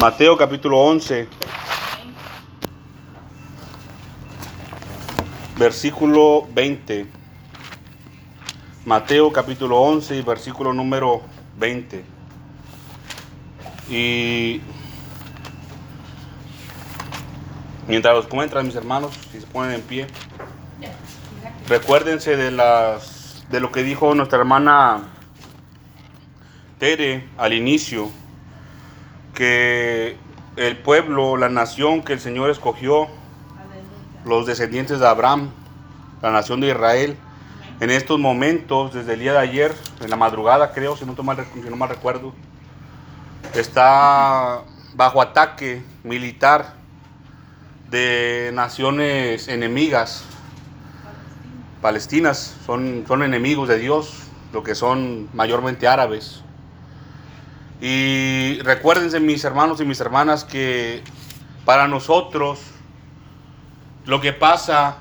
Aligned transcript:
Mateo 0.00 0.34
capítulo 0.34 0.78
11, 0.78 1.28
versículo 5.58 6.48
20. 6.54 7.06
Mateo 8.86 9.30
capítulo 9.30 9.78
11 9.78 10.16
y 10.16 10.22
versículo 10.22 10.72
número 10.72 11.20
20. 11.58 12.02
Y 13.90 14.62
mientras 17.86 18.14
los 18.14 18.24
encuentran 18.24 18.64
mis 18.64 18.76
hermanos, 18.76 19.12
si 19.30 19.38
se 19.38 19.46
ponen 19.48 19.72
en 19.72 19.82
pie, 19.82 20.06
recuérdense 21.68 22.38
de 22.38 22.50
las 22.50 23.44
de 23.50 23.60
lo 23.60 23.70
que 23.70 23.82
dijo 23.82 24.14
nuestra 24.14 24.38
hermana 24.38 25.10
Tere 26.78 27.28
al 27.36 27.52
inicio 27.52 28.10
que 29.40 30.18
el 30.56 30.76
pueblo, 30.76 31.38
la 31.38 31.48
nación 31.48 32.02
que 32.02 32.12
el 32.12 32.20
Señor 32.20 32.50
escogió, 32.50 33.08
los 34.26 34.44
descendientes 34.44 35.00
de 35.00 35.08
Abraham, 35.08 35.48
la 36.20 36.30
nación 36.30 36.60
de 36.60 36.68
Israel, 36.68 37.16
en 37.80 37.88
estos 37.88 38.18
momentos, 38.18 38.92
desde 38.92 39.14
el 39.14 39.20
día 39.20 39.32
de 39.32 39.38
ayer, 39.38 39.74
en 40.02 40.10
la 40.10 40.16
madrugada 40.16 40.72
creo, 40.72 40.94
si 40.94 41.06
no, 41.06 41.14
mal, 41.22 41.38
si 41.54 41.70
mal 41.70 41.88
recuerdo, 41.88 42.34
está 43.54 44.60
bajo 44.94 45.22
ataque 45.22 45.82
militar 46.04 46.74
de 47.88 48.50
naciones 48.52 49.48
enemigas, 49.48 50.22
palestinas, 51.80 52.58
son, 52.66 53.06
son 53.08 53.22
enemigos 53.22 53.68
de 53.70 53.78
Dios, 53.78 54.24
lo 54.52 54.62
que 54.62 54.74
son 54.74 55.30
mayormente 55.32 55.88
árabes. 55.88 56.42
Y 57.80 58.60
recuérdense 58.62 59.20
mis 59.20 59.42
hermanos 59.44 59.80
y 59.80 59.84
mis 59.84 60.00
hermanas 60.00 60.44
que 60.44 61.02
para 61.64 61.88
nosotros 61.88 62.60
lo 64.04 64.20
que 64.20 64.32
pasa 64.32 64.98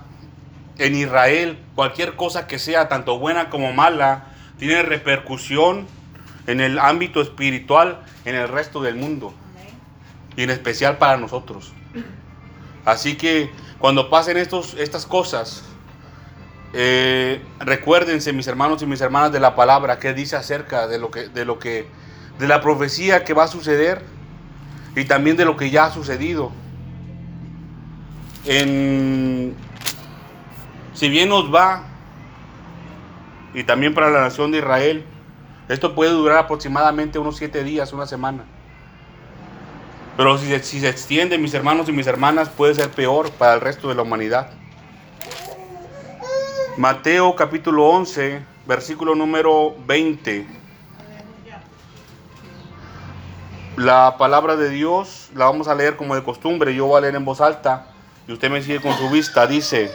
en 0.78 0.96
Israel, 0.96 1.60
cualquier 1.76 2.16
cosa 2.16 2.48
que 2.48 2.58
sea, 2.58 2.88
tanto 2.88 3.20
buena 3.20 3.50
como 3.50 3.74
mala, 3.74 4.28
tiene 4.58 4.82
repercusión 4.82 5.88
en 6.48 6.62
el 6.62 6.80
ámbito 6.80 7.22
espiritual 7.22 8.00
en 8.26 8.36
el 8.36 8.48
resto 8.48 8.82
del 8.82 8.96
mundo. 8.96 9.34
Y 10.38 10.44
en 10.44 10.50
especial 10.50 10.98
para 10.98 11.18
nosotros. 11.18 11.74
Así 12.86 13.18
que 13.18 13.50
cuando 13.78 14.10
pasen 14.10 14.38
estos, 14.38 14.74
estas 14.76 15.06
cosas, 15.06 15.64
eh, 16.74 17.42
recuérdense 17.60 18.32
mis 18.32 18.48
hermanos 18.48 18.82
y 18.82 18.86
mis 18.86 19.02
hermanas 19.02 19.32
de 19.32 19.40
la 19.40 19.56
palabra 19.56 20.00
que 20.00 20.14
dice 20.14 20.36
acerca 20.36 20.88
de 20.88 20.98
lo 20.98 21.12
que, 21.12 21.28
de 21.28 21.46
lo 21.46 21.60
que 21.60 21.88
de 22.40 22.48
la 22.48 22.62
profecía 22.62 23.26
que 23.26 23.34
va 23.34 23.44
a 23.44 23.48
suceder 23.48 24.02
y 24.96 25.06
también 25.06 25.36
de 25.36 25.46
lo 25.46 25.58
que 25.58 25.70
ya 25.70 25.86
ha 25.86 25.92
sucedido. 25.92 26.52
En, 28.46 29.54
si 30.94 31.10
bien 31.10 31.30
nos 31.30 31.54
va, 31.54 31.84
y 33.54 33.64
también 33.66 33.94
para 33.94 34.10
la 34.10 34.22
nación 34.22 34.52
de 34.52 34.60
Israel, 34.60 35.04
esto 35.68 35.94
puede 35.94 36.12
durar 36.12 36.38
aproximadamente 36.38 37.20
unos 37.20 37.36
siete 37.36 37.64
días, 37.64 37.92
una 37.92 38.08
semana. 38.08 38.46
Pero 40.16 40.38
si, 40.38 40.58
si 40.60 40.80
se 40.80 40.90
extiende, 40.90 41.38
mis 41.38 41.54
hermanos 41.54 41.90
y 41.90 41.92
mis 41.92 42.08
hermanas, 42.08 42.50
puede 42.50 42.74
ser 42.74 42.90
peor 42.90 43.32
para 43.32 43.56
el 43.56 43.62
resto 43.62 43.90
de 43.90 43.96
la 43.96 44.04
humanidad. 44.04 44.50
Mateo 46.78 47.36
capítulo 47.36 47.86
11, 47.88 48.42
versículo 48.66 49.14
número 49.14 49.76
20. 49.86 50.59
La 53.80 54.18
palabra 54.18 54.58
de 54.58 54.70
Dios 54.70 55.30
la 55.34 55.46
vamos 55.46 55.70
a 55.70 55.74
leer 55.74 55.96
como 55.96 56.14
de 56.14 56.22
costumbre. 56.22 56.76
Yo 56.76 56.88
voy 56.88 56.98
a 56.98 57.02
leer 57.02 57.16
en 57.16 57.24
voz 57.24 57.40
alta 57.40 57.86
y 58.28 58.34
usted 58.34 58.52
me 58.52 58.62
sigue 58.62 58.82
con 58.82 58.94
su 58.98 59.10
vista. 59.10 59.48
Dice, 59.48 59.90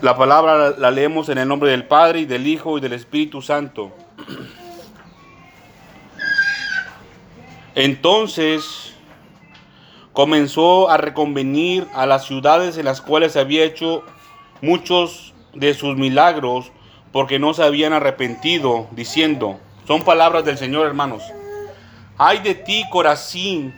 la 0.00 0.16
palabra 0.16 0.70
la 0.78 0.90
leemos 0.90 1.28
en 1.28 1.36
el 1.36 1.46
nombre 1.46 1.72
del 1.72 1.84
Padre 1.84 2.20
y 2.20 2.24
del 2.24 2.46
Hijo 2.46 2.78
y 2.78 2.80
del 2.80 2.94
Espíritu 2.94 3.42
Santo. 3.42 3.92
Entonces 7.74 8.94
comenzó 10.14 10.88
a 10.88 10.96
reconvenir 10.96 11.86
a 11.92 12.06
las 12.06 12.24
ciudades 12.24 12.78
en 12.78 12.86
las 12.86 13.02
cuales 13.02 13.36
había 13.36 13.62
hecho 13.62 14.04
muchos 14.62 15.34
de 15.52 15.74
sus 15.74 15.98
milagros 15.98 16.72
porque 17.12 17.38
no 17.38 17.52
se 17.52 17.62
habían 17.62 17.92
arrepentido, 17.92 18.86
diciendo, 18.92 19.60
son 19.88 20.04
palabras 20.04 20.44
del 20.44 20.58
Señor, 20.58 20.86
hermanos. 20.86 21.22
Ay 22.18 22.40
de 22.40 22.54
ti, 22.54 22.84
Corazín, 22.90 23.72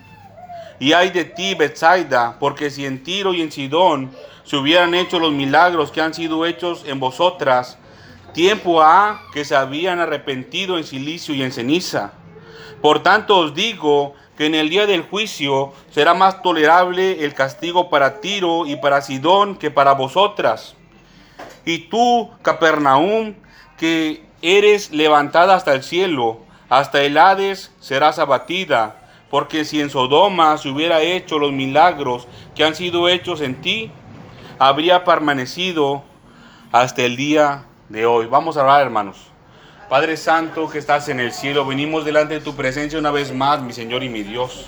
y 0.81 0.93
ay 0.93 1.11
de 1.11 1.25
ti, 1.25 1.55
Bethsaida, 1.55 2.37
porque 2.41 2.69
si 2.69 2.85
en 2.85 3.05
Tiro 3.05 3.33
y 3.33 3.41
en 3.41 3.53
Sidón 3.53 4.11
se 4.43 4.57
hubieran 4.57 4.93
hecho 4.97 5.21
los 5.21 5.31
milagros 5.31 5.93
que 5.93 6.01
han 6.01 6.13
sido 6.13 6.45
hechos 6.47 6.83
en 6.85 6.99
vosotras, 6.99 7.79
tiempo 8.35 8.83
ha 8.83 9.23
que 9.33 9.45
se 9.45 9.55
habían 9.55 10.01
arrepentido 10.01 10.79
en 10.79 10.85
silicio 10.85 11.33
y 11.33 11.45
en 11.45 11.53
ceniza. 11.53 12.11
Por 12.83 13.05
tanto 13.05 13.39
os 13.39 13.55
digo 13.55 14.15
que 14.37 14.47
en 14.47 14.57
el 14.57 14.69
día 14.69 14.87
del 14.87 15.03
juicio 15.03 15.73
será 15.93 16.13
más 16.13 16.43
tolerable 16.43 17.25
el 17.25 17.35
castigo 17.35 17.89
para 17.89 18.21
Tiro 18.21 18.67
y 18.67 18.75
para 18.75 19.01
Sidón 19.01 19.55
que 19.55 19.71
para 19.71 19.93
vosotras. 19.93 20.75
Y 21.65 21.79
tú, 21.89 22.29
Capernaum, 22.43 23.37
que 23.77 24.29
eres 24.43 24.91
levantada 24.91 25.55
hasta 25.55 25.75
el 25.75 25.83
cielo, 25.83 26.41
hasta 26.69 27.03
el 27.03 27.19
Hades 27.19 27.73
serás 27.81 28.19
abatida, 28.19 28.97
porque 29.31 29.65
si 29.65 29.81
en 29.81 29.91
Sodoma 29.91 30.57
se 30.59 30.69
hubiera 30.69 31.03
hecho 31.03 31.39
los 31.39 31.53
milagros 31.53 32.27
que 32.55 32.65
han 32.65 32.75
sido 32.75 33.09
hechos 33.09 33.41
en 33.41 33.61
ti, 33.61 33.91
habría 34.59 35.05
permanecido 35.05 36.03
hasta 36.73 37.03
el 37.03 37.17
día 37.17 37.65
de 37.89 38.07
hoy. 38.07 38.27
Vamos 38.27 38.57
a 38.57 38.61
hablar, 38.61 38.83
hermanos. 38.83 39.31
Padre 39.89 40.17
Santo 40.17 40.71
que 40.71 40.79
estás 40.79 41.09
en 41.09 41.19
el 41.19 41.33
cielo, 41.33 41.67
venimos 41.67 42.05
delante 42.05 42.35
de 42.35 42.41
tu 42.41 42.55
presencia 42.55 42.99
una 42.99 43.11
vez 43.11 43.35
más, 43.35 43.61
mi 43.61 43.73
Señor 43.73 44.05
y 44.05 44.09
mi 44.09 44.23
Dios. 44.23 44.67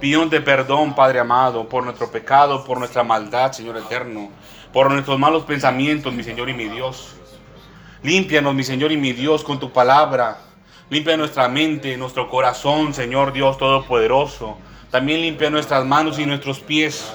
Pidiéndote 0.00 0.40
perdón, 0.40 0.94
Padre 0.94 1.20
amado, 1.20 1.68
por 1.68 1.84
nuestro 1.84 2.10
pecado, 2.10 2.64
por 2.64 2.78
nuestra 2.78 3.04
maldad, 3.04 3.52
Señor 3.52 3.76
eterno, 3.76 4.30
por 4.72 4.90
nuestros 4.90 5.18
malos 5.18 5.44
pensamientos, 5.44 6.12
mi 6.12 6.24
Señor 6.24 6.48
y 6.48 6.54
mi 6.54 6.68
Dios. 6.68 7.14
Límpianos, 8.04 8.54
mi 8.54 8.64
Señor 8.64 8.92
y 8.92 8.98
mi 8.98 9.14
Dios, 9.14 9.42
con 9.42 9.58
tu 9.58 9.72
palabra. 9.72 10.36
Limpia 10.90 11.16
nuestra 11.16 11.48
mente, 11.48 11.96
nuestro 11.96 12.28
corazón, 12.28 12.92
Señor 12.92 13.32
Dios 13.32 13.56
Todopoderoso. 13.56 14.58
También 14.90 15.22
limpia 15.22 15.48
nuestras 15.48 15.86
manos 15.86 16.18
y 16.18 16.26
nuestros 16.26 16.60
pies. 16.60 17.10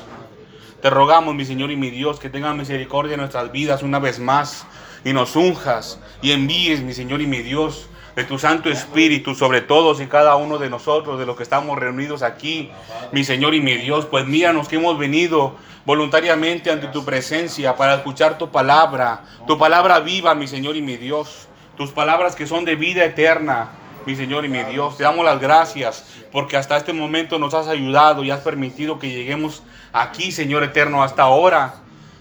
Te 0.81 0.89
rogamos, 0.89 1.35
mi 1.35 1.45
Señor 1.45 1.69
y 1.69 1.75
mi 1.75 1.91
Dios, 1.91 2.19
que 2.19 2.31
tengas 2.31 2.55
misericordia 2.55 3.13
en 3.13 3.19
nuestras 3.19 3.51
vidas 3.51 3.83
una 3.83 3.99
vez 3.99 4.17
más 4.17 4.65
y 5.05 5.13
nos 5.13 5.35
unjas 5.35 5.99
y 6.23 6.31
envíes, 6.31 6.81
mi 6.81 6.93
Señor 6.93 7.21
y 7.21 7.27
mi 7.27 7.43
Dios, 7.43 7.87
de 8.19 8.25
tu 8.25 8.37
Santo 8.37 8.69
Espíritu 8.69 9.33
sobre 9.33 9.61
todos 9.61 10.01
y 10.01 10.07
cada 10.07 10.35
uno 10.35 10.57
de 10.57 10.69
nosotros, 10.69 11.17
de 11.17 11.25
los 11.25 11.37
que 11.37 11.43
estamos 11.43 11.79
reunidos 11.79 12.21
aquí, 12.21 12.69
mi 13.13 13.23
Señor 13.23 13.55
y 13.55 13.61
mi 13.61 13.75
Dios, 13.75 14.07
pues 14.07 14.25
míranos 14.25 14.67
que 14.67 14.75
hemos 14.75 14.97
venido 14.97 15.55
voluntariamente 15.85 16.69
ante 16.69 16.87
tu 16.87 17.05
presencia 17.05 17.77
para 17.77 17.95
escuchar 17.95 18.37
tu 18.37 18.49
palabra, 18.49 19.23
tu 19.47 19.57
palabra 19.57 20.01
viva, 20.01 20.35
mi 20.35 20.47
Señor 20.47 20.75
y 20.75 20.81
mi 20.81 20.97
Dios, 20.97 21.47
tus 21.77 21.91
palabras 21.91 22.35
que 22.35 22.45
son 22.45 22.65
de 22.65 22.75
vida 22.75 23.05
eterna, 23.05 23.69
mi 24.05 24.17
Señor 24.17 24.43
y 24.43 24.49
mi 24.49 24.63
Dios. 24.63 24.97
Te 24.97 25.03
damos 25.03 25.23
las 25.23 25.39
gracias 25.39 26.03
porque 26.29 26.57
hasta 26.57 26.75
este 26.75 26.91
momento 26.91 27.39
nos 27.39 27.53
has 27.53 27.69
ayudado 27.69 28.25
y 28.25 28.31
has 28.31 28.41
permitido 28.41 28.99
que 28.99 29.09
lleguemos 29.09 29.63
aquí, 29.93 30.33
Señor 30.33 30.63
eterno, 30.63 31.03
hasta 31.03 31.23
ahora, 31.23 31.75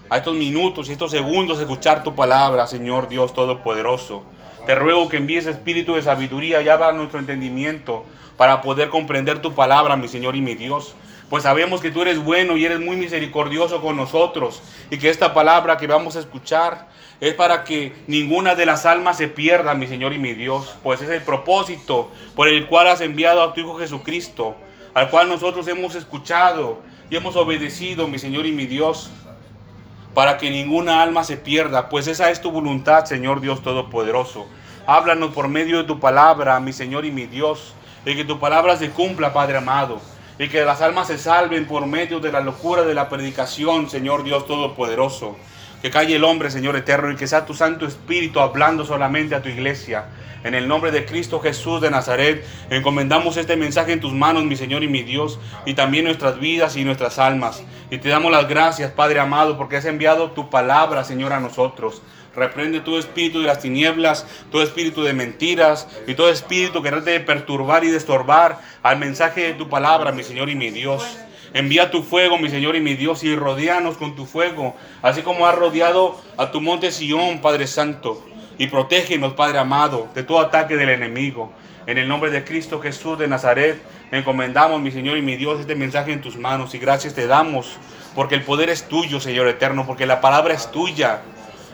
a 0.09 0.17
estos 0.17 0.33
minutos 0.33 0.87
y 0.87 0.93
estos 0.93 1.11
segundos, 1.11 1.59
escuchar 1.59 2.03
tu 2.03 2.15
palabra, 2.15 2.67
Señor 2.67 3.09
Dios 3.09 3.33
Todopoderoso. 3.33 4.23
Te 4.65 4.75
ruego 4.75 5.09
que 5.09 5.17
envíes 5.17 5.45
espíritu 5.45 5.95
de 5.95 6.01
sabiduría 6.01 6.61
y 6.61 6.69
abra 6.69 6.91
nuestro 6.91 7.19
entendimiento 7.19 8.05
para 8.37 8.61
poder 8.61 8.89
comprender 8.89 9.41
tu 9.41 9.53
palabra, 9.53 9.95
mi 9.95 10.07
Señor 10.07 10.35
y 10.35 10.41
mi 10.41 10.55
Dios. 10.55 10.95
Pues 11.29 11.43
sabemos 11.43 11.81
que 11.81 11.91
tú 11.91 12.01
eres 12.01 12.23
bueno 12.23 12.57
y 12.57 12.65
eres 12.65 12.79
muy 12.79 12.95
misericordioso 12.95 13.81
con 13.81 13.95
nosotros 13.97 14.61
y 14.89 14.97
que 14.97 15.09
esta 15.09 15.33
palabra 15.33 15.77
que 15.77 15.87
vamos 15.87 16.15
a 16.15 16.19
escuchar 16.19 16.87
es 17.21 17.33
para 17.33 17.63
que 17.63 17.93
ninguna 18.07 18.55
de 18.55 18.65
las 18.65 18.85
almas 18.85 19.17
se 19.17 19.27
pierda, 19.27 19.73
mi 19.73 19.85
Señor 19.85 20.13
y 20.13 20.17
mi 20.17 20.33
Dios, 20.33 20.75
pues 20.81 21.01
es 21.01 21.09
el 21.09 21.21
propósito 21.21 22.09
por 22.35 22.47
el 22.47 22.65
cual 22.67 22.87
has 22.87 23.01
enviado 23.01 23.43
a 23.43 23.53
tu 23.53 23.61
Hijo 23.61 23.77
Jesucristo, 23.77 24.55
al 24.93 25.09
cual 25.09 25.29
nosotros 25.29 25.67
hemos 25.67 25.95
escuchado 25.95 26.79
y 27.09 27.15
hemos 27.15 27.35
obedecido, 27.35 28.07
mi 28.07 28.19
Señor 28.19 28.45
y 28.45 28.51
mi 28.51 28.65
Dios, 28.65 29.11
para 30.13 30.37
que 30.37 30.49
ninguna 30.49 31.01
alma 31.01 31.23
se 31.23 31.37
pierda, 31.37 31.89
pues 31.89 32.07
esa 32.07 32.31
es 32.31 32.41
tu 32.41 32.51
voluntad, 32.51 33.05
Señor 33.05 33.41
Dios 33.41 33.61
Todopoderoso. 33.61 34.47
Háblanos 34.87 35.33
por 35.33 35.47
medio 35.47 35.77
de 35.77 35.83
tu 35.83 35.99
palabra, 35.99 36.59
mi 36.59 36.73
Señor 36.73 37.05
y 37.05 37.11
mi 37.11 37.25
Dios, 37.25 37.73
y 38.05 38.15
que 38.15 38.25
tu 38.25 38.39
palabra 38.39 38.77
se 38.77 38.89
cumpla, 38.89 39.33
Padre 39.33 39.57
amado 39.57 39.99
y 40.39 40.47
que 40.47 40.63
las 40.63 40.81
almas 40.81 41.07
se 41.07 41.17
salven 41.17 41.67
por 41.67 41.85
medio 41.85 42.21
de 42.21 42.31
la 42.31 42.39
locura 42.39 42.83
de 42.83 42.93
la 42.93 43.09
predicación, 43.09 43.89
Señor 43.89 44.23
Dios 44.23 44.47
Todopoderoso. 44.47 45.35
Que 45.81 45.91
calle 45.91 46.15
el 46.15 46.23
hombre, 46.23 46.49
Señor 46.49 46.77
eterno, 46.77 47.11
y 47.11 47.17
que 47.17 47.27
sea 47.27 47.45
tu 47.45 47.53
Santo 47.53 47.85
Espíritu 47.85 48.39
hablando 48.39 48.85
solamente 48.85 49.35
a 49.35 49.41
tu 49.41 49.49
iglesia. 49.49 50.05
En 50.43 50.55
el 50.55 50.69
nombre 50.69 50.91
de 50.91 51.05
Cristo 51.05 51.41
Jesús 51.41 51.81
de 51.81 51.91
Nazaret, 51.91 52.45
encomendamos 52.69 53.35
este 53.35 53.57
mensaje 53.57 53.91
en 53.91 53.99
tus 53.99 54.13
manos, 54.13 54.45
mi 54.45 54.55
Señor 54.55 54.83
y 54.83 54.87
mi 54.87 55.03
Dios, 55.03 55.37
y 55.65 55.73
también 55.73 56.05
nuestras 56.05 56.39
vidas 56.39 56.77
y 56.77 56.85
nuestras 56.85 57.19
almas. 57.19 57.61
Y 57.91 57.97
te 57.97 58.07
damos 58.07 58.31
las 58.31 58.47
gracias, 58.47 58.91
Padre 58.91 59.19
amado, 59.19 59.57
porque 59.57 59.75
has 59.75 59.85
enviado 59.85 60.31
tu 60.31 60.49
palabra, 60.49 61.03
Señor, 61.03 61.33
a 61.33 61.41
nosotros. 61.41 62.01
Reprende 62.33 62.79
todo 62.79 62.99
espíritu 62.99 63.41
de 63.41 63.47
las 63.47 63.59
tinieblas, 63.59 64.25
todo 64.49 64.63
espíritu 64.63 65.03
de 65.03 65.11
mentiras 65.11 65.89
y 66.07 66.13
todo 66.13 66.29
espíritu 66.29 66.81
que 66.81 66.89
trate 66.89 67.11
de 67.11 67.19
perturbar 67.19 67.83
y 67.83 67.89
de 67.89 67.97
estorbar 67.97 68.59
al 68.81 68.97
mensaje 68.97 69.41
de 69.41 69.53
tu 69.55 69.67
palabra, 69.67 70.13
mi 70.13 70.23
Señor 70.23 70.49
y 70.49 70.55
mi 70.55 70.69
Dios. 70.69 71.03
Envía 71.53 71.91
tu 71.91 72.01
fuego, 72.01 72.37
mi 72.37 72.49
Señor 72.49 72.77
y 72.77 72.79
mi 72.79 72.93
Dios, 72.93 73.25
y 73.25 73.35
rodeanos 73.35 73.97
con 73.97 74.15
tu 74.15 74.25
fuego, 74.25 74.75
así 75.01 75.21
como 75.21 75.47
has 75.47 75.55
rodeado 75.55 76.17
a 76.37 76.51
tu 76.51 76.61
monte 76.61 76.91
Sión, 76.91 77.41
Padre 77.41 77.67
Santo 77.67 78.23
y 78.59 78.67
protégenos, 78.67 79.33
Padre 79.33 79.57
amado, 79.57 80.09
de 80.13 80.21
todo 80.21 80.41
ataque 80.41 80.75
del 80.75 80.89
enemigo. 80.89 81.51
En 81.87 81.97
el 81.97 82.07
nombre 82.07 82.29
de 82.29 82.43
Cristo 82.43 82.79
Jesús 82.79 83.17
de 83.17 83.27
Nazaret, 83.27 83.81
encomendamos, 84.11 84.81
mi 84.81 84.91
Señor 84.91 85.17
y 85.17 85.21
mi 85.21 85.37
Dios, 85.37 85.61
este 85.61 85.75
mensaje 85.75 86.11
en 86.11 86.21
tus 86.21 86.37
manos 86.37 86.75
y 86.75 86.77
gracias 86.77 87.15
te 87.15 87.25
damos, 87.25 87.77
porque 88.13 88.35
el 88.35 88.43
poder 88.43 88.69
es 88.69 88.87
tuyo, 88.87 89.21
Señor 89.21 89.47
eterno, 89.47 89.87
porque 89.87 90.05
la 90.05 90.19
palabra 90.19 90.53
es 90.53 90.69
tuya 90.71 91.21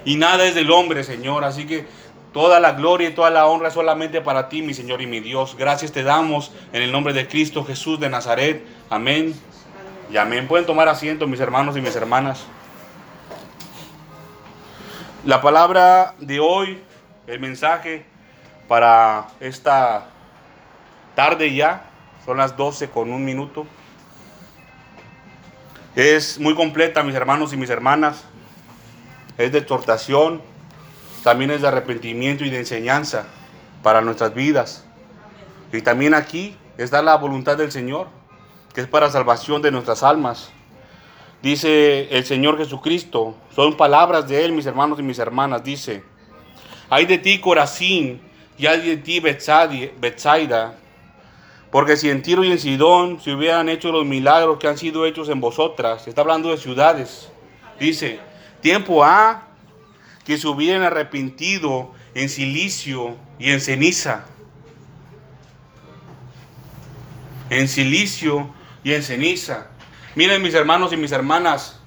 y 0.05 0.15
nada 0.15 0.45
es 0.45 0.53
del 0.53 0.71
hombre, 0.71 1.03
Señor. 1.03 1.43
Así 1.43 1.65
que 1.65 1.87
toda 2.31 2.59
la 2.59 2.73
gloria 2.73 3.09
y 3.09 3.13
toda 3.13 3.31
la 3.31 3.47
honra 3.47 3.71
solamente 3.71 4.21
para 4.21 4.47
ti, 4.47 4.61
mi 4.61 4.75
Señor 4.75 5.01
y 5.01 5.07
mi 5.07 5.21
Dios. 5.21 5.55
Gracias 5.57 5.91
te 5.91 6.03
damos 6.03 6.51
en 6.71 6.83
el 6.83 6.91
nombre 6.91 7.13
de 7.13 7.27
Cristo 7.27 7.65
Jesús 7.65 7.99
de 7.99 8.09
Nazaret. 8.09 8.63
Amén. 8.91 9.33
Y 10.13 10.17
amén. 10.17 10.47
Pueden 10.47 10.67
tomar 10.67 10.87
asiento, 10.87 11.25
mis 11.25 11.39
hermanos 11.39 11.75
y 11.77 11.81
mis 11.81 11.95
hermanas. 11.95 12.45
La 15.25 15.41
palabra 15.41 16.13
de 16.19 16.39
hoy, 16.39 16.83
el 17.25 17.39
mensaje 17.39 18.05
para 18.67 19.29
esta 19.39 20.05
tarde 21.15 21.51
ya, 21.51 21.89
son 22.23 22.37
las 22.37 22.55
12 22.55 22.91
con 22.91 23.11
un 23.11 23.25
minuto. 23.25 23.65
Es 25.95 26.39
muy 26.39 26.53
completa, 26.53 27.01
mis 27.01 27.15
hermanos 27.15 27.53
y 27.53 27.57
mis 27.57 27.71
hermanas. 27.71 28.23
Es 29.39 29.51
de 29.51 29.57
exhortación, 29.57 30.43
también 31.23 31.49
es 31.49 31.63
de 31.63 31.69
arrepentimiento 31.69 32.45
y 32.45 32.51
de 32.51 32.59
enseñanza 32.59 33.25
para 33.81 34.01
nuestras 34.01 34.35
vidas. 34.35 34.85
Y 35.73 35.81
también 35.81 36.13
aquí 36.13 36.55
está 36.77 37.01
la 37.01 37.15
voluntad 37.15 37.57
del 37.57 37.71
Señor, 37.71 38.09
que 38.75 38.81
es 38.81 38.87
para 38.87 39.09
salvación 39.09 39.63
de 39.63 39.71
nuestras 39.71 40.03
almas. 40.03 40.51
Dice 41.45 42.07
el 42.09 42.25
Señor 42.25 42.57
Jesucristo, 42.57 43.35
son 43.55 43.77
palabras 43.77 44.27
de 44.27 44.43
Él, 44.43 44.51
mis 44.51 44.65
hermanos 44.65 44.99
y 44.99 45.03
mis 45.03 45.19
hermanas, 45.19 45.63
dice, 45.63 46.01
hay 46.89 47.05
de 47.05 47.19
ti 47.19 47.39
Corazín 47.39 48.19
y 48.57 48.65
hay 48.65 48.81
de 48.81 48.97
ti 48.97 49.19
Betsaida, 49.19 50.75
porque 51.69 51.97
si 51.97 52.09
en 52.09 52.23
Tiro 52.23 52.43
y 52.43 52.51
en 52.51 52.57
Sidón 52.57 53.21
se 53.21 53.31
hubieran 53.31 53.69
hecho 53.69 53.91
los 53.91 54.07
milagros 54.07 54.57
que 54.57 54.67
han 54.67 54.79
sido 54.79 55.05
hechos 55.05 55.29
en 55.29 55.39
vosotras, 55.39 56.07
está 56.07 56.21
hablando 56.21 56.49
de 56.49 56.57
ciudades, 56.57 57.29
dice, 57.79 58.19
tiempo 58.61 59.03
ha 59.03 59.43
que 60.25 60.39
se 60.39 60.47
hubieran 60.47 60.81
arrepentido 60.81 61.91
en 62.15 62.27
silicio 62.27 63.17
y 63.37 63.51
en 63.51 63.61
ceniza. 63.61 64.25
En 67.51 67.67
silicio 67.67 68.49
y 68.83 68.93
en 68.93 69.03
ceniza. 69.03 69.67
Miren 70.15 70.41
mis 70.41 70.53
hermanos 70.53 70.93
y 70.93 70.97
mis 70.97 71.11
hermanas, 71.11 71.77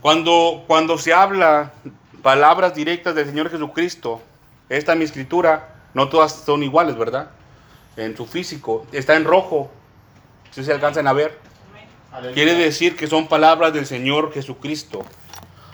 cuando, 0.00 0.64
cuando 0.66 0.96
se 0.96 1.12
habla 1.12 1.74
palabras 2.22 2.74
directas 2.74 3.14
del 3.14 3.26
Señor 3.26 3.50
Jesucristo, 3.50 4.22
esta 4.70 4.94
mi 4.94 5.04
escritura, 5.04 5.74
no 5.92 6.08
todas 6.08 6.32
son 6.32 6.62
iguales, 6.62 6.96
¿verdad? 6.96 7.30
En 7.98 8.16
su 8.16 8.24
físico, 8.24 8.86
está 8.92 9.16
en 9.16 9.24
rojo, 9.24 9.70
si 10.50 10.64
se 10.64 10.72
alcanzan 10.72 11.06
a 11.06 11.12
ver. 11.12 11.38
Quiere 12.32 12.54
decir 12.54 12.96
que 12.96 13.06
son 13.06 13.28
palabras 13.28 13.74
del 13.74 13.84
Señor 13.84 14.32
Jesucristo. 14.32 15.04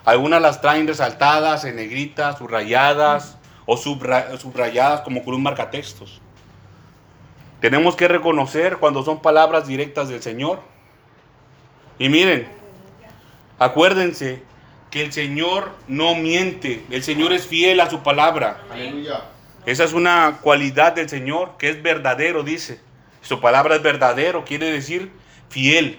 Algunas 0.04 0.42
las 0.42 0.60
traen 0.60 0.88
resaltadas, 0.88 1.64
en 1.64 1.76
negritas, 1.76 2.38
subrayadas 2.38 3.38
o 3.66 3.76
subrayadas 3.76 5.02
como 5.02 5.24
con 5.24 5.34
un 5.34 5.44
marcatextos. 5.44 6.20
Tenemos 7.60 7.94
que 7.94 8.08
reconocer 8.08 8.78
cuando 8.78 9.04
son 9.04 9.22
palabras 9.22 9.68
directas 9.68 10.08
del 10.08 10.22
Señor 10.22 10.60
y 11.98 12.08
miren, 12.08 12.48
acuérdense 13.58 14.42
que 14.90 15.02
el 15.02 15.12
Señor 15.12 15.72
no 15.88 16.14
miente, 16.14 16.84
el 16.90 17.02
Señor 17.02 17.32
es 17.32 17.46
fiel 17.46 17.80
a 17.80 17.90
su 17.90 18.02
palabra. 18.02 18.62
Aleluya. 18.70 19.24
Esa 19.66 19.82
es 19.82 19.92
una 19.92 20.38
cualidad 20.42 20.92
del 20.92 21.08
Señor, 21.08 21.56
que 21.58 21.68
es 21.68 21.82
verdadero, 21.82 22.44
dice. 22.44 22.80
Su 23.20 23.40
palabra 23.40 23.74
es 23.74 23.82
verdadero, 23.82 24.44
quiere 24.44 24.70
decir 24.70 25.10
fiel. 25.48 25.98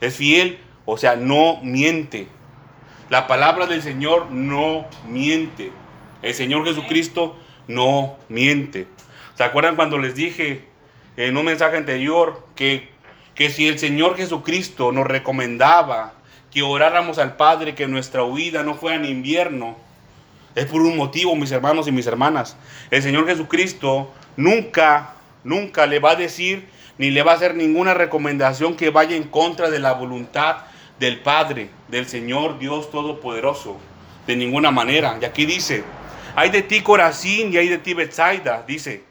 Es 0.00 0.16
fiel, 0.16 0.58
o 0.84 0.96
sea, 0.96 1.14
no 1.14 1.60
miente. 1.62 2.26
La 3.10 3.28
palabra 3.28 3.66
del 3.66 3.82
Señor 3.82 4.30
no 4.30 4.86
miente. 5.06 5.70
El 6.22 6.34
Señor 6.34 6.64
Jesucristo 6.64 7.38
no 7.68 8.16
miente. 8.28 8.88
¿Se 9.36 9.44
acuerdan 9.44 9.76
cuando 9.76 9.98
les 9.98 10.14
dije 10.14 10.64
en 11.16 11.36
un 11.36 11.44
mensaje 11.44 11.76
anterior 11.76 12.44
que 12.56 12.93
que 13.34 13.50
si 13.50 13.68
el 13.68 13.78
Señor 13.78 14.16
Jesucristo 14.16 14.92
nos 14.92 15.06
recomendaba 15.06 16.14
que 16.52 16.62
oráramos 16.62 17.18
al 17.18 17.36
Padre 17.36 17.74
que 17.74 17.88
nuestra 17.88 18.22
huida 18.22 18.62
no 18.62 18.74
fuera 18.74 18.96
en 18.96 19.04
invierno, 19.04 19.76
es 20.54 20.66
por 20.66 20.82
un 20.82 20.96
motivo, 20.96 21.34
mis 21.34 21.50
hermanos 21.50 21.88
y 21.88 21.92
mis 21.92 22.06
hermanas. 22.06 22.56
El 22.90 23.02
Señor 23.02 23.26
Jesucristo 23.26 24.12
nunca, 24.36 25.14
nunca 25.42 25.86
le 25.86 25.98
va 25.98 26.12
a 26.12 26.16
decir 26.16 26.68
ni 26.96 27.10
le 27.10 27.24
va 27.24 27.32
a 27.32 27.34
hacer 27.34 27.56
ninguna 27.56 27.92
recomendación 27.92 28.76
que 28.76 28.90
vaya 28.90 29.16
en 29.16 29.24
contra 29.24 29.68
de 29.70 29.80
la 29.80 29.92
voluntad 29.92 30.58
del 31.00 31.20
Padre, 31.20 31.70
del 31.88 32.06
Señor 32.06 32.58
Dios 32.58 32.90
Todopoderoso. 32.90 33.78
De 34.28 34.36
ninguna 34.36 34.70
manera. 34.70 35.18
Y 35.20 35.24
aquí 35.24 35.44
dice, 35.44 35.84
hay 36.34 36.50
de 36.50 36.62
ti 36.62 36.80
Corazín 36.80 37.52
y 37.52 37.56
hay 37.56 37.68
de 37.68 37.78
ti 37.78 37.94
Bethsaida, 37.94 38.64
dice. 38.66 39.04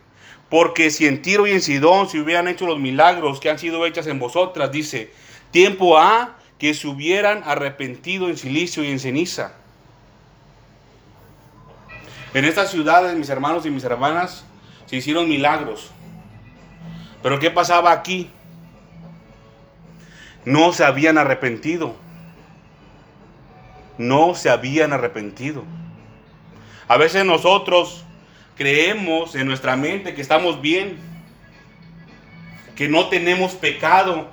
Porque 0.54 0.92
si 0.92 1.08
en 1.08 1.24
Tiro 1.24 1.48
y 1.48 1.52
en 1.52 1.64
Sidón 1.64 2.08
se 2.08 2.20
hubieran 2.20 2.48
hecho 2.48 2.68
los 2.68 2.78
milagros 2.78 3.40
que 3.40 3.50
han 3.50 3.58
sido 3.58 3.88
hechas 3.88 4.06
en 4.06 4.20
vosotras, 4.20 4.72
dice, 4.72 5.12
tiempo 5.50 5.98
ha 5.98 6.36
que 6.60 6.76
se 6.76 6.88
hubieran 6.88 7.42
arrepentido 7.44 8.30
en 8.30 8.38
silicio 8.38 8.84
y 8.84 8.92
en 8.92 9.00
ceniza. 9.00 9.54
En 12.36 12.46
estas 12.46 12.70
ciudades, 12.70 13.18
mis 13.18 13.30
hermanos 13.30 13.66
y 13.66 13.72
mis 13.72 13.84
hermanas, 13.84 14.46
se 14.86 14.98
hicieron 14.98 15.28
milagros. 15.28 15.90
Pero 17.24 17.40
¿qué 17.40 17.50
pasaba 17.50 17.92
aquí? 17.92 18.30
No 20.46 20.72
se 20.72 20.86
habían 20.86 21.18
arrepentido. 21.18 21.96
No 23.98 24.36
se 24.36 24.52
habían 24.52 24.94
arrepentido. 24.94 25.64
A 26.88 26.98
veces 26.98 27.26
nosotros 27.26 28.06
creemos 28.56 29.36
en 29.36 29.48
nuestra 29.48 29.76
mente 29.76 30.14
que 30.14 30.22
estamos 30.22 30.62
bien, 30.62 30.98
que 32.76 32.88
no 32.88 33.10
tenemos 33.10 33.54
pecado 33.54 34.30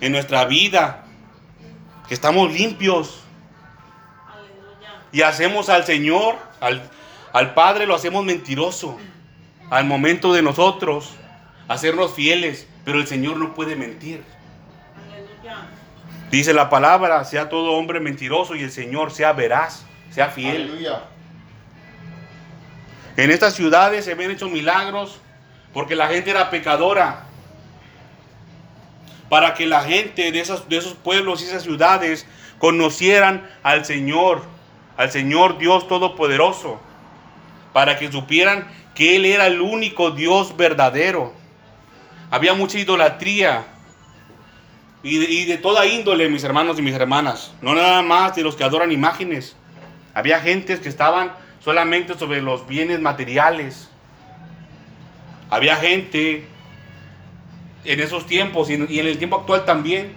en 0.00 0.12
nuestra 0.12 0.44
vida, 0.44 1.04
que 2.08 2.14
estamos 2.14 2.52
limpios. 2.52 3.20
Y 5.12 5.22
hacemos 5.22 5.68
al 5.68 5.84
Señor, 5.84 6.36
al, 6.60 6.82
al 7.32 7.54
Padre 7.54 7.86
lo 7.86 7.94
hacemos 7.94 8.24
mentiroso. 8.24 8.98
Al 9.70 9.84
momento 9.84 10.32
de 10.32 10.42
nosotros 10.42 11.14
hacernos 11.68 12.14
fieles, 12.14 12.66
pero 12.84 12.98
el 12.98 13.06
Señor 13.06 13.36
no 13.36 13.54
puede 13.54 13.76
mentir. 13.76 14.22
Dice 16.30 16.52
la 16.52 16.68
palabra, 16.68 17.24
sea 17.24 17.48
todo 17.48 17.72
hombre 17.72 18.00
mentiroso 18.00 18.54
y 18.54 18.62
el 18.62 18.70
Señor 18.70 19.10
sea 19.12 19.32
veraz, 19.32 19.84
sea 20.10 20.28
fiel. 20.28 20.86
En 23.18 23.32
estas 23.32 23.54
ciudades 23.54 24.04
se 24.04 24.12
habían 24.12 24.30
hecho 24.30 24.48
milagros 24.48 25.18
porque 25.74 25.96
la 25.96 26.06
gente 26.06 26.30
era 26.30 26.50
pecadora. 26.50 27.24
Para 29.28 29.54
que 29.54 29.66
la 29.66 29.82
gente 29.82 30.30
de 30.30 30.38
esos, 30.38 30.68
de 30.68 30.76
esos 30.76 30.94
pueblos 30.94 31.42
y 31.42 31.46
esas 31.46 31.64
ciudades 31.64 32.26
conocieran 32.60 33.50
al 33.64 33.84
Señor, 33.84 34.42
al 34.96 35.10
Señor 35.10 35.58
Dios 35.58 35.88
Todopoderoso. 35.88 36.78
Para 37.72 37.98
que 37.98 38.10
supieran 38.12 38.68
que 38.94 39.16
Él 39.16 39.26
era 39.26 39.48
el 39.48 39.60
único 39.60 40.12
Dios 40.12 40.56
verdadero. 40.56 41.34
Había 42.30 42.54
mucha 42.54 42.78
idolatría. 42.78 43.66
Y 45.02 45.18
de, 45.18 45.24
y 45.28 45.44
de 45.44 45.58
toda 45.58 45.86
índole, 45.86 46.28
mis 46.28 46.44
hermanos 46.44 46.78
y 46.78 46.82
mis 46.82 46.94
hermanas. 46.94 47.52
No 47.62 47.74
nada 47.74 48.00
más 48.02 48.36
de 48.36 48.44
los 48.44 48.54
que 48.54 48.62
adoran 48.62 48.92
imágenes. 48.92 49.56
Había 50.14 50.38
gentes 50.38 50.78
que 50.78 50.88
estaban 50.88 51.32
solamente 51.68 52.16
sobre 52.18 52.40
los 52.40 52.66
bienes 52.66 52.98
materiales. 52.98 53.90
Había 55.50 55.76
gente 55.76 56.46
en 57.84 58.00
esos 58.00 58.24
tiempos 58.24 58.70
y 58.70 58.74
en, 58.76 58.88
el 58.90 59.18
tiempo 59.18 59.36
actual 59.36 59.66
también, 59.66 60.14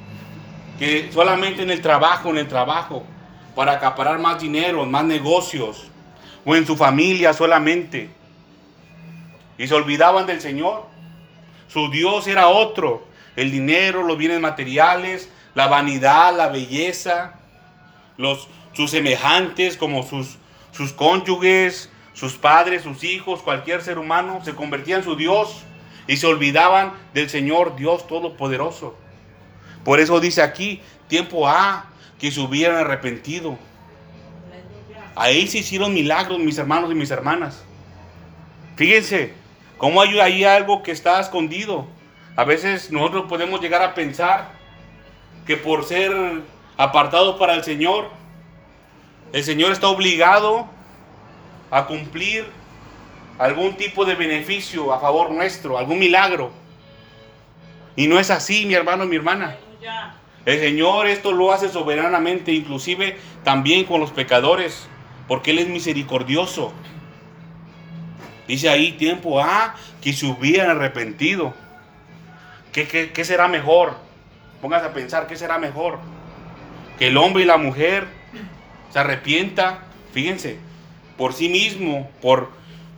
que 0.79 1.11
solamente 1.11 1.61
en 1.63 1.69
el 1.69 1.81
trabajo, 1.81 2.29
en 2.29 2.37
el 2.37 2.47
trabajo, 2.47 3.03
para 3.53 3.73
acaparar 3.73 4.17
más 4.17 4.41
dinero, 4.41 4.85
más 4.85 5.03
negocios, 5.03 5.87
o 6.45 6.55
en 6.55 6.65
su 6.65 6.77
familia 6.77 7.33
solamente. 7.33 8.09
y 9.57 9.67
se 9.67 9.73
olvidaban 9.73 10.25
del 10.25 10.39
Señor. 10.39 10.85
Su 11.67 11.91
Dios 11.91 12.27
era 12.27 12.47
otro, 12.47 13.05
el 13.35 13.51
dinero, 13.51 14.03
los 14.03 14.17
bienes 14.17 14.39
materiales, 14.39 15.29
la 15.53 15.67
vanidad, 15.67 16.33
la 16.33 16.47
belleza, 16.47 17.33
los, 18.15 18.47
sus 18.71 18.89
semejantes 18.89 19.75
como 19.75 20.03
sus, 20.03 20.37
sus 20.71 20.93
cónyuges, 20.93 21.89
sus 22.13 22.33
padres, 22.33 22.83
sus 22.83 23.03
hijos, 23.03 23.41
cualquier 23.41 23.81
ser 23.81 23.97
humano, 23.97 24.41
se 24.43 24.53
convertía 24.53 24.97
en 24.97 25.03
su 25.03 25.15
Dios 25.15 25.63
y 26.07 26.17
se 26.17 26.27
olvidaban 26.27 26.93
del 27.13 27.29
Señor 27.29 27.75
Dios 27.75 28.07
Todopoderoso. 28.07 28.95
Por 29.83 29.99
eso 29.99 30.19
dice 30.19 30.41
aquí, 30.41 30.81
tiempo 31.07 31.47
ha 31.47 31.85
que 32.19 32.31
se 32.31 32.39
hubieran 32.39 32.77
arrepentido. 32.77 33.57
Ahí 35.15 35.47
se 35.47 35.59
hicieron 35.59 35.93
milagros, 35.93 36.39
mis 36.39 36.57
hermanos 36.57 36.91
y 36.91 36.95
mis 36.95 37.11
hermanas. 37.11 37.63
Fíjense, 38.75 39.33
cómo 39.77 40.01
hay 40.01 40.19
ahí 40.19 40.43
algo 40.43 40.83
que 40.83 40.91
está 40.91 41.19
escondido. 41.19 41.87
A 42.35 42.43
veces 42.43 42.91
nosotros 42.91 43.25
podemos 43.27 43.59
llegar 43.59 43.81
a 43.81 43.93
pensar 43.93 44.51
que 45.45 45.57
por 45.57 45.85
ser 45.85 46.13
apartados 46.77 47.37
para 47.37 47.55
el 47.55 47.63
Señor, 47.63 48.09
el 49.33 49.43
Señor 49.43 49.71
está 49.71 49.87
obligado 49.87 50.67
a 51.69 51.85
cumplir 51.85 52.45
algún 53.39 53.75
tipo 53.75 54.05
de 54.05 54.15
beneficio 54.15 54.93
a 54.93 54.99
favor 54.99 55.31
nuestro, 55.31 55.77
algún 55.77 55.99
milagro. 55.99 56.51
Y 57.95 58.07
no 58.07 58.19
es 58.19 58.29
así, 58.29 58.65
mi 58.65 58.73
hermano 58.73 59.05
y 59.05 59.07
mi 59.07 59.15
hermana. 59.15 59.55
El 60.45 60.59
Señor 60.59 61.07
esto 61.07 61.31
lo 61.31 61.51
hace 61.53 61.69
soberanamente, 61.69 62.51
inclusive 62.51 63.17
también 63.43 63.85
con 63.85 64.01
los 64.01 64.11
pecadores, 64.11 64.87
porque 65.27 65.51
Él 65.51 65.59
es 65.59 65.67
misericordioso. 65.67 66.73
Dice 68.47 68.69
ahí 68.69 68.93
tiempo, 68.93 69.39
ah, 69.39 69.75
que 70.01 70.13
se 70.13 70.25
hubieran 70.25 70.71
arrepentido. 70.71 71.53
¿Qué, 72.73 73.11
qué 73.13 73.25
será 73.25 73.47
mejor? 73.47 73.95
Póngase 74.61 74.87
a 74.87 74.93
pensar, 74.93 75.27
¿qué 75.27 75.35
será 75.35 75.57
mejor? 75.57 75.99
Que 76.99 77.07
el 77.07 77.17
hombre 77.17 77.43
y 77.43 77.45
la 77.45 77.57
mujer 77.57 78.20
se 78.91 78.99
arrepienta, 78.99 79.83
fíjense, 80.13 80.57
por 81.17 81.33
sí 81.33 81.49
mismo, 81.49 82.09
por 82.21 82.49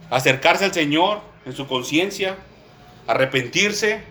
acercarse 0.09 0.65
al 0.65 0.73
Señor 0.73 1.21
en 1.45 1.53
su 1.53 1.67
conciencia, 1.67 2.37
arrepentirse, 3.07 4.03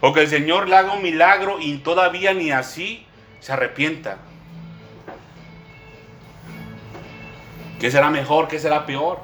o 0.00 0.12
que 0.12 0.20
el 0.22 0.28
Señor 0.28 0.68
le 0.68 0.76
haga 0.76 0.92
un 0.94 1.02
milagro 1.02 1.60
y 1.60 1.78
todavía 1.78 2.32
ni 2.32 2.50
así 2.50 3.06
se 3.40 3.52
arrepienta. 3.52 4.18
¿Qué 7.78 7.90
será 7.90 8.10
mejor? 8.10 8.48
¿Qué 8.48 8.58
será 8.58 8.84
peor? 8.86 9.20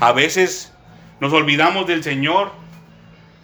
A 0.00 0.12
veces 0.12 0.72
nos 1.20 1.32
olvidamos 1.32 1.86
del 1.86 2.02
Señor 2.02 2.52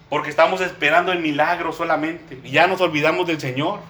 porque 0.08 0.28
estamos 0.28 0.60
esperando 0.60 1.12
el 1.12 1.20
milagro 1.20 1.72
solamente 1.72 2.38
y 2.44 2.50
ya 2.50 2.66
nos 2.66 2.80
olvidamos 2.80 3.26
del 3.26 3.40
Señor. 3.40 3.80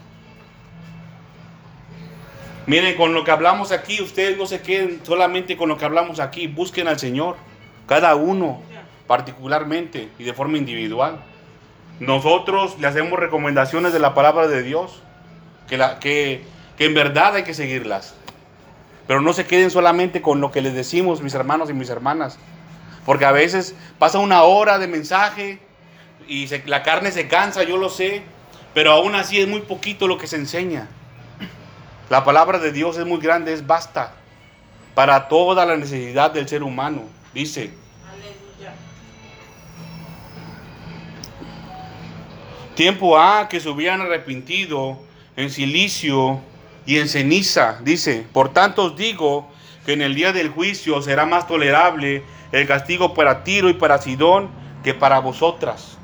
Miren, 2.66 2.96
con 2.96 3.12
lo 3.12 3.24
que 3.24 3.30
hablamos 3.32 3.72
aquí, 3.72 4.00
ustedes 4.00 4.38
no 4.38 4.46
se 4.46 4.62
queden 4.62 5.00
solamente 5.04 5.56
con 5.56 5.68
lo 5.68 5.76
que 5.76 5.84
hablamos 5.84 6.20
aquí, 6.20 6.46
busquen 6.46 6.86
al 6.86 6.98
Señor, 6.98 7.36
cada 7.86 8.14
uno 8.14 8.62
particularmente 9.08 10.08
y 10.18 10.24
de 10.24 10.32
forma 10.32 10.58
individual. 10.58 11.24
Nosotros 11.98 12.78
le 12.78 12.86
hacemos 12.86 13.18
recomendaciones 13.18 13.92
de 13.92 13.98
la 13.98 14.14
palabra 14.14 14.46
de 14.46 14.62
Dios, 14.62 15.02
que, 15.68 15.76
la, 15.76 15.98
que, 15.98 16.44
que 16.78 16.84
en 16.84 16.94
verdad 16.94 17.34
hay 17.34 17.42
que 17.42 17.54
seguirlas. 17.54 18.14
Pero 19.08 19.20
no 19.20 19.32
se 19.32 19.46
queden 19.46 19.70
solamente 19.70 20.22
con 20.22 20.40
lo 20.40 20.52
que 20.52 20.62
les 20.62 20.74
decimos, 20.74 21.20
mis 21.20 21.34
hermanos 21.34 21.68
y 21.68 21.72
mis 21.74 21.90
hermanas. 21.90 22.38
Porque 23.04 23.24
a 23.24 23.32
veces 23.32 23.74
pasa 23.98 24.20
una 24.20 24.44
hora 24.44 24.78
de 24.78 24.86
mensaje 24.86 25.58
y 26.28 26.46
la 26.66 26.84
carne 26.84 27.10
se 27.10 27.26
cansa, 27.26 27.64
yo 27.64 27.76
lo 27.76 27.88
sé. 27.88 28.22
Pero 28.72 28.92
aún 28.92 29.16
así 29.16 29.40
es 29.40 29.48
muy 29.48 29.60
poquito 29.62 30.06
lo 30.06 30.16
que 30.16 30.28
se 30.28 30.36
enseña. 30.36 30.88
La 32.12 32.24
palabra 32.24 32.58
de 32.58 32.72
Dios 32.72 32.98
es 32.98 33.06
muy 33.06 33.20
grande, 33.20 33.54
es 33.54 33.66
basta 33.66 34.12
para 34.94 35.28
toda 35.28 35.64
la 35.64 35.78
necesidad 35.78 36.30
del 36.30 36.46
ser 36.46 36.62
humano. 36.62 37.04
Dice. 37.32 37.72
Tiempo 42.74 43.18
ha 43.18 43.48
que 43.48 43.60
se 43.60 43.70
hubieran 43.70 44.02
arrepentido 44.02 44.98
en 45.36 45.48
silicio 45.48 46.42
y 46.84 46.98
en 46.98 47.08
ceniza. 47.08 47.78
Dice, 47.82 48.26
por 48.30 48.52
tanto 48.52 48.84
os 48.84 48.96
digo 48.98 49.50
que 49.86 49.94
en 49.94 50.02
el 50.02 50.14
día 50.14 50.34
del 50.34 50.50
juicio 50.50 51.00
será 51.00 51.24
más 51.24 51.48
tolerable 51.48 52.24
el 52.52 52.66
castigo 52.66 53.14
para 53.14 53.42
Tiro 53.42 53.70
y 53.70 53.72
para 53.72 53.96
Sidón 53.96 54.50
que 54.84 54.92
para 54.92 55.18
vosotras. 55.20 55.96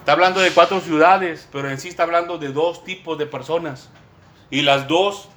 Está 0.00 0.12
hablando 0.12 0.40
de 0.40 0.50
cuatro 0.50 0.78
ciudades, 0.82 1.48
pero 1.50 1.70
en 1.70 1.80
sí 1.80 1.88
está 1.88 2.02
hablando 2.02 2.36
de 2.36 2.52
dos 2.52 2.84
tipos 2.84 3.16
de 3.16 3.24
personas. 3.24 3.88
Y 4.50 4.62
las 4.62 4.88
dos 4.88 5.28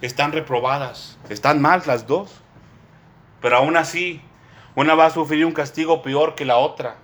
están 0.00 0.32
reprobadas. 0.32 1.18
Están 1.28 1.60
mal 1.60 1.82
las 1.86 2.06
dos. 2.06 2.30
Pero 3.40 3.56
aún 3.56 3.76
así, 3.76 4.20
una 4.74 4.94
va 4.94 5.06
a 5.06 5.10
sufrir 5.10 5.44
un 5.44 5.52
castigo 5.52 6.02
peor 6.02 6.34
que 6.34 6.44
la 6.44 6.56
otra. 6.56 6.96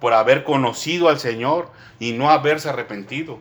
Por 0.00 0.12
haber 0.12 0.44
conocido 0.44 1.08
al 1.08 1.18
Señor 1.18 1.70
y 1.98 2.12
no 2.12 2.30
haberse 2.30 2.68
arrepentido. 2.68 3.38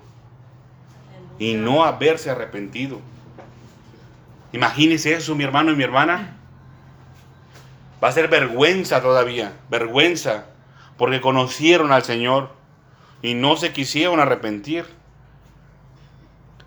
Y 1.39 1.55
no 1.55 1.83
haberse 1.83 2.29
arrepentido. 2.29 3.01
Imagínese 4.51 5.13
eso, 5.13 5.35
mi 5.35 5.43
hermano 5.43 5.71
y 5.71 5.75
mi 5.75 5.83
hermana. 5.83 6.37
Va 8.03 8.09
a 8.09 8.11
ser 8.11 8.27
vergüenza 8.27 9.01
todavía. 9.01 9.53
Vergüenza. 9.69 10.45
Porque 10.97 11.21
conocieron 11.21 11.91
al 11.91 12.03
Señor 12.03 12.51
y 13.21 13.33
no 13.33 13.57
se 13.57 13.73
quisieron 13.73 14.19
arrepentir. 14.19 14.85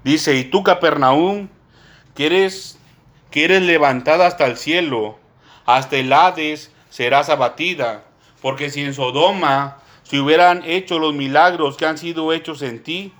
Dice, 0.06 0.36
y 0.36 0.44
tú 0.44 0.62
Capernaum, 0.62 1.48
quieres 2.14 2.78
eres, 3.32 3.62
levantada 3.62 4.28
hasta 4.28 4.46
el 4.46 4.56
cielo, 4.56 5.18
hasta 5.66 5.96
el 5.96 6.12
Hades 6.12 6.70
serás 6.90 7.28
abatida, 7.28 8.04
porque 8.40 8.70
si 8.70 8.82
en 8.82 8.94
Sodoma 8.94 9.78
se 10.04 10.20
hubieran 10.20 10.62
hecho 10.64 11.00
los 11.00 11.12
milagros 11.12 11.76
que 11.76 11.86
han 11.86 11.98
sido 11.98 12.32
hechos 12.32 12.62
en 12.62 12.84
ti, 12.84 13.12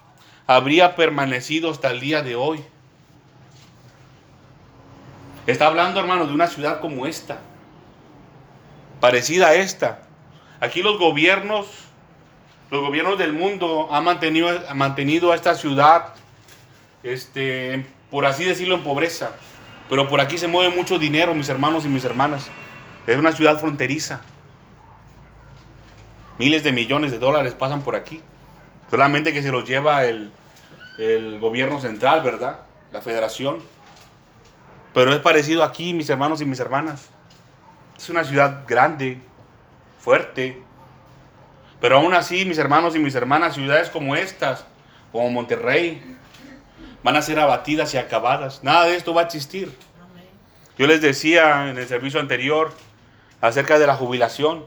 habría 0.47 0.95
permanecido 0.95 1.73
hasta 1.73 1.91
el 1.91 1.99
día 1.99 2.23
de 2.23 2.37
hoy. 2.37 2.65
Está 5.49 5.67
hablando, 5.67 5.99
hermano, 5.99 6.29
de 6.29 6.35
una 6.35 6.47
ciudad 6.47 6.81
como 6.81 7.09
esta, 7.09 7.41
parecida 9.01 9.49
a 9.49 9.55
esta. 9.55 10.03
Aquí 10.61 10.85
los 10.85 11.01
gobiernos, 11.01 11.67
los 12.71 12.81
gobiernos 12.81 13.19
del 13.19 13.33
mundo 13.33 13.89
han 13.91 14.05
mantenido, 14.05 14.49
han 14.69 14.79
mantenido 14.79 15.33
a 15.33 15.35
esta 15.35 15.57
ciudad 15.57 16.15
este, 17.13 17.87
por 18.11 18.27
así 18.27 18.45
decirlo, 18.45 18.75
en 18.75 18.83
pobreza. 18.83 19.33
Pero 19.89 20.09
por 20.09 20.21
aquí 20.21 20.39
se 20.39 20.49
mueve 20.49 20.75
mucho 20.75 20.99
dinero, 20.99 21.35
mis 21.35 21.49
hermanos 21.49 21.85
y 21.85 21.89
mis 21.89 22.05
hermanas. 22.05 22.49
Es 23.07 23.17
una 23.17 23.33
ciudad 23.33 23.59
fronteriza. 23.61 24.21
Miles 26.39 26.65
de 26.65 26.73
millones 26.73 27.13
de 27.13 27.19
dólares 27.19 27.55
pasan 27.55 27.83
por 27.83 27.95
aquí. 27.95 28.21
Solamente 28.91 29.33
que 29.33 29.43
se 29.43 29.53
los 29.53 29.65
lleva 29.65 30.05
el, 30.05 30.33
el 30.99 31.39
gobierno 31.39 31.81
central, 31.81 32.23
¿verdad? 32.23 32.61
La 32.93 33.01
federación. 33.01 33.59
Pero 34.93 35.13
es 35.13 35.21
parecido 35.21 35.63
aquí, 35.63 35.95
mis 35.95 36.11
hermanos 36.11 36.41
y 36.41 36.45
mis 36.45 36.59
hermanas. 36.59 37.11
Es 37.97 38.09
una 38.11 38.25
ciudad 38.25 38.65
grande, 38.67 39.21
fuerte. 40.01 40.63
Pero 41.81 41.99
aún 41.99 42.15
así, 42.15 42.45
mis 42.45 42.59
hermanos 42.59 42.97
y 42.97 42.99
mis 42.99 43.15
hermanas, 43.15 43.55
ciudades 43.55 43.91
como 43.91 44.17
estas, 44.17 44.67
como 45.13 45.31
Monterrey, 45.31 46.16
van 47.07 47.15
a 47.15 47.23
ser 47.23 47.39
abatidas 47.39 47.95
y 47.95 47.99
acabadas. 47.99 48.65
Nada 48.65 48.87
de 48.87 48.97
esto 48.97 49.15
va 49.15 49.21
a 49.21 49.25
existir. 49.27 49.73
Yo 50.77 50.89
les 50.89 51.01
decía 51.01 51.71
en 51.71 51.79
el 51.79 51.87
servicio 51.87 52.19
anterior 52.19 52.73
acerca 53.41 53.79
de 53.79 53.87
la 53.87 53.95
jubilación. 53.95 54.67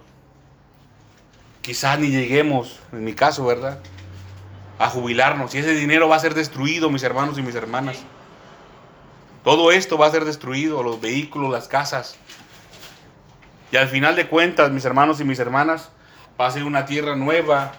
Quizás 1.61 1.99
ni 1.99 2.11
lleguemos, 2.11 2.79
en 2.93 3.03
mi 3.03 3.11
caso, 3.11 3.45
¿verdad? 3.45 3.79
A 4.79 4.89
jubilarnos. 4.89 5.53
Y 5.53 5.57
ese 5.57 5.73
dinero 5.73 6.07
va 6.07 6.15
a 6.15 6.19
ser 6.19 6.33
destruido, 6.33 6.89
mis 6.89 7.03
hermanos 7.03 7.37
y 7.37 7.41
mis 7.41 7.55
hermanas. 7.55 7.97
Todo 9.43 9.73
esto 9.73 9.97
va 9.97 10.07
a 10.07 10.11
ser 10.11 10.23
destruido, 10.23 10.81
los 10.81 11.01
vehículos, 11.01 11.51
las 11.51 11.67
casas. 11.67 12.15
Y 13.69 13.75
al 13.75 13.89
final 13.89 14.15
de 14.15 14.29
cuentas, 14.29 14.71
mis 14.71 14.85
hermanos 14.85 15.19
y 15.19 15.25
mis 15.25 15.39
hermanas, 15.39 15.89
va 16.39 16.47
a 16.47 16.51
ser 16.51 16.63
una 16.63 16.85
tierra 16.85 17.17
nueva 17.17 17.73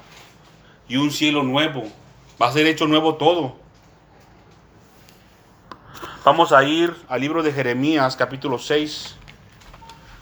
y 0.86 0.98
un 0.98 1.10
cielo 1.10 1.44
nuevo. 1.44 1.84
Va 2.40 2.48
a 2.48 2.52
ser 2.52 2.66
hecho 2.66 2.86
nuevo 2.86 3.14
todo. 3.14 3.59
Vamos 6.22 6.52
a 6.52 6.62
ir 6.64 6.94
al 7.08 7.22
libro 7.22 7.42
de 7.42 7.50
Jeremías, 7.50 8.14
capítulo 8.14 8.58
6. 8.58 9.16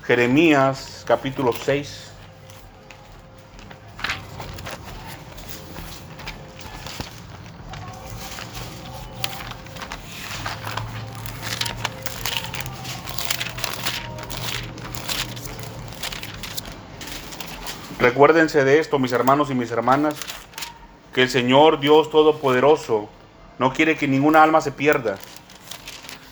Jeremías, 0.04 1.02
capítulo 1.04 1.52
6. 1.52 2.12
Recuérdense 17.98 18.62
de 18.62 18.78
esto, 18.78 19.00
mis 19.00 19.10
hermanos 19.10 19.50
y 19.50 19.56
mis 19.56 19.72
hermanas, 19.72 20.14
que 21.12 21.22
el 21.22 21.28
Señor 21.28 21.80
Dios 21.80 22.08
Todopoderoso 22.08 23.08
no 23.58 23.72
quiere 23.72 23.96
que 23.96 24.06
ninguna 24.06 24.44
alma 24.44 24.60
se 24.60 24.70
pierda 24.70 25.18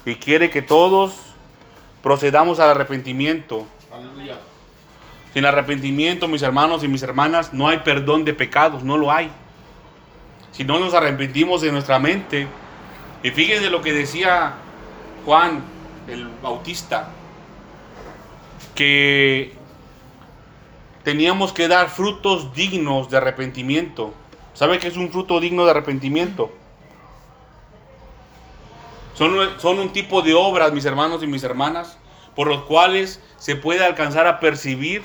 y 0.07 0.15
quiere 0.15 0.49
que 0.51 0.63
todos 0.63 1.15
procedamos 2.03 2.61
al 2.61 2.71
arrepentimiento. 2.71 3.67
Aleluya. 3.93 4.39
Sin 5.35 5.45
arrepentimiento, 5.45 6.29
mis 6.29 6.43
hermanos 6.43 6.85
y 6.85 6.89
mis 6.89 7.03
hermanas, 7.03 7.53
no 7.53 7.69
hay 7.69 7.79
perdón 7.79 8.25
de 8.25 8.33
pecados, 8.33 8.85
no 8.85 8.97
lo 8.97 9.13
hay. 9.13 9.31
Si 10.53 10.65
no 10.65 10.79
nos 10.79 10.95
arrepentimos 10.95 11.61
de 11.61 11.73
nuestra 11.73 11.99
mente, 11.99 12.47
y 13.23 13.31
fíjense 13.31 13.69
lo 13.69 13.83
que 13.83 13.93
decía 13.93 14.55
Juan 15.25 15.63
el 16.09 16.29
Bautista, 16.41 17.09
que 18.77 19.55
teníamos 21.03 21.53
que 21.53 21.67
dar 21.67 21.91
frutos 21.91 22.55
dignos 22.55 23.11
de 23.11 23.17
arrepentimiento. 23.17 24.15
¿Sabe 24.55 24.79
qué 24.79 24.87
es 24.87 24.97
un 24.97 25.11
fruto 25.11 25.41
digno 25.41 25.65
de 25.65 25.73
arrepentimiento? 25.73 26.53
Son, 29.17 29.59
son 29.59 29.79
un 29.79 29.93
tipo 29.93 30.23
de 30.23 30.35
obras, 30.35 30.73
mis 30.73 30.85
hermanos 30.85 31.23
y 31.23 31.27
mis 31.27 31.43
hermanas, 31.43 31.99
por 32.35 32.49
los 32.49 32.65
cuales 32.65 33.21
se 33.39 33.57
puede 33.57 33.85
alcanzar 33.85 34.27
a 34.27 34.41
percibir 34.41 35.03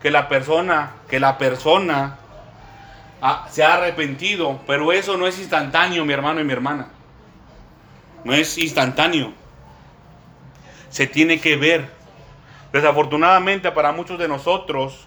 que 0.00 0.10
la 0.10 0.28
persona, 0.28 0.92
que 1.08 1.20
la 1.20 1.36
persona 1.36 2.16
se 3.50 3.62
ha 3.62 3.74
arrepentido, 3.74 4.60
pero 4.66 4.92
eso 4.92 5.16
no 5.16 5.26
es 5.26 5.38
instantáneo, 5.38 6.04
mi 6.04 6.12
hermano 6.12 6.40
y 6.40 6.44
mi 6.44 6.52
hermana. 6.52 6.88
No 8.24 8.32
es 8.32 8.56
instantáneo. 8.58 9.32
Se 10.88 11.06
tiene 11.06 11.40
que 11.40 11.56
ver. 11.56 11.90
Desafortunadamente 12.72 13.72
para 13.72 13.92
muchos 13.92 14.18
de 14.18 14.28
nosotros, 14.28 15.06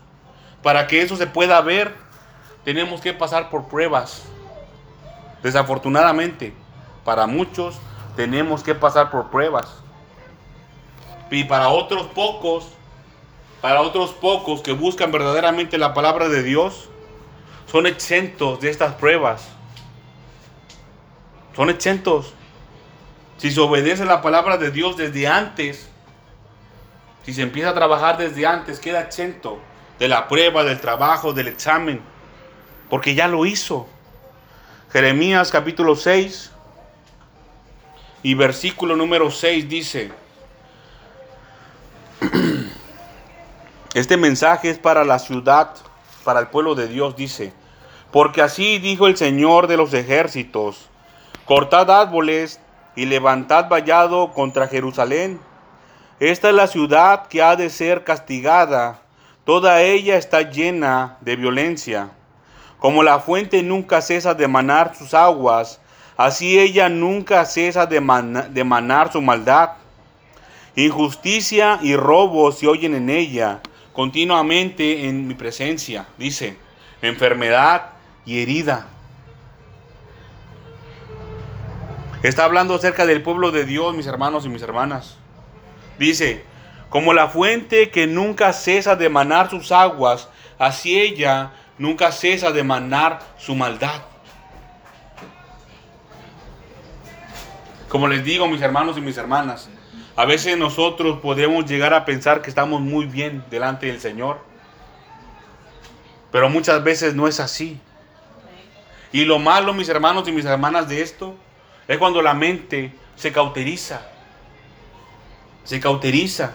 para 0.62 0.88
que 0.88 1.02
eso 1.02 1.16
se 1.16 1.28
pueda 1.28 1.62
ver, 1.62 1.96
tenemos 2.64 3.02
que 3.02 3.14
pasar 3.14 3.50
por 3.50 3.68
pruebas. 3.68 4.24
Desafortunadamente, 5.42 6.54
para 7.04 7.26
muchos 7.26 7.80
tenemos 8.16 8.64
que 8.64 8.76
pasar 8.76 9.10
por 9.10 9.30
pruebas. 9.30 9.68
Y 11.32 11.46
para 11.46 11.70
otros 11.70 12.08
pocos, 12.08 12.68
para 13.62 13.82
otros 13.82 14.12
pocos 14.12 14.62
que 14.62 14.74
buscan 14.74 15.12
verdaderamente 15.12 15.78
la 15.78 15.94
palabra 15.94 16.30
de 16.30 16.44
Dios, 16.44 16.90
son 17.72 17.88
exentos 17.88 18.60
de 18.60 18.70
estas 18.70 18.94
pruebas. 18.96 19.48
Son 21.56 21.70
exentos. 21.70 22.34
Si 23.38 23.52
se 23.52 23.60
obedece 23.60 24.06
la 24.06 24.22
palabra 24.22 24.58
de 24.58 24.70
Dios 24.70 24.96
desde 24.96 25.28
antes, 25.28 25.90
si 27.24 27.34
se 27.34 27.42
empieza 27.42 27.70
a 27.70 27.74
trabajar 27.74 28.18
desde 28.18 28.46
antes, 28.46 28.80
queda 28.80 29.02
exento 29.02 29.60
de 29.98 30.08
la 30.08 30.28
prueba, 30.28 30.64
del 30.64 30.80
trabajo, 30.80 31.34
del 31.34 31.48
examen, 31.48 32.02
porque 32.90 33.16
ya 33.16 33.28
lo 33.28 33.46
hizo. 33.46 33.88
Jeremías 34.92 35.50
capítulo 35.50 35.96
6 35.96 36.53
y 38.24 38.34
versículo 38.34 38.96
número 38.96 39.30
6 39.30 39.70
dice, 39.70 40.12
este 43.94 44.18
mensaje 44.18 44.70
es 44.72 44.80
para 44.80 45.04
la 45.04 45.20
ciudad, 45.20 45.76
para 46.24 46.40
el 46.40 46.48
pueblo 46.48 46.74
de 46.74 46.88
Dios, 46.88 47.16
dice, 47.16 47.54
porque 48.12 48.42
así 48.42 48.80
dijo 48.80 49.06
el 49.06 49.18
Señor 49.18 49.68
de 49.68 49.78
los 49.78 49.94
ejércitos, 49.94 50.90
cortad 51.46 51.92
árboles 51.92 52.60
y 52.96 53.06
levantad 53.06 53.70
vallado 53.70 54.32
contra 54.32 54.68
Jerusalén 54.68 55.40
esta 56.20 56.48
es 56.48 56.56
la 56.56 56.68
ciudad 56.68 57.28
que 57.28 57.42
ha 57.42 57.58
de 57.58 57.70
ser 57.70 58.06
castigada. 58.06 59.02
Toda 59.44 59.82
ella 59.82 60.16
está 60.16 60.42
llena 60.44 61.18
de 61.20 61.36
violencia. 61.36 62.12
Como 62.80 63.04
la 63.04 63.20
fuente 63.20 63.62
nunca 63.62 64.02
cesa 64.02 64.34
de 64.34 64.48
manar 64.48 64.96
sus 64.96 65.14
aguas, 65.14 65.82
así 66.26 66.60
ella 66.60 66.90
nunca 66.90 67.46
cesa 67.46 67.86
de, 67.86 68.00
manar 68.00 69.12
su 69.12 69.22
maldad. 69.22 69.72
Injusticia 70.76 71.80
y 71.82 71.96
robo 71.96 72.52
se 72.52 72.68
oyen 72.68 72.96
en 72.96 73.10
ella 73.10 73.62
continuamente 73.92 75.08
en 75.08 75.28
mi 75.28 75.36
presencia, 75.36 76.08
dice, 76.18 76.58
enfermedad 77.02 77.92
y 78.26 78.42
herida. 78.42 78.88
Está 82.24 82.46
hablando 82.46 82.76
acerca 82.76 83.06
del 83.06 83.22
pueblo 83.22 83.52
de 83.52 83.66
Dios, 83.66 83.94
mis 83.94 84.08
hermanos 84.08 84.46
y 84.46 84.50
mis 84.50 84.62
hermanas. 84.62 85.18
Dice, 86.00 86.44
como 86.90 87.14
la 87.14 87.28
fuente 87.28 87.90
que 87.90 88.08
nunca 88.08 88.54
cesa 88.54 88.96
de 88.96 89.10
manar 89.10 89.50
sus 89.50 89.72
aguas, 89.72 90.30
así 90.58 91.00
ella 91.00 91.52
nunca 91.78 92.12
cesa 92.12 92.52
de 92.52 92.64
manar 92.64 93.20
su 93.38 93.56
maldad. 93.56 94.02
Como 97.94 98.10
les 98.10 98.26
digo, 98.26 98.50
mis 98.50 98.62
hermanos 98.62 98.98
y 98.98 99.02
mis 99.02 99.16
hermanas, 99.18 99.70
a 100.18 100.26
veces 100.26 100.58
nosotros 100.58 101.20
podemos 101.22 101.66
llegar 101.66 101.94
a 101.94 102.04
pensar 102.04 102.42
que 102.42 102.50
estamos 102.50 102.82
muy 102.82 103.06
bien 103.06 103.46
delante 103.50 103.86
del 103.86 104.02
Señor, 104.02 104.44
pero 106.32 106.50
muchas 106.50 106.84
veces 106.84 107.14
no 107.14 107.28
es 107.28 107.40
así. 107.40 107.80
Y 109.12 109.26
lo 109.26 109.38
malo, 109.38 109.74
mis 109.74 109.88
hermanos 109.90 110.28
y 110.28 110.32
mis 110.32 110.44
hermanas, 110.44 110.90
de 110.90 111.02
esto 111.02 111.36
es 111.88 111.98
cuando 112.00 112.22
la 112.22 112.34
mente 112.34 112.92
se 113.16 113.32
cauteriza 113.32 114.10
se 115.64 115.80
cauteriza. 115.80 116.54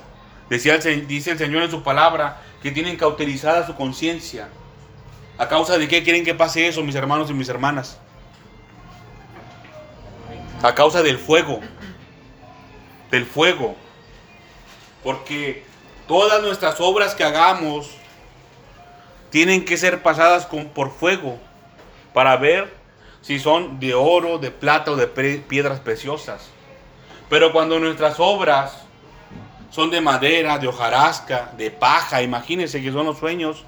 Decía, 0.51 0.79
dice 0.79 1.33
el 1.33 1.38
Señor 1.38 1.62
en 1.62 1.70
su 1.70 1.83
palabra 1.83 2.40
que 2.62 2.70
tienen 2.70 2.96
cauterizada 2.96 3.66
su 3.66 3.74
conciencia. 3.74 4.48
¿A 5.37 5.48
causa 5.48 5.79
de 5.79 5.87
qué 5.87 6.03
quieren 6.03 6.24
que 6.24 6.35
pase 6.35 6.66
eso, 6.66 6.83
mis 6.83 6.94
hermanos 6.94 7.31
y 7.31 7.35
mis 7.35 7.48
hermanas? 7.48 7.98
A 10.62 10.74
causa 10.74 11.02
del 11.02 11.18
fuego. 11.18 11.60
Del 13.10 13.24
fuego. 13.24 13.76
Porque 15.04 15.64
todas 16.06 16.42
nuestras 16.42 16.80
obras 16.80 17.14
que 17.14 17.24
hagamos 17.24 17.90
tienen 19.30 19.64
que 19.64 19.76
ser 19.76 20.02
pasadas 20.02 20.46
con, 20.46 20.68
por 20.68 20.90
fuego 20.90 21.38
para 22.12 22.36
ver 22.36 22.74
si 23.20 23.38
son 23.38 23.78
de 23.78 23.94
oro, 23.94 24.38
de 24.38 24.50
plata 24.50 24.90
o 24.90 24.96
de 24.96 25.06
piedras 25.06 25.80
preciosas. 25.80 26.48
Pero 27.28 27.52
cuando 27.52 27.78
nuestras 27.78 28.18
obras 28.18 28.84
son 29.70 29.90
de 29.90 30.00
madera, 30.00 30.58
de 30.58 30.66
hojarasca, 30.66 31.52
de 31.56 31.70
paja, 31.70 32.22
imagínense 32.22 32.82
que 32.82 32.90
son 32.90 33.06
los 33.06 33.18
sueños. 33.18 33.64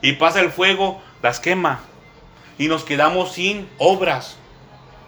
Y 0.00 0.14
pasa 0.14 0.40
el 0.40 0.50
fuego, 0.50 1.00
las 1.22 1.38
quema. 1.38 1.80
Y 2.58 2.68
nos 2.68 2.84
quedamos 2.84 3.32
sin 3.32 3.68
obras, 3.78 4.36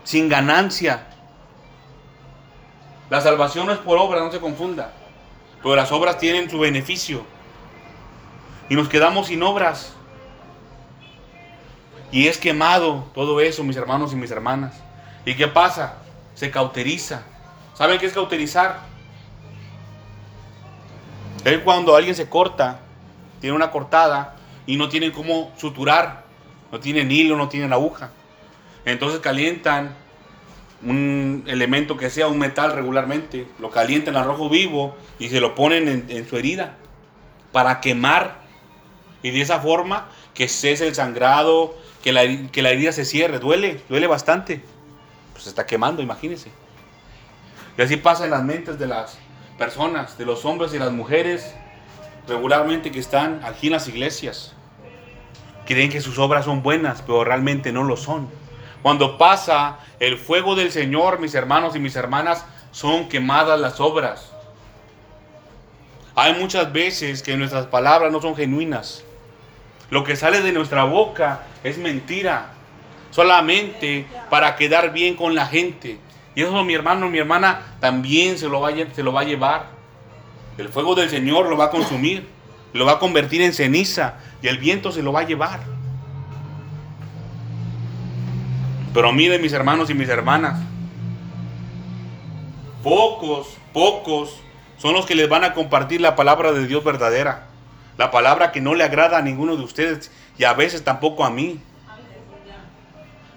sin 0.04 0.28
ganancia. 0.28 1.08
La 3.14 3.20
salvación 3.20 3.66
no 3.66 3.72
es 3.72 3.79
por 3.79 3.96
obras, 3.96 4.24
no 4.24 4.33
se 4.33 4.40
confunda. 4.40 4.90
Pero 5.62 5.77
las 5.77 5.92
obras 5.92 6.18
tienen 6.18 6.50
su 6.50 6.59
beneficio. 6.59 7.24
Y 8.68 8.74
nos 8.74 8.88
quedamos 8.88 9.29
sin 9.29 9.40
obras. 9.44 9.92
Y 12.11 12.27
es 12.27 12.38
quemado 12.38 13.07
todo 13.14 13.40
eso, 13.40 13.62
mis 13.62 13.77
hermanos 13.77 14.12
y 14.12 14.16
mis 14.16 14.33
hermanas. 14.33 14.74
¿Y 15.24 15.37
qué 15.37 15.46
pasa? 15.46 15.98
Se 16.35 16.50
cauteriza. 16.50 17.22
¿Saben 17.74 18.00
qué 18.00 18.07
es 18.07 18.12
cauterizar? 18.12 18.81
Es 21.44 21.61
cuando 21.61 21.94
alguien 21.94 22.16
se 22.16 22.29
corta, 22.29 22.81
tiene 23.40 23.55
una 23.55 23.70
cortada 23.70 24.35
y 24.66 24.77
no 24.77 24.88
tienen 24.88 25.12
cómo 25.12 25.53
suturar, 25.57 26.24
no 26.72 26.81
tienen 26.81 27.12
hilo, 27.12 27.37
no 27.37 27.48
tienen 27.48 27.72
aguja. 27.72 28.11
Entonces 28.85 29.20
calientan 29.20 29.94
un 30.84 31.44
elemento 31.46 31.96
que 31.96 32.10
sea 32.10 32.28
un 32.28 32.38
metal 32.38 32.72
regularmente, 32.72 33.46
lo 33.58 33.70
calientan 33.70 34.16
a 34.16 34.22
rojo 34.22 34.48
vivo 34.48 34.96
y 35.18 35.28
se 35.28 35.40
lo 35.40 35.54
ponen 35.54 36.06
en, 36.08 36.28
su 36.28 36.36
herida 36.36 36.76
para 37.52 37.80
quemar 37.80 38.42
y 39.22 39.30
de 39.30 39.40
esa 39.40 39.60
forma 39.60 40.08
que 40.34 40.48
cese 40.48 40.86
el 40.86 40.94
sangrado, 40.94 41.74
que 42.02 42.12
la, 42.12 42.22
que 42.50 42.62
la 42.62 42.70
herida 42.70 42.92
se 42.92 43.04
cierre. 43.04 43.38
Duele, 43.38 43.80
duele 43.88 44.06
bastante. 44.06 44.62
Pues 45.32 45.46
está 45.46 45.66
quemando, 45.66 46.02
imagínense. 46.02 46.50
Y 47.78 47.82
así 47.82 47.96
pasa 47.96 48.24
en 48.24 48.30
las 48.30 48.44
mentes 48.44 48.78
de 48.78 48.86
las, 48.86 49.18
personas, 49.56 50.18
de 50.18 50.26
los 50.26 50.44
hombres 50.44 50.74
y 50.74 50.78
las 50.78 50.92
mujeres 50.92 51.54
regularmente 52.26 52.90
que 52.90 52.98
están 52.98 53.40
aquí 53.44 53.68
en 53.68 53.74
las 53.74 53.88
iglesias. 53.88 54.52
Creen 55.66 55.90
que 55.90 56.00
sus 56.00 56.18
obras 56.18 56.44
son 56.44 56.62
buenas, 56.62 57.02
pero 57.02 57.24
realmente 57.24 57.72
no 57.72 57.84
lo 57.84 57.96
son. 57.96 58.28
Cuando 58.84 59.16
pasa 59.16 59.78
el 59.98 60.18
fuego 60.18 60.54
del 60.54 60.70
Señor, 60.70 61.18
mis 61.18 61.34
hermanos 61.34 61.74
y 61.74 61.78
mis 61.78 61.96
hermanas, 61.96 62.44
son 62.70 63.08
quemadas 63.08 63.58
las 63.58 63.80
obras. 63.80 64.30
Hay 66.14 66.34
muchas 66.34 66.70
veces 66.70 67.22
que 67.22 67.34
nuestras 67.34 67.64
palabras 67.64 68.12
no 68.12 68.20
son 68.20 68.36
genuinas. 68.36 69.02
Lo 69.88 70.04
que 70.04 70.16
sale 70.16 70.42
de 70.42 70.52
nuestra 70.52 70.84
boca 70.84 71.46
es 71.62 71.78
mentira, 71.78 72.48
solamente 73.10 74.04
para 74.28 74.54
quedar 74.54 74.92
bien 74.92 75.16
con 75.16 75.34
la 75.34 75.46
gente. 75.46 75.98
Y 76.34 76.42
eso 76.42 76.62
mi 76.62 76.74
hermano, 76.74 77.08
mi 77.08 77.16
hermana 77.16 77.62
también 77.80 78.36
se 78.36 78.50
lo, 78.50 78.60
va 78.60 78.70
se 78.94 79.02
lo 79.02 79.14
va 79.14 79.22
a 79.22 79.24
llevar. 79.24 79.64
El 80.58 80.68
fuego 80.68 80.94
del 80.94 81.08
Señor 81.08 81.48
lo 81.48 81.56
va 81.56 81.64
a 81.64 81.70
consumir. 81.70 82.28
lo 82.74 82.84
va 82.84 82.92
a 82.92 82.98
convertir 82.98 83.40
en 83.40 83.54
ceniza 83.54 84.16
y 84.42 84.48
el 84.48 84.58
viento 84.58 84.92
se 84.92 85.02
lo 85.02 85.10
va 85.10 85.20
a 85.20 85.26
llevar. 85.26 85.73
Pero 88.94 89.12
miren 89.12 89.42
mis 89.42 89.52
hermanos 89.52 89.90
y 89.90 89.94
mis 89.94 90.09
hermanas, 90.09 90.61
pocos, 92.85 93.48
pocos 93.72 94.38
son 94.78 94.94
los 94.94 95.04
que 95.04 95.16
les 95.16 95.28
van 95.28 95.42
a 95.42 95.52
compartir 95.52 96.00
la 96.00 96.14
palabra 96.14 96.52
de 96.52 96.66
Dios 96.68 96.85
verdadera. 96.85 97.48
La 97.98 98.12
palabra 98.12 98.52
que 98.52 98.61
no 98.61 98.74
le 98.74 98.85
agrada 98.85 99.18
a 99.18 99.22
ninguno 99.22 99.57
de 99.57 99.64
ustedes 99.64 100.12
y 100.38 100.44
a 100.44 100.52
veces 100.54 100.85
tampoco 100.85 101.24
a 101.24 101.30
mí. 101.30 101.61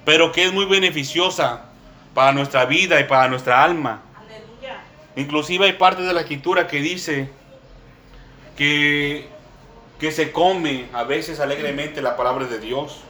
Pero 0.06 0.32
que 0.32 0.46
es 0.46 0.54
muy 0.54 0.65
beneficiosa 0.65 1.65
para 2.13 2.34
nuestra 2.34 2.65
vida 2.65 3.00
y 3.00 3.06
para 3.06 3.28
nuestra 3.28 3.63
alma. 3.63 4.02
Inclusive 5.15 5.65
hay 5.65 5.74
partes 5.74 6.06
de 6.06 6.13
la 6.13 6.22
escritura 6.22 6.67
que 6.67 6.82
dice 6.82 7.32
que, 8.56 9.28
que 10.00 10.12
se 10.12 10.32
come 10.32 10.86
a 10.93 11.04
veces 11.04 11.39
alegremente 11.39 12.04
la 12.04 12.15
palabra 12.15 12.46
de 12.46 12.60
Dios, 12.60 13.02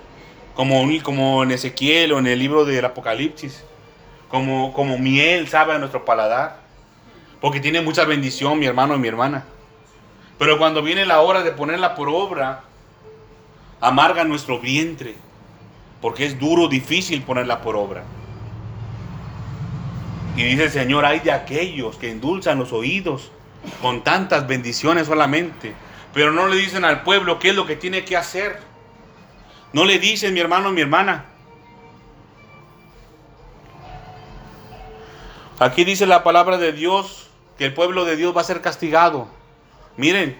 como, 0.58 0.84
como 1.04 1.44
en 1.44 1.52
Ezequiel 1.52 2.14
o 2.14 2.18
en 2.18 2.26
el 2.26 2.40
libro 2.40 2.66
del 2.66 2.84
Apocalipsis, 2.84 3.64
como, 4.28 4.74
como 4.74 4.98
miel 4.98 5.48
sabe 5.48 5.74
a 5.74 5.78
nuestro 5.78 6.04
paladar, 6.04 6.62
porque 7.40 7.60
tiene 7.60 7.80
mucha 7.82 8.06
bendición 8.06 8.58
mi 8.58 8.66
hermano 8.66 8.96
y 8.96 8.98
mi 8.98 9.08
hermana. 9.08 9.46
Pero 10.40 10.58
cuando 10.58 10.82
viene 10.82 11.06
la 11.06 11.22
hora 11.22 11.44
de 11.44 11.52
ponerla 11.52 11.94
por 11.94 12.10
obra, 12.10 12.64
amarga 13.82 14.24
nuestro 14.24 14.60
vientre, 14.60 15.14
porque 16.02 16.26
es 16.26 16.40
duro, 16.40 16.68
difícil 16.68 17.22
ponerla 17.22 17.62
por 17.62 17.76
obra. 17.76 18.04
Y 20.36 20.42
dice 20.42 20.64
el 20.64 20.72
Señor, 20.72 21.06
hay 21.06 21.20
de 21.20 21.34
aquellos 21.34 21.98
que 21.98 22.10
endulzan 22.10 22.58
los 22.58 22.74
oídos 22.74 23.32
con 23.80 24.04
tantas 24.04 24.48
bendiciones 24.48 25.06
solamente, 25.06 25.76
pero 26.16 26.32
no 26.32 26.48
le 26.48 26.56
dicen 26.56 26.84
al 26.84 27.04
pueblo 27.04 27.38
qué 27.38 27.50
es 27.50 27.56
lo 27.56 27.68
que 27.68 27.76
tiene 27.76 28.04
que 28.06 28.18
hacer. 28.18 28.67
No 29.78 29.86
le 29.86 30.00
dicen, 30.00 30.34
mi 30.34 30.40
hermano, 30.40 30.72
mi 30.72 30.82
hermana. 30.82 31.26
Aquí 35.60 35.84
dice 35.84 36.08
la 36.08 36.24
palabra 36.24 36.58
de 36.58 36.74
Dios 36.74 37.30
que 37.60 37.66
el 37.66 37.76
pueblo 37.76 38.04
de 38.04 38.16
Dios 38.16 38.36
va 38.36 38.42
a 38.42 38.44
ser 38.44 38.62
castigado. 38.62 39.28
Miren, 39.96 40.36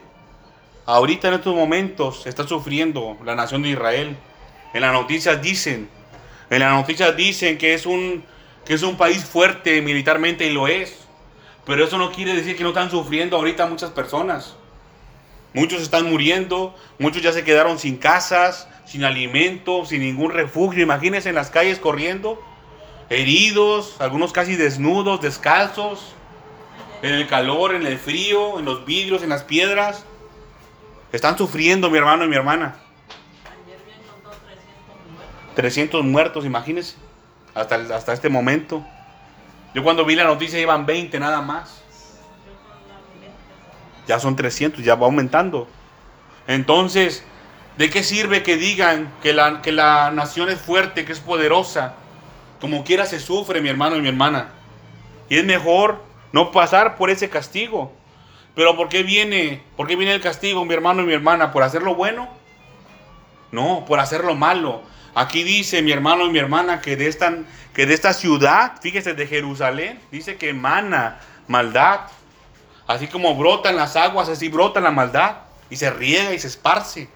ahorita 0.88 1.28
en 1.28 1.36
estos 1.36 1.54
momentos 1.54 2.26
está 2.26 2.48
sufriendo 2.48 3.16
la 3.24 3.36
nación 3.36 3.62
de 3.62 3.70
Israel. 3.70 4.18
En 4.74 4.82
las 4.82 4.92
noticias 4.92 5.40
dicen, 5.40 5.88
en 6.50 6.60
las 6.60 6.74
noticias 6.74 7.16
dicen 7.16 7.60
que 7.60 7.76
es 7.76 7.86
un 7.86 8.24
que 8.66 8.74
es 8.74 8.82
un 8.82 8.98
país 8.98 9.24
fuerte 9.24 9.84
militarmente 9.84 10.48
y 10.48 10.52
lo 10.52 10.68
es. 10.68 10.98
Pero 11.64 11.84
eso 11.84 12.00
no 12.00 12.12
quiere 12.12 12.34
decir 12.34 12.58
que 12.58 12.64
no 12.64 12.70
están 12.70 12.90
sufriendo 12.90 13.38
ahorita 13.38 13.68
muchas 13.68 13.92
personas. 13.92 14.56
Muchos 15.54 15.84
están 15.84 16.10
muriendo, 16.10 16.76
muchos 16.98 17.22
ya 17.22 17.32
se 17.32 17.44
quedaron 17.44 17.78
sin 17.78 17.98
casas, 17.98 18.68
sin 18.88 19.04
alimento, 19.04 19.86
sin 19.86 20.02
ningún 20.02 20.32
refugio. 20.32 20.82
Imagínense 20.82 21.30
en 21.30 21.36
las 21.36 21.52
calles 21.52 21.78
corriendo, 21.78 22.42
heridos, 23.10 23.98
algunos 24.00 24.32
casi 24.32 24.56
desnudos, 24.56 25.22
descalzos, 25.22 26.14
en 27.02 27.14
el 27.14 27.28
calor, 27.28 27.76
en 27.76 27.86
el 27.86 28.00
frío, 28.00 28.60
en 28.60 28.66
los 28.66 28.86
vidrios, 28.86 29.22
en 29.22 29.30
las 29.30 29.44
piedras. 29.44 30.06
Están 31.12 31.38
sufriendo 31.38 31.90
mi 31.90 31.98
hermano 31.98 32.26
y 32.26 32.30
mi 32.30 32.36
hermana. 32.36 32.76
300 35.56 36.04
muertos, 36.04 36.46
imagínense 36.46 36.96
hasta, 37.54 37.76
hasta 37.76 38.14
este 38.14 38.30
momento. 38.30 38.86
Yo 39.74 39.84
cuando 39.84 40.06
vi 40.06 40.16
la 40.16 40.24
noticia 40.24 40.60
iban 40.60 40.86
20 40.86 41.20
nada 41.20 41.42
más. 41.42 41.84
Ya 44.08 44.20
son 44.20 44.36
300, 44.36 44.84
ya 44.84 44.96
va 44.96 45.08
aumentando. 45.08 45.68
Entonces, 46.48 47.26
¿de 47.78 47.90
qué 47.90 48.04
sirve 48.04 48.44
que 48.44 48.58
digan 48.58 49.14
que 49.22 49.34
la, 49.34 49.62
que 49.62 49.72
la 49.72 50.12
nación 50.12 50.50
es 50.50 50.60
fuerte, 50.60 51.06
que 51.06 51.14
es 51.14 51.20
poderosa? 51.20 51.94
Como 52.60 52.84
quiera 52.84 53.06
se 53.06 53.20
sufre, 53.20 53.62
mi 53.62 53.70
hermano 53.70 53.96
y 53.96 54.02
mi 54.02 54.10
hermana. 54.10 54.50
Y 55.30 55.38
es 55.38 55.46
mejor 55.46 56.04
no 56.32 56.52
pasar 56.52 56.98
por 56.98 57.10
ese 57.10 57.30
castigo. 57.30 57.94
Pero 58.56 58.76
¿por 58.76 58.90
qué 58.90 59.04
viene? 59.04 59.62
¿Por 59.76 59.88
qué 59.88 59.96
viene 59.96 60.14
el 60.16 60.22
castigo, 60.22 60.66
mi 60.66 60.74
hermano 60.74 61.04
y 61.04 61.06
mi 61.06 61.14
hermana? 61.14 61.52
¿Por 61.52 61.62
hacer 61.64 61.84
lo 61.84 61.94
bueno? 61.94 62.28
No, 63.52 63.86
por 63.86 64.00
hacer 64.00 64.24
lo 64.24 64.36
malo. 64.36 64.82
Aquí 65.14 65.44
dice 65.44 65.82
mi 65.82 65.92
hermano 65.92 66.26
y 66.26 66.30
mi 66.30 66.40
hermana 66.40 66.82
que 66.82 66.96
de 66.96 67.08
esta, 67.08 67.34
que 67.74 67.86
de 67.86 67.94
esta 67.94 68.14
ciudad, 68.14 68.74
fíjese, 68.82 69.14
de 69.14 69.28
Jerusalén, 69.28 70.00
dice 70.12 70.38
que 70.38 70.50
emana 70.50 71.20
maldad. 71.48 72.02
Así 72.88 73.08
como 73.08 73.36
brotan 73.36 73.76
las 73.76 73.96
aguas, 73.96 74.30
así 74.30 74.50
brota 74.50 74.80
la 74.80 74.92
maldad. 74.92 75.38
Y 75.70 75.76
se 75.76 75.90
riega 75.92 76.34
y 76.34 76.40
se 76.40 76.48
esparce. 76.48 77.10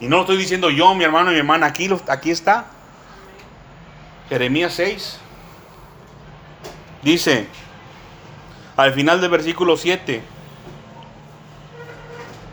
Y 0.00 0.06
no 0.06 0.16
lo 0.16 0.22
estoy 0.22 0.36
diciendo 0.36 0.70
yo, 0.70 0.94
mi 0.94 1.04
hermano 1.04 1.30
y 1.30 1.34
mi 1.34 1.40
hermana, 1.40 1.66
aquí, 1.66 1.88
aquí 2.08 2.30
está. 2.30 2.66
Jeremías 4.28 4.74
6. 4.74 5.18
Dice, 7.02 7.46
al 8.76 8.92
final 8.92 9.20
del 9.20 9.30
versículo 9.30 9.76
7, 9.76 10.22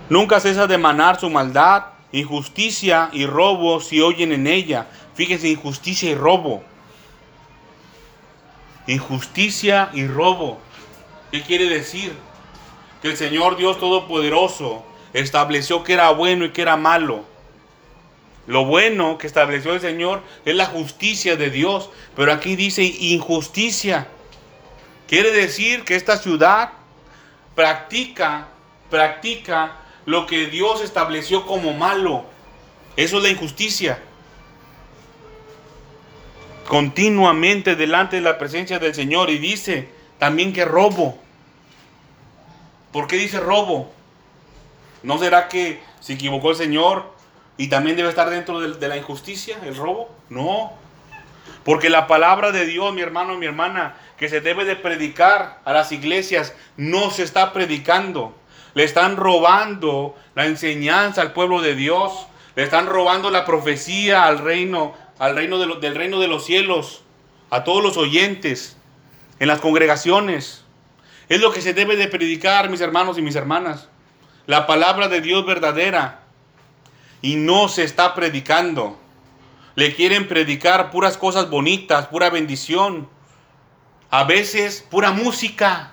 nunca 0.10 0.40
cesa 0.40 0.68
de 0.68 0.78
manar 0.78 1.20
su 1.20 1.30
maldad 1.30 1.96
Injusticia 2.16 3.10
y 3.12 3.26
robo 3.26 3.82
si 3.82 4.00
oyen 4.00 4.32
en 4.32 4.48
ella. 4.48 4.88
Fíjense, 5.16 5.50
injusticia 5.50 6.10
y 6.12 6.16
robo. 6.16 6.64
Injusticia 8.88 9.90
y 9.92 10.08
robo. 10.08 10.58
¿Qué 11.30 11.42
quiere 11.42 11.68
decir? 11.68 12.14
Que 13.02 13.10
el 13.10 13.18
Señor 13.18 13.58
Dios 13.58 13.80
Todopoderoso 13.80 14.86
estableció 15.12 15.84
que 15.84 15.92
era 15.92 16.10
bueno 16.12 16.46
y 16.46 16.52
que 16.52 16.62
era 16.62 16.78
malo. 16.78 17.26
Lo 18.48 18.66
bueno 18.66 19.18
que 19.18 19.28
estableció 19.28 19.74
el 19.74 19.82
Señor 19.82 20.22
es 20.46 20.56
la 20.56 20.68
justicia 20.68 21.36
de 21.36 21.50
Dios. 21.50 21.90
Pero 22.16 22.32
aquí 22.32 22.56
dice 22.56 22.84
injusticia. 22.84 24.08
Quiere 25.08 25.32
decir 25.32 25.84
que 25.84 25.96
esta 25.96 26.18
ciudad 26.18 26.72
practica, 27.56 28.48
practica 28.90 29.78
lo 30.06 30.26
que 30.26 30.48
Dios 30.48 30.82
estableció 30.82 31.46
como 31.46 31.74
malo. 31.74 32.26
Eso 32.96 33.18
es 33.18 33.24
la 33.24 33.30
injusticia. 33.30 34.00
Continuamente 36.68 37.76
delante 37.76 38.18
de 38.18 38.22
la 38.22 38.38
presencia 38.38 38.80
del 38.80 38.96
Señor 38.96 39.30
y 39.30 39.38
dice 39.38 39.90
también 40.18 40.54
que 40.54 40.66
robo. 40.66 41.18
¿Por 42.92 43.08
qué 43.08 43.18
dice 43.18 43.40
robo? 43.40 43.92
¿No 45.04 45.20
será 45.20 45.48
que 45.48 45.82
se 46.00 46.14
equivocó 46.14 46.52
el 46.52 46.56
Señor 46.56 47.15
y 47.58 47.68
también 47.68 47.96
debe 47.96 48.10
estar 48.10 48.30
dentro 48.30 48.60
de, 48.60 48.88
la 48.88 48.98
injusticia, 48.98 49.58
el 49.64 49.76
robo? 49.76 50.14
No. 50.30 50.74
Porque 51.64 51.90
la 51.90 52.08
palabra 52.08 52.52
de 52.52 52.66
Dios, 52.66 52.94
mi 52.94 53.02
hermano, 53.02 53.36
mi 53.38 53.46
hermana, 53.46 53.96
que 54.18 54.30
se 54.30 54.42
debe 54.42 54.66
de 54.66 54.76
predicar 54.76 55.60
a 55.66 55.74
las 55.74 55.92
iglesias, 55.92 56.54
no 56.78 57.12
se 57.12 57.24
está 57.24 57.54
predicando. 57.54 58.36
Le 58.74 58.84
están 58.84 59.16
robando 59.16 60.16
la 60.36 60.46
enseñanza 60.46 61.22
al 61.22 61.34
pueblo 61.34 61.62
de 61.62 61.76
Dios. 61.76 62.28
Le 62.56 62.64
están 62.64 62.88
robando 62.88 63.32
la 63.32 63.46
profecía 63.46 64.26
al 64.26 64.40
reino, 64.40 64.94
al 65.18 65.36
reino 65.36 65.58
del 65.58 65.96
reino 65.96 66.20
de 66.20 66.28
los 66.28 66.46
cielos, 66.46 67.04
a 67.50 67.64
todos 67.64 67.82
los 67.82 67.98
oyentes, 67.98 68.78
en 69.40 69.48
las 69.48 69.60
congregaciones. 69.60 70.66
Es 71.30 71.42
lo 71.42 71.52
que 71.52 71.62
se 71.62 71.74
debe 71.74 71.96
de 71.96 72.08
predicar, 72.08 72.70
mis 72.70 72.82
hermanos 72.82 73.18
y 73.18 73.22
mis 73.22 73.36
hermanas. 73.36 73.88
La 74.46 74.68
palabra 74.68 75.08
de 75.08 75.22
Dios 75.22 75.46
verdadera. 75.46 76.25
Y 77.22 77.36
no 77.36 77.70
se 77.70 77.84
está 77.84 78.14
predicando. 78.14 78.98
Le 79.76 79.96
quieren 79.96 80.28
predicar 80.28 80.92
puras 80.92 81.18
cosas 81.18 81.50
bonitas, 81.50 82.08
pura 82.08 82.30
bendición. 82.30 83.10
A 84.10 84.24
veces 84.24 84.86
pura 84.90 85.12
música. 85.12 85.92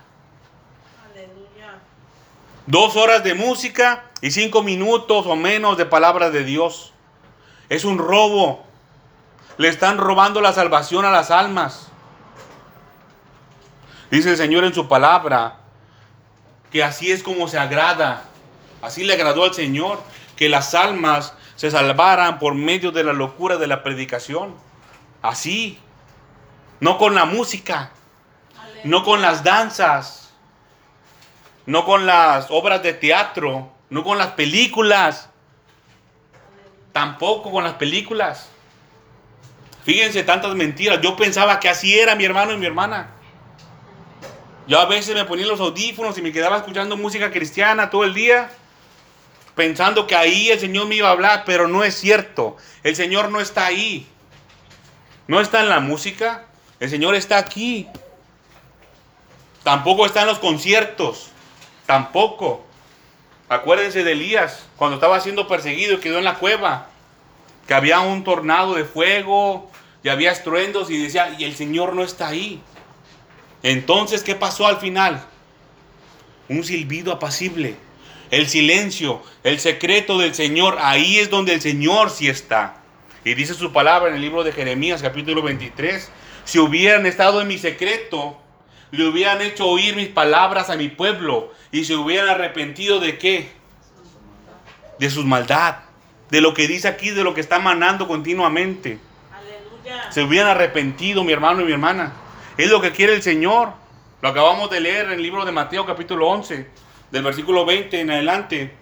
Dos 2.66 2.96
horas 2.96 3.24
de 3.24 3.34
música 3.34 4.04
y 4.20 4.30
cinco 4.30 4.62
minutos 4.62 5.26
o 5.26 5.34
menos 5.34 5.76
de 5.76 5.84
palabra 5.84 6.30
de 6.30 6.44
Dios. 6.44 6.92
Es 7.68 7.84
un 7.84 7.98
robo. 7.98 8.64
Le 9.58 9.68
están 9.68 9.98
robando 9.98 10.40
la 10.40 10.52
salvación 10.52 11.04
a 11.04 11.10
las 11.10 11.30
almas. 11.30 11.88
Dice 14.10 14.30
el 14.30 14.36
Señor 14.36 14.64
en 14.64 14.74
su 14.74 14.88
palabra 14.88 15.58
que 16.70 16.84
así 16.84 17.10
es 17.10 17.22
como 17.22 17.48
se 17.48 17.58
agrada. 17.58 18.24
Así 18.80 19.04
le 19.04 19.14
agradó 19.14 19.44
al 19.44 19.54
Señor 19.54 20.02
que 20.36 20.48
las 20.48 20.74
almas 20.74 21.34
se 21.56 21.70
salvaran 21.70 22.38
por 22.38 22.54
medio 22.54 22.92
de 22.92 23.04
la 23.04 23.12
locura 23.12 23.56
de 23.56 23.66
la 23.66 23.82
predicación. 23.82 24.54
Así. 25.22 25.78
No 26.80 26.98
con 26.98 27.14
la 27.14 27.24
música. 27.24 27.90
No 28.84 29.04
con 29.04 29.22
las 29.22 29.44
danzas 29.44 30.22
no 31.66 31.84
con 31.84 32.06
las 32.06 32.50
obras 32.50 32.82
de 32.82 32.92
teatro, 32.92 33.70
no 33.90 34.02
con 34.02 34.18
las 34.18 34.28
películas, 34.28 35.28
tampoco 36.92 37.50
con 37.50 37.64
las 37.64 37.74
películas. 37.74 38.48
Fíjense 39.84 40.22
tantas 40.22 40.54
mentiras. 40.54 41.00
Yo 41.00 41.16
pensaba 41.16 41.60
que 41.60 41.68
así 41.68 41.98
era 41.98 42.14
mi 42.14 42.24
hermano 42.24 42.52
y 42.52 42.56
mi 42.56 42.66
hermana. 42.66 43.10
Yo 44.66 44.78
a 44.78 44.86
veces 44.86 45.14
me 45.14 45.24
ponía 45.24 45.46
los 45.46 45.60
audífonos 45.60 46.16
y 46.18 46.22
me 46.22 46.32
quedaba 46.32 46.58
escuchando 46.58 46.96
música 46.96 47.32
cristiana 47.32 47.90
todo 47.90 48.04
el 48.04 48.14
día, 48.14 48.50
pensando 49.54 50.06
que 50.06 50.16
ahí 50.16 50.50
el 50.50 50.60
Señor 50.60 50.86
me 50.86 50.96
iba 50.96 51.08
a 51.08 51.12
hablar, 51.12 51.44
pero 51.44 51.68
no 51.68 51.84
es 51.84 51.94
cierto. 51.94 52.56
El 52.82 52.96
Señor 52.96 53.30
no 53.30 53.40
está 53.40 53.66
ahí. 53.66 54.06
No 55.26 55.40
está 55.40 55.60
en 55.60 55.68
la 55.68 55.80
música, 55.80 56.44
el 56.80 56.90
Señor 56.90 57.14
está 57.14 57.38
aquí. 57.38 57.88
Tampoco 59.62 60.04
está 60.04 60.22
en 60.22 60.26
los 60.26 60.38
conciertos, 60.38 61.28
tampoco. 61.86 62.66
Acuérdense 63.48 64.02
de 64.02 64.12
Elías, 64.12 64.64
cuando 64.76 64.96
estaba 64.96 65.20
siendo 65.20 65.46
perseguido 65.46 65.94
y 65.94 66.00
quedó 66.00 66.18
en 66.18 66.24
la 66.24 66.34
cueva, 66.34 66.88
que 67.66 67.74
había 67.74 68.00
un 68.00 68.24
tornado 68.24 68.74
de 68.74 68.84
fuego 68.84 69.70
y 70.02 70.08
había 70.08 70.32
estruendos 70.32 70.90
y 70.90 71.00
decía, 71.00 71.36
y 71.38 71.44
el 71.44 71.54
Señor 71.54 71.94
no 71.94 72.02
está 72.02 72.28
ahí. 72.28 72.60
Entonces, 73.62 74.24
¿qué 74.24 74.34
pasó 74.34 74.66
al 74.66 74.78
final? 74.78 75.24
Un 76.48 76.64
silbido 76.64 77.12
apacible. 77.12 77.76
El 78.32 78.48
silencio, 78.48 79.22
el 79.44 79.60
secreto 79.60 80.16
del 80.16 80.34
Señor, 80.34 80.78
ahí 80.80 81.18
es 81.18 81.28
donde 81.28 81.52
el 81.52 81.60
Señor 81.60 82.08
sí 82.08 82.28
está. 82.28 82.76
Y 83.26 83.34
dice 83.34 83.52
su 83.52 83.74
palabra 83.74 84.08
en 84.08 84.14
el 84.14 84.22
libro 84.22 84.42
de 84.42 84.52
Jeremías 84.52 85.02
capítulo 85.02 85.42
23, 85.42 86.10
si 86.44 86.58
hubieran 86.58 87.04
estado 87.04 87.42
en 87.42 87.48
mi 87.48 87.58
secreto, 87.58 88.40
le 88.90 89.06
hubieran 89.06 89.42
hecho 89.42 89.66
oír 89.66 89.94
mis 89.96 90.08
palabras 90.08 90.70
a 90.70 90.76
mi 90.76 90.88
pueblo 90.88 91.52
y 91.72 91.84
se 91.84 91.94
hubieran 91.94 92.30
arrepentido 92.30 93.00
de 93.00 93.18
qué? 93.18 93.52
De 94.98 95.10
su 95.10 95.24
maldad, 95.24 95.80
de 96.30 96.40
lo 96.40 96.54
que 96.54 96.66
dice 96.66 96.88
aquí, 96.88 97.10
de 97.10 97.24
lo 97.24 97.34
que 97.34 97.42
está 97.42 97.58
manando 97.58 98.08
continuamente. 98.08 98.98
Aleluya. 99.30 100.10
Se 100.10 100.22
hubieran 100.22 100.52
arrepentido, 100.52 101.22
mi 101.22 101.34
hermano 101.34 101.60
y 101.60 101.64
mi 101.64 101.72
hermana. 101.72 102.14
Es 102.56 102.70
lo 102.70 102.80
que 102.80 102.92
quiere 102.92 103.14
el 103.14 103.22
Señor. 103.22 103.74
Lo 104.22 104.30
acabamos 104.30 104.70
de 104.70 104.80
leer 104.80 105.04
en 105.06 105.12
el 105.12 105.22
libro 105.22 105.44
de 105.44 105.52
Mateo 105.52 105.84
capítulo 105.84 106.28
11, 106.28 106.66
del 107.12 107.22
versículo 107.22 107.64
20 107.64 108.00
en 108.00 108.10
adelante. 108.10 108.72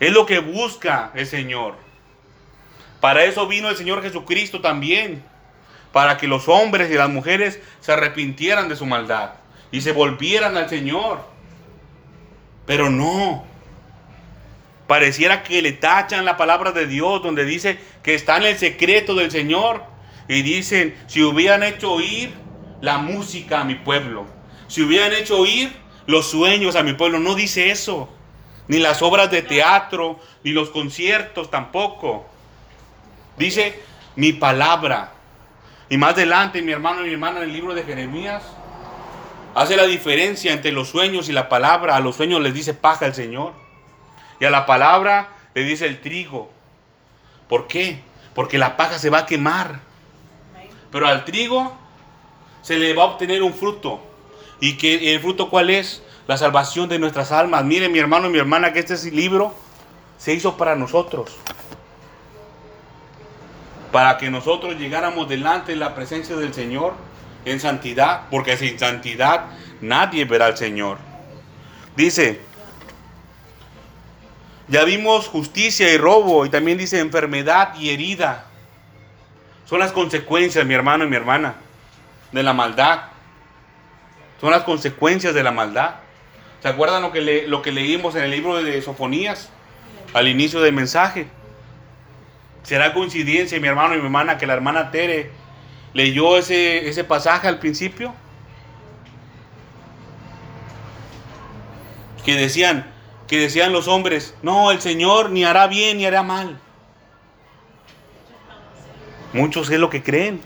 Es 0.00 0.10
lo 0.10 0.26
que 0.26 0.40
busca 0.40 1.12
el 1.14 1.26
Señor. 1.26 1.76
Para 3.00 3.24
eso 3.24 3.46
vino 3.46 3.68
el 3.68 3.76
Señor 3.76 4.02
Jesucristo 4.02 4.60
también 4.60 5.22
para 5.92 6.16
que 6.16 6.26
los 6.26 6.48
hombres 6.48 6.90
y 6.90 6.94
las 6.94 7.10
mujeres 7.10 7.60
se 7.80 7.92
arrepintieran 7.92 8.68
de 8.68 8.76
su 8.76 8.86
maldad 8.86 9.32
y 9.70 9.82
se 9.82 9.92
volvieran 9.92 10.56
al 10.56 10.68
Señor. 10.68 11.20
Pero 12.66 12.88
no. 12.88 13.44
Pareciera 14.86 15.42
que 15.42 15.62
le 15.62 15.72
tachan 15.72 16.24
la 16.24 16.36
palabra 16.36 16.72
de 16.72 16.86
Dios 16.86 17.22
donde 17.22 17.44
dice 17.44 17.78
que 18.02 18.14
está 18.14 18.38
en 18.38 18.44
el 18.44 18.56
secreto 18.56 19.14
del 19.14 19.30
Señor. 19.30 19.84
Y 20.28 20.42
dicen, 20.42 20.96
si 21.06 21.22
hubieran 21.22 21.62
hecho 21.62 21.92
oír 21.92 22.32
la 22.80 22.98
música 22.98 23.60
a 23.60 23.64
mi 23.64 23.74
pueblo, 23.74 24.26
si 24.68 24.82
hubieran 24.82 25.12
hecho 25.12 25.38
oír 25.38 25.81
los 26.06 26.30
sueños 26.30 26.76
a 26.76 26.82
mi 26.82 26.94
pueblo, 26.94 27.18
no 27.18 27.34
dice 27.34 27.70
eso. 27.70 28.08
Ni 28.68 28.78
las 28.78 29.02
obras 29.02 29.30
de 29.30 29.42
teatro, 29.42 30.18
ni 30.44 30.52
los 30.52 30.70
conciertos 30.70 31.50
tampoco. 31.50 32.26
Dice 33.36 33.80
mi 34.16 34.32
palabra. 34.32 35.12
Y 35.88 35.96
más 35.96 36.12
adelante, 36.12 36.62
mi 36.62 36.72
hermano 36.72 37.02
y 37.02 37.08
mi 37.08 37.12
hermana, 37.12 37.38
en 37.38 37.44
el 37.44 37.52
libro 37.52 37.74
de 37.74 37.82
Jeremías, 37.82 38.42
hace 39.54 39.76
la 39.76 39.84
diferencia 39.84 40.52
entre 40.52 40.72
los 40.72 40.88
sueños 40.88 41.28
y 41.28 41.32
la 41.32 41.48
palabra. 41.48 41.96
A 41.96 42.00
los 42.00 42.16
sueños 42.16 42.40
les 42.40 42.54
dice 42.54 42.72
paja 42.72 43.06
el 43.06 43.14
Señor. 43.14 43.52
Y 44.40 44.44
a 44.44 44.50
la 44.50 44.64
palabra 44.64 45.28
le 45.54 45.64
dice 45.64 45.86
el 45.86 46.00
trigo. 46.00 46.50
¿Por 47.48 47.66
qué? 47.66 48.00
Porque 48.34 48.58
la 48.58 48.76
paja 48.76 48.98
se 48.98 49.10
va 49.10 49.18
a 49.18 49.26
quemar. 49.26 49.80
Pero 50.90 51.06
al 51.06 51.24
trigo 51.24 51.76
se 52.62 52.78
le 52.78 52.94
va 52.94 53.02
a 53.02 53.06
obtener 53.06 53.42
un 53.42 53.52
fruto. 53.52 54.00
¿Y 54.62 54.78
que 54.78 55.12
el 55.12 55.20
fruto 55.20 55.50
cuál 55.50 55.68
es? 55.68 56.02
La 56.26 56.38
salvación 56.38 56.88
de 56.88 56.98
nuestras 56.98 57.32
almas. 57.32 57.64
Mire 57.64 57.90
mi 57.90 57.98
hermano 57.98 58.28
y 58.28 58.30
mi 58.30 58.38
hermana 58.38 58.72
que 58.72 58.78
este 58.78 59.10
libro 59.10 59.54
se 60.16 60.32
hizo 60.32 60.56
para 60.56 60.74
nosotros 60.74 61.36
para 63.92 64.16
que 64.16 64.30
nosotros 64.30 64.76
llegáramos 64.76 65.28
delante 65.28 65.72
de 65.72 65.76
la 65.76 65.94
presencia 65.94 66.34
del 66.34 66.54
Señor 66.54 66.94
en 67.44 67.60
santidad, 67.60 68.22
porque 68.30 68.56
sin 68.56 68.78
santidad 68.78 69.44
nadie 69.82 70.24
verá 70.24 70.46
al 70.46 70.56
Señor. 70.56 70.96
Dice, 71.94 72.40
ya 74.68 74.84
vimos 74.84 75.28
justicia 75.28 75.92
y 75.92 75.98
robo, 75.98 76.46
y 76.46 76.48
también 76.48 76.78
dice 76.78 76.98
enfermedad 77.00 77.74
y 77.78 77.90
herida. 77.90 78.46
Son 79.66 79.78
las 79.78 79.92
consecuencias, 79.92 80.64
mi 80.64 80.74
hermano 80.74 81.04
y 81.04 81.08
mi 81.08 81.16
hermana, 81.16 81.56
de 82.32 82.42
la 82.42 82.54
maldad. 82.54 83.11
Son 84.42 84.50
las 84.50 84.64
consecuencias 84.64 85.34
de 85.34 85.44
la 85.44 85.52
maldad. 85.52 85.94
¿Se 86.62 86.66
acuerdan 86.66 87.00
lo 87.00 87.12
que, 87.12 87.44
lo 87.46 87.62
que 87.62 87.70
leímos 87.70 88.16
en 88.16 88.24
el 88.24 88.32
libro 88.32 88.60
de 88.60 88.82
Sofonías? 88.82 89.50
Al 90.14 90.26
inicio 90.26 90.60
del 90.60 90.74
mensaje. 90.74 91.28
¿Será 92.64 92.92
coincidencia, 92.92 93.60
mi 93.60 93.68
hermano 93.68 93.94
y 93.94 93.98
mi 93.98 94.04
hermana, 94.06 94.38
que 94.38 94.48
la 94.48 94.54
hermana 94.54 94.90
Tere 94.90 95.30
leyó 95.94 96.36
ese, 96.36 96.88
ese 96.88 97.04
pasaje 97.04 97.46
al 97.46 97.60
principio? 97.60 98.16
Que 102.24 102.34
decían, 102.34 102.90
que 103.28 103.38
decían 103.38 103.72
los 103.72 103.86
hombres, 103.86 104.34
no, 104.42 104.72
el 104.72 104.80
Señor 104.80 105.30
ni 105.30 105.44
hará 105.44 105.68
bien 105.68 105.98
ni 105.98 106.06
hará 106.06 106.24
mal. 106.24 106.58
Muchos 109.32 109.70
es 109.70 109.78
lo 109.78 109.88
que 109.88 110.02
creen. 110.02 110.40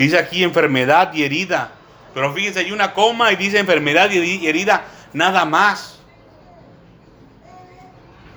Dice 0.00 0.16
aquí 0.16 0.42
enfermedad 0.42 1.12
y 1.12 1.24
herida. 1.24 1.72
Pero 2.14 2.32
fíjense, 2.32 2.60
hay 2.60 2.72
una 2.72 2.94
coma 2.94 3.32
y 3.32 3.36
dice 3.36 3.58
enfermedad 3.58 4.10
y 4.10 4.46
herida, 4.46 4.86
nada 5.12 5.44
más. 5.44 6.00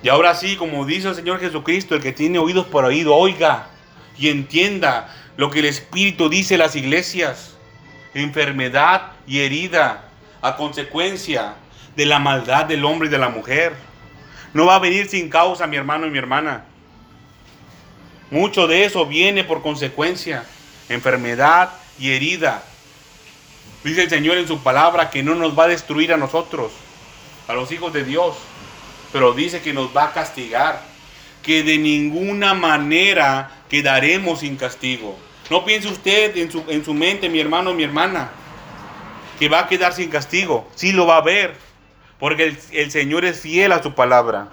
Y 0.02 0.10
ahora 0.10 0.34
sí, 0.34 0.56
como 0.56 0.84
dice 0.84 1.08
el 1.08 1.14
Señor 1.14 1.40
Jesucristo, 1.40 1.94
el 1.94 2.02
que 2.02 2.12
tiene 2.12 2.38
oídos 2.38 2.66
por 2.66 2.84
oído, 2.84 3.16
oiga 3.16 3.68
y 4.18 4.28
entienda 4.28 5.08
lo 5.38 5.48
que 5.48 5.60
el 5.60 5.64
Espíritu 5.64 6.28
dice 6.28 6.56
a 6.56 6.58
las 6.58 6.76
iglesias. 6.76 7.56
Enfermedad 8.12 9.12
y 9.26 9.40
herida 9.40 10.04
a 10.42 10.56
consecuencia 10.56 11.54
de 11.96 12.04
la 12.04 12.18
maldad 12.18 12.66
del 12.66 12.84
hombre 12.84 13.08
y 13.08 13.10
de 13.10 13.16
la 13.16 13.30
mujer. 13.30 13.72
No 14.52 14.66
va 14.66 14.74
a 14.74 14.80
venir 14.80 15.08
sin 15.08 15.30
causa, 15.30 15.66
mi 15.66 15.78
hermano 15.78 16.06
y 16.06 16.10
mi 16.10 16.18
hermana. 16.18 16.66
Mucho 18.30 18.66
de 18.66 18.84
eso 18.84 19.06
viene 19.06 19.44
por 19.44 19.62
consecuencia. 19.62 20.44
Enfermedad 20.88 21.70
y 21.98 22.12
herida. 22.12 22.62
Dice 23.82 24.02
el 24.02 24.10
Señor 24.10 24.38
en 24.38 24.48
su 24.48 24.62
palabra 24.62 25.10
que 25.10 25.22
no 25.22 25.34
nos 25.34 25.58
va 25.58 25.64
a 25.64 25.68
destruir 25.68 26.12
a 26.12 26.16
nosotros, 26.16 26.72
a 27.48 27.54
los 27.54 27.70
hijos 27.72 27.92
de 27.92 28.04
Dios 28.04 28.34
pero 29.14 29.32
dice 29.32 29.62
que 29.62 29.72
nos 29.72 29.96
va 29.96 30.06
a 30.06 30.12
castigar, 30.12 30.82
que 31.40 31.62
de 31.62 31.78
ninguna 31.78 32.52
manera 32.52 33.62
quedaremos 33.70 34.40
sin 34.40 34.56
castigo. 34.56 35.16
No 35.50 35.64
piense 35.64 35.86
usted 35.86 36.36
en 36.36 36.50
su, 36.50 36.64
en 36.66 36.84
su 36.84 36.92
mente, 36.92 37.28
mi 37.28 37.38
hermano, 37.38 37.72
mi 37.74 37.84
hermana, 37.84 38.30
que 39.38 39.48
va 39.48 39.60
a 39.60 39.68
quedar 39.68 39.92
sin 39.92 40.10
castigo. 40.10 40.68
Sí 40.74 40.90
lo 40.90 41.06
va 41.06 41.18
a 41.18 41.20
ver, 41.20 41.54
porque 42.18 42.42
el, 42.42 42.58
el 42.72 42.90
Señor 42.90 43.24
es 43.24 43.38
fiel 43.38 43.70
a 43.70 43.80
su 43.84 43.94
palabra. 43.94 44.48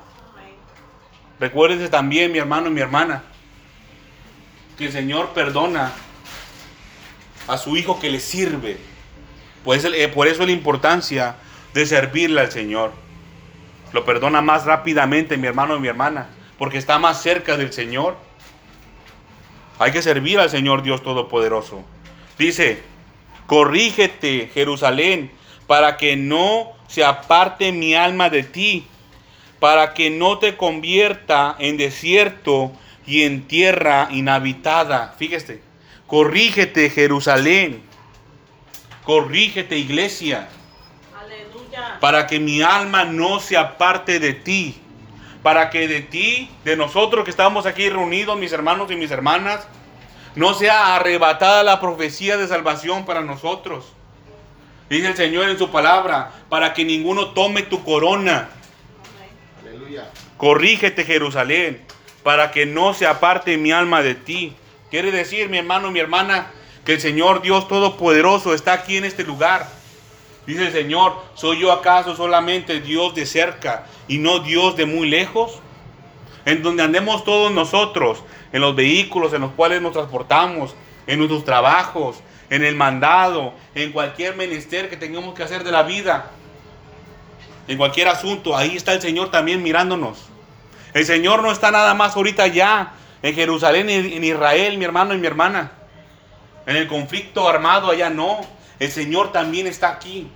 Recuérdese 1.40 1.90
también, 1.90 2.32
mi 2.32 2.38
hermano 2.38 2.70
mi 2.70 2.82
hermana, 2.82 3.24
que 4.78 4.86
el 4.86 4.92
Señor 4.92 5.30
perdona 5.30 5.92
a 7.52 7.58
su 7.58 7.76
hijo 7.76 8.00
que 8.00 8.10
le 8.10 8.22
sirve. 8.22 8.78
Pues, 9.66 9.86
por 10.14 10.28
eso 10.30 10.46
la 10.46 10.54
importancia 10.54 11.36
de 11.74 11.86
servirle 11.86 12.40
al 12.40 12.50
Señor 12.50 12.94
lo 13.92 14.06
perdona 14.06 14.42
más 14.42 14.64
rápidamente 14.64 15.36
mi 15.36 15.48
hermano 15.48 15.76
y 15.76 15.82
mi 15.82 15.90
hermana, 15.90 16.30
porque 16.58 16.78
está 16.78 16.98
más 16.98 17.22
cerca 17.22 17.58
del 17.58 17.74
Señor. 17.74 18.16
Hay 19.80 19.92
que 19.92 20.02
servir 20.02 20.40
al 20.40 20.50
Señor 20.50 20.82
Dios 20.82 21.04
Todopoderoso. 21.04 21.84
Dice, 22.38 22.84
corrígete 23.48 24.50
Jerusalén, 24.54 25.30
para 25.68 25.98
que 25.98 26.16
no 26.16 26.72
se 26.88 27.04
aparte 27.04 27.74
mi 27.74 27.96
alma 27.96 28.30
de 28.30 28.44
ti, 28.44 28.88
para 29.60 29.94
que 29.94 30.10
no 30.10 30.40
te 30.40 30.56
convierta 30.56 31.58
en 31.60 31.76
desierto 31.76 32.72
y 33.06 33.24
en 33.24 33.46
tierra 33.46 34.08
inhabitada. 34.10 35.16
Fíjese, 35.18 35.70
corrígete 36.12 36.90
Jerusalén, 36.90 37.82
corrígete 39.06 39.78
iglesia 39.78 40.50
para 42.02 42.28
que 42.28 42.38
mi 42.38 42.62
alma 42.62 43.06
no 43.06 43.40
se 43.40 43.56
aparte 43.56 44.20
de 44.20 44.34
ti, 44.34 44.76
para 45.42 45.70
que 45.70 45.88
de 45.88 46.02
ti, 46.02 46.52
de 46.66 46.76
nosotros 46.76 47.24
que 47.24 47.32
estamos 47.32 47.66
aquí 47.66 47.90
reunidos, 47.90 48.38
mis 48.38 48.52
hermanos 48.52 48.92
y 48.92 48.98
mis 48.98 49.10
hermanas, 49.10 49.66
no 50.36 50.54
sea 50.54 50.98
arrebatada 50.98 51.64
la 51.64 51.80
profecía 51.80 52.36
de 52.36 52.46
salvación 52.46 53.06
para 53.06 53.22
nosotros. 53.22 53.86
Dice 54.90 55.08
el 55.08 55.16
Señor 55.16 55.48
en 55.48 55.58
su 55.58 55.72
palabra, 55.72 56.34
para 56.50 56.74
que 56.74 56.84
ninguno 56.84 57.30
tome 57.30 57.62
tu 57.62 57.86
corona. 57.86 58.50
Aleluya. 59.62 60.10
Corrígete 60.36 61.06
Jerusalén, 61.06 61.82
para 62.22 62.52
que 62.52 62.66
no 62.66 62.94
se 62.94 63.08
aparte 63.08 63.56
mi 63.56 63.72
alma 63.72 64.02
de 64.02 64.16
ti. 64.16 64.58
Quiere 64.92 65.10
decir, 65.10 65.48
mi 65.48 65.58
hermano 65.58 65.90
mi 65.90 66.00
hermana, 66.00 66.52
que 66.84 66.96
el 66.96 67.00
Señor 67.00 67.42
Dios 67.42 67.70
Todopoderoso 67.70 68.54
está 68.54 68.74
aquí 68.74 68.98
en 68.98 69.06
este 69.06 69.24
lugar. 69.24 69.66
Dice 70.46 70.68
el 70.68 70.74
Señor, 70.74 71.16
¿soy 71.34 71.62
yo 71.62 71.72
acaso 71.72 72.14
solamente 72.14 72.82
Dios 72.82 73.16
de 73.16 73.26
cerca 73.26 73.86
y 74.10 74.18
no 74.18 74.40
Dios 74.40 74.76
de 74.76 74.86
muy 74.86 75.10
lejos? 75.10 75.60
En 76.44 76.62
donde 76.62 76.84
andemos 76.84 77.24
todos 77.24 77.54
nosotros, 77.54 78.22
en 78.52 78.60
los 78.60 78.76
vehículos 78.76 79.32
en 79.32 79.42
los 79.42 79.52
cuales 79.54 79.82
nos 79.82 79.94
transportamos, 79.94 80.76
en 81.08 81.20
nuestros 81.20 81.46
trabajos, 81.46 82.18
en 82.50 82.66
el 82.66 82.76
mandado, 82.76 83.54
en 83.76 83.94
cualquier 83.94 84.36
menester 84.36 84.90
que 84.90 84.98
tengamos 84.98 85.34
que 85.36 85.44
hacer 85.44 85.64
de 85.64 85.72
la 85.72 85.84
vida, 85.84 86.32
en 87.70 87.78
cualquier 87.78 88.10
asunto, 88.10 88.58
ahí 88.58 88.76
está 88.76 88.92
el 88.92 89.02
Señor 89.02 89.32
también 89.32 89.64
mirándonos. 89.64 90.18
El 90.94 91.06
Señor 91.06 91.44
no 91.44 91.50
está 91.50 91.72
nada 91.72 91.94
más 91.94 92.18
ahorita 92.18 92.48
ya 92.48 92.96
en 93.24 93.36
Jerusalén, 93.36 93.90
en 93.90 94.24
Israel, 94.24 94.78
mi 94.78 94.86
hermano 94.86 95.14
y 95.14 95.18
mi 95.18 95.28
hermana. 95.28 95.72
En 96.66 96.76
el 96.76 96.88
conflicto 96.88 97.48
armado 97.48 97.92
allá 97.92 98.10
no. 98.10 98.42
El 98.80 98.92
Señor 98.92 99.32
también 99.32 99.68
está 99.68 99.90
aquí. 99.90 100.28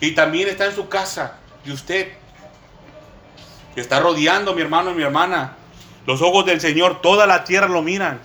Y 0.00 0.12
también 0.12 0.48
está 0.48 0.66
en 0.66 0.74
su 0.74 0.88
casa 0.88 1.38
de 1.64 1.72
usted. 1.72 2.12
Que 3.74 3.80
está 3.80 4.00
rodeando 4.00 4.54
mi 4.54 4.62
hermano 4.62 4.90
y 4.90 4.94
mi 4.94 5.02
hermana. 5.02 5.56
Los 6.06 6.22
ojos 6.22 6.46
del 6.46 6.60
Señor, 6.60 7.00
toda 7.00 7.26
la 7.26 7.44
tierra 7.44 7.68
lo 7.68 7.82
miran. 7.82 8.20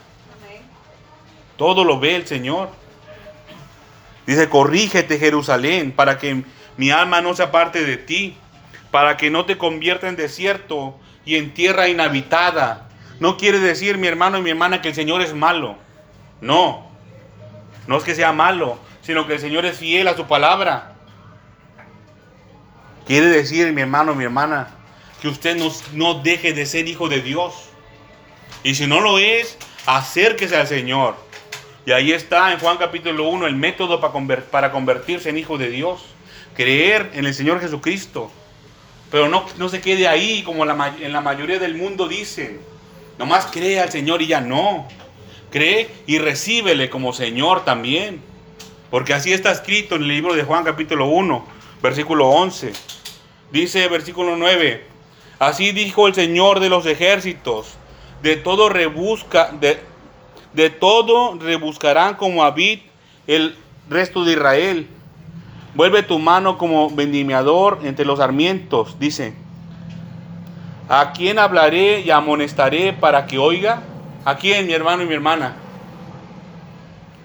Todo 1.57 1.83
lo 1.83 1.99
ve 1.99 2.15
el 2.15 2.27
Señor. 2.27 2.69
Dice, 4.25 4.49
corrígete 4.49 5.19
Jerusalén 5.19 5.91
para 5.91 6.17
que 6.17 6.43
mi 6.77 6.91
alma 6.91 7.21
no 7.21 7.35
se 7.35 7.43
aparte 7.43 7.83
de 7.83 7.97
ti, 7.97 8.35
para 8.89 9.17
que 9.17 9.29
no 9.29 9.45
te 9.45 9.57
convierta 9.57 10.07
en 10.07 10.15
desierto 10.15 10.97
y 11.25 11.35
en 11.35 11.53
tierra 11.53 11.87
inhabitada. 11.87 12.89
No 13.19 13.37
quiere 13.37 13.59
decir, 13.59 13.97
mi 13.97 14.07
hermano 14.07 14.37
y 14.37 14.41
mi 14.41 14.49
hermana, 14.49 14.81
que 14.81 14.89
el 14.89 14.95
Señor 14.95 15.21
es 15.21 15.33
malo. 15.33 15.77
No, 16.41 16.85
no 17.87 17.97
es 17.97 18.03
que 18.03 18.15
sea 18.15 18.31
malo, 18.33 18.77
sino 19.01 19.27
que 19.27 19.33
el 19.33 19.39
Señor 19.39 19.65
es 19.65 19.77
fiel 19.77 20.07
a 20.07 20.15
su 20.15 20.25
palabra. 20.25 20.95
Quiere 23.05 23.27
decir, 23.27 23.71
mi 23.73 23.81
hermano, 23.81 24.15
mi 24.15 24.23
hermana, 24.23 24.69
que 25.21 25.27
usted 25.27 25.57
no, 25.57 25.71
no 25.93 26.21
deje 26.21 26.53
de 26.53 26.65
ser 26.65 26.87
hijo 26.87 27.09
de 27.09 27.21
Dios. 27.21 27.69
Y 28.63 28.75
si 28.75 28.87
no 28.87 29.01
lo 29.01 29.19
es, 29.19 29.57
acérquese 29.85 30.55
al 30.55 30.67
Señor. 30.67 31.15
Y 31.85 31.91
ahí 31.91 32.13
está 32.13 32.53
en 32.53 32.59
Juan 32.59 32.77
capítulo 32.77 33.27
1 33.27 33.47
el 33.47 33.55
método 33.55 33.99
para 33.99 34.71
convertirse 34.71 35.29
en 35.29 35.37
hijo 35.37 35.57
de 35.57 35.69
Dios. 35.69 36.05
Creer 36.55 37.11
en 37.13 37.25
el 37.25 37.33
Señor 37.33 37.59
Jesucristo. 37.59 38.31
Pero 39.11 39.27
no, 39.27 39.45
no 39.57 39.67
se 39.67 39.81
quede 39.81 40.07
ahí 40.07 40.43
como 40.43 40.63
en 40.63 41.13
la 41.13 41.21
mayoría 41.21 41.59
del 41.59 41.75
mundo 41.75 42.07
dicen. 42.07 42.72
Nomás 43.17 43.47
cree 43.47 43.79
al 43.79 43.91
Señor 43.91 44.21
y 44.21 44.27
ya 44.27 44.41
no. 44.41 44.87
Cree 45.51 45.89
y 46.07 46.17
recíbele 46.17 46.89
como 46.89 47.13
Señor 47.13 47.63
también. 47.65 48.21
Porque 48.89 49.13
así 49.13 49.33
está 49.33 49.51
escrito 49.51 49.95
en 49.95 50.03
el 50.03 50.07
libro 50.07 50.33
de 50.35 50.43
Juan 50.43 50.63
capítulo 50.63 51.07
1, 51.07 51.45
versículo 51.81 52.29
11. 52.29 52.73
Dice 53.51 53.87
versículo 53.87 54.35
9. 54.35 54.85
Así 55.39 55.71
dijo 55.71 56.07
el 56.07 56.13
Señor 56.13 56.59
de 56.59 56.69
los 56.69 56.85
ejércitos. 56.85 57.75
De 58.21 58.35
todo 58.35 58.69
rebusca, 58.69 59.51
de, 59.59 59.79
de 60.53 60.69
todo 60.69 61.37
rebuscarán 61.37 62.15
como 62.15 62.43
Abid 62.43 62.79
el 63.27 63.55
resto 63.89 64.23
de 64.23 64.33
Israel. 64.33 64.87
Vuelve 65.75 66.03
tu 66.03 66.19
mano 66.19 66.57
como 66.57 66.89
vendimiador 66.89 67.79
entre 67.83 68.05
los 68.05 68.19
sarmientos, 68.19 68.99
dice. 68.99 69.33
¿A 70.89 71.13
quién 71.13 71.39
hablaré 71.39 72.01
y 72.01 72.11
amonestaré 72.11 72.91
para 72.91 73.25
que 73.25 73.37
oiga? 73.37 73.81
¿A 74.25 74.35
quién, 74.35 74.67
mi 74.67 74.73
hermano 74.73 75.03
y 75.03 75.05
mi 75.05 75.13
hermana? 75.13 75.55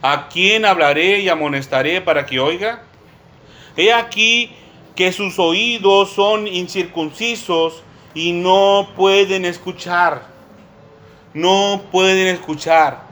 ¿A 0.01 0.29
quién 0.29 0.65
hablaré 0.65 1.21
y 1.21 1.29
amonestaré 1.29 2.01
para 2.01 2.25
que 2.25 2.39
oiga? 2.39 2.83
He 3.77 3.93
aquí 3.93 4.53
que 4.95 5.13
sus 5.13 5.39
oídos 5.39 6.11
son 6.11 6.47
incircuncisos 6.47 7.83
y 8.15 8.33
no 8.33 8.89
pueden 8.97 9.45
escuchar. 9.45 10.23
No 11.35 11.83
pueden 11.91 12.29
escuchar. 12.29 13.03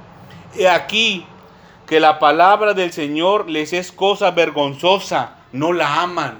He 0.57 0.69
aquí 0.69 1.27
que 1.87 2.01
la 2.01 2.19
palabra 2.19 2.73
del 2.73 2.93
Señor 2.93 3.49
les 3.49 3.73
es 3.73 3.93
cosa 3.93 4.31
vergonzosa, 4.31 5.37
no 5.53 5.73
la 5.73 6.03
aman. 6.03 6.39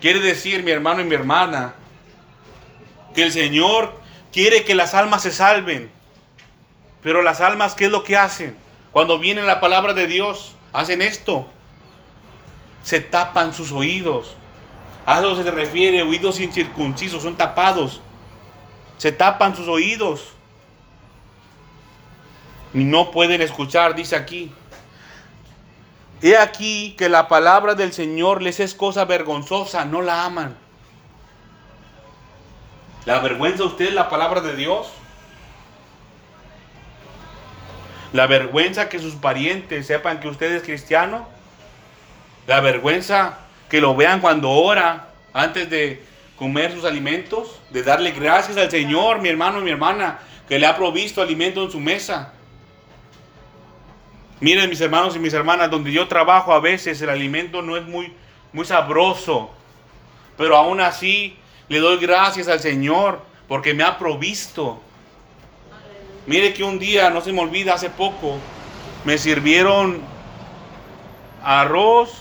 Quiere 0.00 0.20
decir, 0.20 0.62
mi 0.62 0.70
hermano 0.70 1.00
y 1.00 1.04
mi 1.04 1.14
hermana, 1.14 1.74
que 3.18 3.24
el 3.24 3.32
Señor 3.32 3.92
quiere 4.32 4.62
que 4.62 4.76
las 4.76 4.94
almas 4.94 5.22
se 5.22 5.32
salven. 5.32 5.90
Pero 7.02 7.20
las 7.20 7.40
almas, 7.40 7.74
¿qué 7.74 7.86
es 7.86 7.90
lo 7.90 8.04
que 8.04 8.16
hacen? 8.16 8.56
Cuando 8.92 9.18
viene 9.18 9.42
la 9.42 9.58
palabra 9.58 9.92
de 9.92 10.06
Dios, 10.06 10.54
hacen 10.72 11.02
esto. 11.02 11.44
Se 12.84 13.00
tapan 13.00 13.52
sus 13.52 13.72
oídos. 13.72 14.36
A 15.04 15.18
eso 15.18 15.42
se 15.42 15.50
refiere, 15.50 16.00
oídos 16.04 16.38
incircuncisos, 16.38 17.24
son 17.24 17.36
tapados. 17.36 18.00
Se 18.98 19.10
tapan 19.10 19.56
sus 19.56 19.66
oídos 19.66 20.34
no 22.72 23.10
pueden 23.10 23.42
escuchar, 23.42 23.96
dice 23.96 24.14
aquí. 24.14 24.52
He 26.22 26.36
aquí 26.36 26.94
que 26.96 27.08
la 27.08 27.26
palabra 27.26 27.74
del 27.74 27.92
Señor 27.92 28.42
les 28.42 28.60
es 28.60 28.74
cosa 28.74 29.06
vergonzosa, 29.06 29.84
no 29.84 30.02
la 30.02 30.24
aman. 30.24 30.67
¿La 33.04 33.20
vergüenza 33.20 33.64
usted 33.64 33.92
la 33.92 34.08
palabra 34.08 34.40
de 34.40 34.56
Dios? 34.56 34.88
¿La 38.12 38.26
vergüenza 38.26 38.88
que 38.88 38.98
sus 38.98 39.14
parientes 39.14 39.86
sepan 39.86 40.20
que 40.20 40.28
usted 40.28 40.52
es 40.52 40.62
cristiano? 40.62 41.28
¿La 42.46 42.60
vergüenza 42.60 43.38
que 43.68 43.80
lo 43.80 43.94
vean 43.94 44.20
cuando 44.20 44.50
ora 44.50 45.08
antes 45.32 45.68
de 45.68 46.02
comer 46.36 46.72
sus 46.72 46.84
alimentos? 46.84 47.60
De 47.70 47.82
darle 47.82 48.12
gracias 48.12 48.56
al 48.56 48.70
Señor, 48.70 49.20
mi 49.20 49.28
hermano 49.28 49.60
y 49.60 49.64
mi 49.64 49.70
hermana, 49.70 50.20
que 50.48 50.58
le 50.58 50.66
ha 50.66 50.76
provisto 50.76 51.20
alimento 51.20 51.62
en 51.62 51.70
su 51.70 51.80
mesa. 51.80 52.32
Miren 54.40 54.70
mis 54.70 54.80
hermanos 54.80 55.16
y 55.16 55.18
mis 55.18 55.34
hermanas, 55.34 55.70
donde 55.70 55.92
yo 55.92 56.08
trabajo 56.08 56.54
a 56.54 56.60
veces 56.60 57.02
el 57.02 57.10
alimento 57.10 57.60
no 57.60 57.76
es 57.76 57.84
muy, 57.84 58.14
muy 58.52 58.64
sabroso, 58.64 59.50
pero 60.36 60.56
aún 60.56 60.80
así 60.80 61.36
le 61.68 61.78
doy 61.78 61.98
gracias 61.98 62.48
al 62.48 62.60
Señor 62.60 63.20
porque 63.46 63.74
me 63.74 63.84
ha 63.84 63.98
provisto. 63.98 64.80
Mire 66.26 66.52
que 66.52 66.64
un 66.64 66.78
día, 66.78 67.10
no 67.10 67.20
se 67.20 67.32
me 67.32 67.40
olvida, 67.40 67.74
hace 67.74 67.90
poco, 67.90 68.36
me 69.04 69.16
sirvieron 69.16 70.00
arroz, 71.42 72.12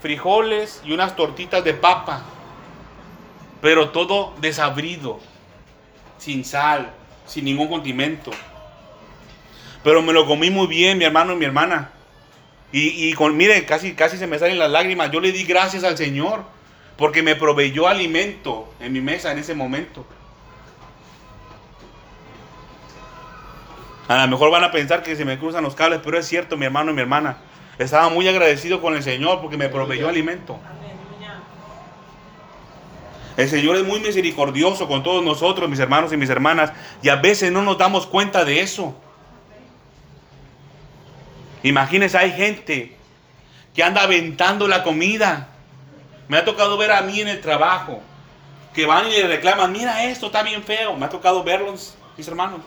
frijoles 0.00 0.80
y 0.84 0.92
unas 0.92 1.16
tortitas 1.16 1.64
de 1.64 1.74
papa, 1.74 2.22
pero 3.60 3.90
todo 3.90 4.34
desabrido, 4.40 5.18
sin 6.18 6.44
sal, 6.44 6.92
sin 7.26 7.44
ningún 7.44 7.68
condimento. 7.68 8.30
Pero 9.82 10.02
me 10.02 10.12
lo 10.12 10.26
comí 10.26 10.50
muy 10.50 10.66
bien, 10.66 10.98
mi 10.98 11.04
hermano 11.04 11.32
y 11.32 11.36
mi 11.36 11.44
hermana. 11.44 11.90
Y, 12.72 13.12
con, 13.14 13.36
miren, 13.36 13.64
casi, 13.64 13.94
casi 13.94 14.18
se 14.18 14.26
me 14.26 14.38
salen 14.38 14.58
las 14.58 14.70
lágrimas. 14.70 15.10
Yo 15.10 15.20
le 15.20 15.32
di 15.32 15.44
gracias 15.44 15.82
al 15.82 15.96
Señor 15.96 16.44
porque 16.96 17.22
me 17.22 17.36
proveyó 17.36 17.88
alimento 17.88 18.72
en 18.80 18.92
mi 18.92 19.00
mesa 19.00 19.32
en 19.32 19.38
ese 19.38 19.54
momento. 19.54 20.04
A 24.08 24.22
lo 24.22 24.28
mejor 24.28 24.50
van 24.50 24.64
a 24.64 24.70
pensar 24.70 25.02
que 25.02 25.16
se 25.16 25.24
me 25.24 25.38
cruzan 25.38 25.64
los 25.64 25.74
cables, 25.74 26.00
pero 26.02 26.18
es 26.18 26.26
cierto, 26.26 26.56
mi 26.56 26.64
hermano 26.64 26.92
y 26.92 26.94
mi 26.94 27.00
hermana. 27.00 27.38
Estaba 27.78 28.08
muy 28.08 28.26
agradecido 28.28 28.80
con 28.80 28.94
el 28.94 29.02
Señor 29.02 29.40
porque 29.40 29.56
me 29.56 29.68
proveyó 29.68 30.08
alimento. 30.08 30.58
El 33.36 33.48
Señor 33.50 33.76
es 33.76 33.84
muy 33.84 34.00
misericordioso 34.00 34.88
con 34.88 35.02
todos 35.02 35.22
nosotros, 35.22 35.68
mis 35.68 35.78
hermanos 35.78 36.12
y 36.12 36.16
mis 36.16 36.30
hermanas, 36.30 36.72
y 37.02 37.10
a 37.10 37.16
veces 37.16 37.52
no 37.52 37.62
nos 37.62 37.76
damos 37.76 38.06
cuenta 38.06 38.44
de 38.44 38.60
eso. 38.60 38.94
Imagínense, 41.62 42.16
hay 42.16 42.32
gente 42.32 42.96
que 43.74 43.82
anda 43.82 44.02
aventando 44.02 44.68
la 44.68 44.82
comida. 44.82 45.48
Me 46.28 46.38
ha 46.38 46.44
tocado 46.44 46.76
ver 46.76 46.92
a 46.92 47.02
mí 47.02 47.20
en 47.20 47.28
el 47.28 47.40
trabajo 47.40 48.02
que 48.74 48.84
van 48.84 49.06
y 49.08 49.12
le 49.12 49.26
reclaman, 49.26 49.72
mira 49.72 50.04
esto, 50.04 50.26
está 50.26 50.42
bien 50.42 50.62
feo. 50.62 50.96
Me 50.96 51.06
ha 51.06 51.08
tocado 51.08 51.42
verlos, 51.42 51.96
mis 52.16 52.28
hermanos. 52.28 52.60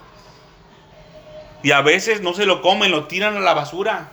Y 1.61 1.71
a 1.71 1.81
veces 1.81 2.21
no 2.21 2.33
se 2.33 2.45
lo 2.45 2.61
comen, 2.61 2.91
lo 2.91 3.05
tiran 3.05 3.37
a 3.37 3.41
la 3.41 3.53
basura. 3.53 4.09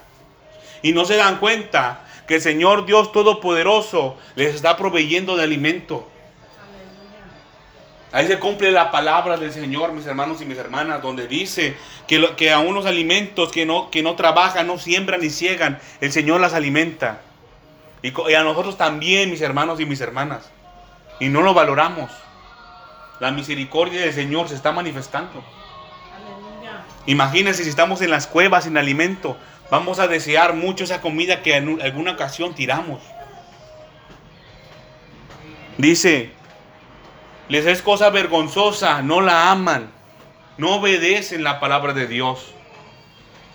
Y 0.82 0.92
no 0.92 1.04
se 1.04 1.16
dan 1.16 1.38
cuenta 1.38 2.04
que 2.26 2.36
el 2.36 2.42
Señor 2.42 2.86
Dios 2.86 3.12
Todopoderoso 3.12 4.16
les 4.34 4.54
está 4.54 4.76
proveyendo 4.76 5.36
de 5.36 5.44
alimento. 5.44 6.06
Ahí 8.12 8.26
se 8.26 8.38
cumple 8.38 8.72
la 8.72 8.90
palabra 8.90 9.36
del 9.36 9.52
Señor, 9.52 9.92
mis 9.92 10.06
hermanos 10.06 10.40
y 10.40 10.44
mis 10.44 10.58
hermanas, 10.58 11.02
donde 11.02 11.28
dice 11.28 11.76
que, 12.06 12.34
que 12.36 12.52
a 12.52 12.58
unos 12.58 12.86
alimentos 12.86 13.52
que 13.52 13.66
no, 13.66 13.90
que 13.90 14.02
no 14.02 14.16
trabajan, 14.16 14.66
no 14.66 14.78
siembran 14.78 15.20
ni 15.20 15.30
ciegan, 15.30 15.78
el 16.00 16.12
Señor 16.12 16.40
las 16.40 16.54
alimenta. 16.54 17.20
Y, 18.02 18.12
y 18.30 18.34
a 18.34 18.42
nosotros 18.42 18.76
también, 18.76 19.30
mis 19.30 19.40
hermanos 19.40 19.80
y 19.80 19.86
mis 19.86 20.00
hermanas. 20.00 20.50
Y 21.20 21.28
no 21.28 21.42
lo 21.42 21.54
valoramos. 21.54 22.10
La 23.20 23.30
misericordia 23.30 24.02
del 24.02 24.12
Señor 24.12 24.48
se 24.48 24.54
está 24.54 24.72
manifestando. 24.72 25.42
Imagínense 27.06 27.62
si 27.62 27.70
estamos 27.70 28.02
en 28.02 28.10
las 28.10 28.26
cuevas 28.26 28.64
sin 28.64 28.76
alimento, 28.76 29.36
vamos 29.70 30.00
a 30.00 30.08
desear 30.08 30.54
mucho 30.54 30.84
esa 30.84 31.00
comida 31.00 31.42
que 31.42 31.56
en 31.56 31.80
alguna 31.80 32.12
ocasión 32.12 32.54
tiramos. 32.54 33.00
Dice, 35.78 36.32
les 37.48 37.64
es 37.66 37.80
cosa 37.80 38.10
vergonzosa, 38.10 39.02
no 39.02 39.20
la 39.20 39.50
aman, 39.50 39.92
no 40.58 40.76
obedecen 40.76 41.44
la 41.44 41.60
palabra 41.60 41.92
de 41.92 42.08
Dios. 42.08 42.52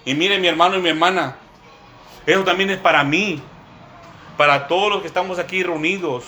Y 0.05 0.13
mire 0.13 0.39
mi 0.39 0.47
hermano 0.47 0.77
y 0.77 0.81
mi 0.81 0.89
hermana, 0.89 1.35
eso 2.25 2.43
también 2.43 2.69
es 2.69 2.77
para 2.77 3.03
mí, 3.03 3.41
para 4.41 4.67
todos 4.67 4.89
los 4.89 5.01
que 5.01 5.07
estamos 5.07 5.37
aquí 5.37 5.61
reunidos, 5.61 6.23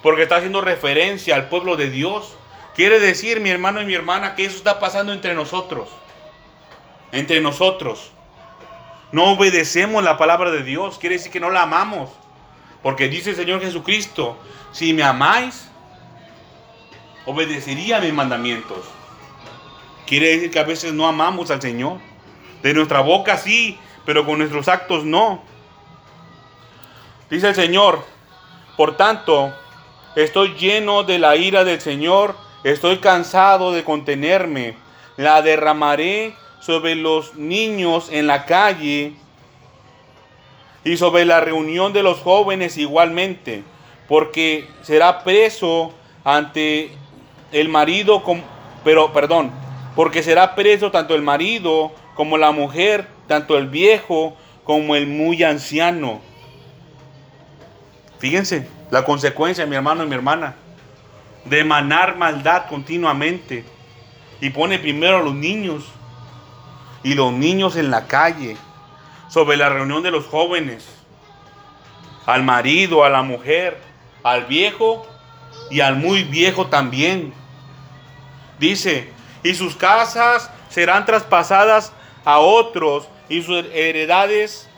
porque 0.00 0.22
está 0.22 0.36
haciendo 0.36 0.60
referencia 0.60 1.34
al 1.34 1.48
pueblo 1.48 1.76
de 1.76 1.90
Dios. 1.90 2.36
Quiere 2.76 3.00
decir, 3.00 3.40
mi 3.40 3.50
hermano 3.50 3.82
y 3.82 3.84
mi 3.84 3.92
hermana, 3.92 4.36
que 4.36 4.44
eso 4.44 4.56
está 4.56 4.78
pasando 4.78 5.12
entre 5.12 5.34
nosotros. 5.34 5.88
Entre 7.10 7.40
nosotros. 7.40 8.12
No 9.10 9.32
obedecemos 9.32 10.04
la 10.04 10.16
palabra 10.16 10.52
de 10.52 10.62
Dios. 10.62 10.98
Quiere 11.00 11.16
decir 11.16 11.32
que 11.32 11.40
no 11.40 11.50
la 11.50 11.62
amamos. 11.62 12.08
Porque 12.84 13.08
dice 13.08 13.30
el 13.30 13.36
Señor 13.36 13.60
Jesucristo, 13.60 14.38
si 14.70 14.92
me 14.92 15.02
amáis, 15.02 15.68
obedecería 17.24 17.98
mis 17.98 18.12
mandamientos. 18.12 18.84
Quiere 20.06 20.28
decir 20.28 20.52
que 20.52 20.60
a 20.60 20.64
veces 20.64 20.92
no 20.92 21.08
amamos 21.08 21.50
al 21.50 21.60
Señor. 21.60 21.98
De 22.62 22.72
nuestra 22.74 23.00
boca 23.00 23.36
sí, 23.36 23.76
pero 24.04 24.24
con 24.24 24.38
nuestros 24.38 24.68
actos 24.68 25.04
no. 25.04 25.42
Dice 27.28 27.48
el 27.48 27.54
Señor, 27.56 28.04
por 28.76 28.96
tanto, 28.96 29.52
estoy 30.14 30.54
lleno 30.54 31.02
de 31.02 31.18
la 31.18 31.34
ira 31.34 31.64
del 31.64 31.80
Señor, 31.80 32.36
estoy 32.62 32.98
cansado 32.98 33.72
de 33.72 33.82
contenerme, 33.82 34.76
la 35.16 35.42
derramaré 35.42 36.36
sobre 36.60 36.94
los 36.94 37.34
niños 37.34 38.10
en 38.12 38.28
la 38.28 38.46
calle 38.46 39.14
y 40.84 40.96
sobre 40.98 41.24
la 41.24 41.40
reunión 41.40 41.92
de 41.92 42.04
los 42.04 42.20
jóvenes 42.20 42.76
igualmente, 42.76 43.64
porque 44.06 44.68
será 44.82 45.24
preso 45.24 45.92
ante 46.22 46.92
el 47.50 47.68
marido, 47.68 48.22
pero 48.84 49.12
perdón, 49.12 49.50
porque 49.96 50.22
será 50.22 50.54
preso 50.54 50.92
tanto 50.92 51.16
el 51.16 51.22
marido 51.22 51.90
como 52.14 52.38
la 52.38 52.52
mujer, 52.52 53.08
tanto 53.26 53.58
el 53.58 53.66
viejo 53.66 54.36
como 54.62 54.94
el 54.94 55.08
muy 55.08 55.42
anciano. 55.42 56.20
Fíjense 58.18 58.68
la 58.90 59.04
consecuencia, 59.04 59.66
mi 59.66 59.76
hermano 59.76 60.04
y 60.04 60.06
mi 60.06 60.14
hermana, 60.14 60.54
de 61.44 61.60
emanar 61.60 62.16
maldad 62.16 62.66
continuamente. 62.68 63.64
Y 64.40 64.50
pone 64.50 64.78
primero 64.78 65.18
a 65.18 65.22
los 65.22 65.34
niños 65.34 65.84
y 67.02 67.14
los 67.14 67.32
niños 67.32 67.76
en 67.76 67.90
la 67.90 68.06
calle, 68.06 68.56
sobre 69.28 69.56
la 69.56 69.68
reunión 69.68 70.02
de 70.02 70.10
los 70.10 70.26
jóvenes, 70.26 70.86
al 72.26 72.42
marido, 72.42 73.04
a 73.04 73.08
la 73.08 73.22
mujer, 73.22 73.78
al 74.22 74.46
viejo 74.46 75.06
y 75.70 75.80
al 75.80 75.96
muy 75.96 76.24
viejo 76.24 76.66
también. 76.66 77.32
Dice, 78.58 79.10
y 79.42 79.54
sus 79.54 79.76
casas 79.76 80.50
serán 80.68 81.06
traspasadas 81.06 81.92
a 82.24 82.38
otros 82.38 83.08
y 83.28 83.42
sus 83.42 83.64
heredades 83.72 84.68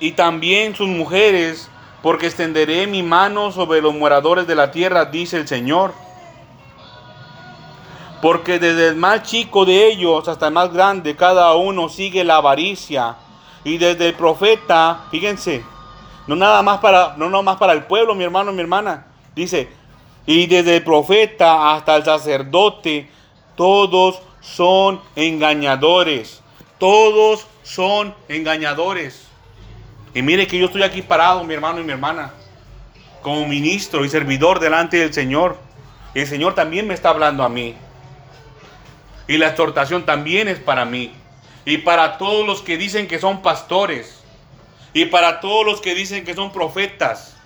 y 0.00 0.12
también 0.12 0.76
sus 0.76 0.88
mujeres, 0.88 1.68
porque 2.02 2.26
extenderé 2.26 2.86
mi 2.86 3.02
mano 3.02 3.50
sobre 3.50 3.80
los 3.80 3.94
moradores 3.94 4.46
de 4.46 4.54
la 4.54 4.70
tierra, 4.70 5.06
dice 5.06 5.36
el 5.36 5.48
Señor. 5.48 5.92
Porque 8.22 8.58
desde 8.58 8.88
el 8.88 8.96
más 8.96 9.22
chico 9.22 9.64
de 9.64 9.88
ellos 9.88 10.26
hasta 10.28 10.48
el 10.48 10.52
más 10.52 10.72
grande, 10.72 11.16
cada 11.16 11.54
uno 11.54 11.88
sigue 11.88 12.24
la 12.24 12.36
avaricia. 12.36 13.16
Y 13.64 13.78
desde 13.78 14.08
el 14.08 14.14
profeta, 14.14 15.04
fíjense, 15.10 15.64
no 16.26 16.36
nada 16.36 16.62
más 16.62 16.78
para, 16.78 17.14
no 17.16 17.28
nada 17.28 17.42
más 17.42 17.56
para 17.56 17.72
el 17.72 17.84
pueblo, 17.84 18.14
mi 18.14 18.24
hermano, 18.24 18.52
mi 18.52 18.60
hermana. 18.60 19.06
Dice, 19.34 19.68
y 20.26 20.46
desde 20.46 20.76
el 20.76 20.84
profeta 20.84 21.74
hasta 21.74 21.96
el 21.96 22.04
sacerdote, 22.04 23.08
todos 23.56 24.20
son 24.40 25.00
engañadores. 25.16 26.42
Todos 26.78 27.46
son 27.62 28.14
engañadores. 28.28 29.27
Y 30.14 30.22
mire 30.22 30.46
que 30.46 30.58
yo 30.58 30.66
estoy 30.66 30.82
aquí 30.82 31.02
parado, 31.02 31.44
mi 31.44 31.54
hermano 31.54 31.80
y 31.80 31.84
mi 31.84 31.92
hermana, 31.92 32.32
como 33.22 33.46
ministro 33.46 34.04
y 34.04 34.08
servidor 34.08 34.60
delante 34.60 34.96
del 34.96 35.12
Señor. 35.12 35.58
El 36.14 36.26
Señor 36.26 36.54
también 36.54 36.86
me 36.86 36.94
está 36.94 37.10
hablando 37.10 37.44
a 37.44 37.48
mí. 37.48 37.74
Y 39.26 39.36
la 39.36 39.48
exhortación 39.48 40.06
también 40.06 40.48
es 40.48 40.58
para 40.58 40.84
mí. 40.84 41.12
Y 41.64 41.78
para 41.78 42.16
todos 42.16 42.46
los 42.46 42.62
que 42.62 42.78
dicen 42.78 43.06
que 43.06 43.18
son 43.18 43.42
pastores. 43.42 44.22
Y 44.94 45.04
para 45.06 45.40
todos 45.40 45.66
los 45.66 45.82
que 45.82 45.94
dicen 45.94 46.24
que 46.24 46.34
son 46.34 46.50
profetas. 46.50 47.36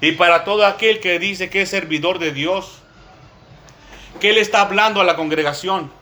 Y 0.00 0.12
para 0.12 0.44
todo 0.44 0.64
aquel 0.64 1.00
que 1.00 1.18
dice 1.18 1.50
que 1.50 1.62
es 1.62 1.68
servidor 1.68 2.18
de 2.18 2.32
Dios. 2.32 2.78
¿Qué 4.18 4.32
le 4.32 4.40
está 4.40 4.62
hablando 4.62 5.00
a 5.00 5.04
la 5.04 5.14
congregación? 5.14 5.92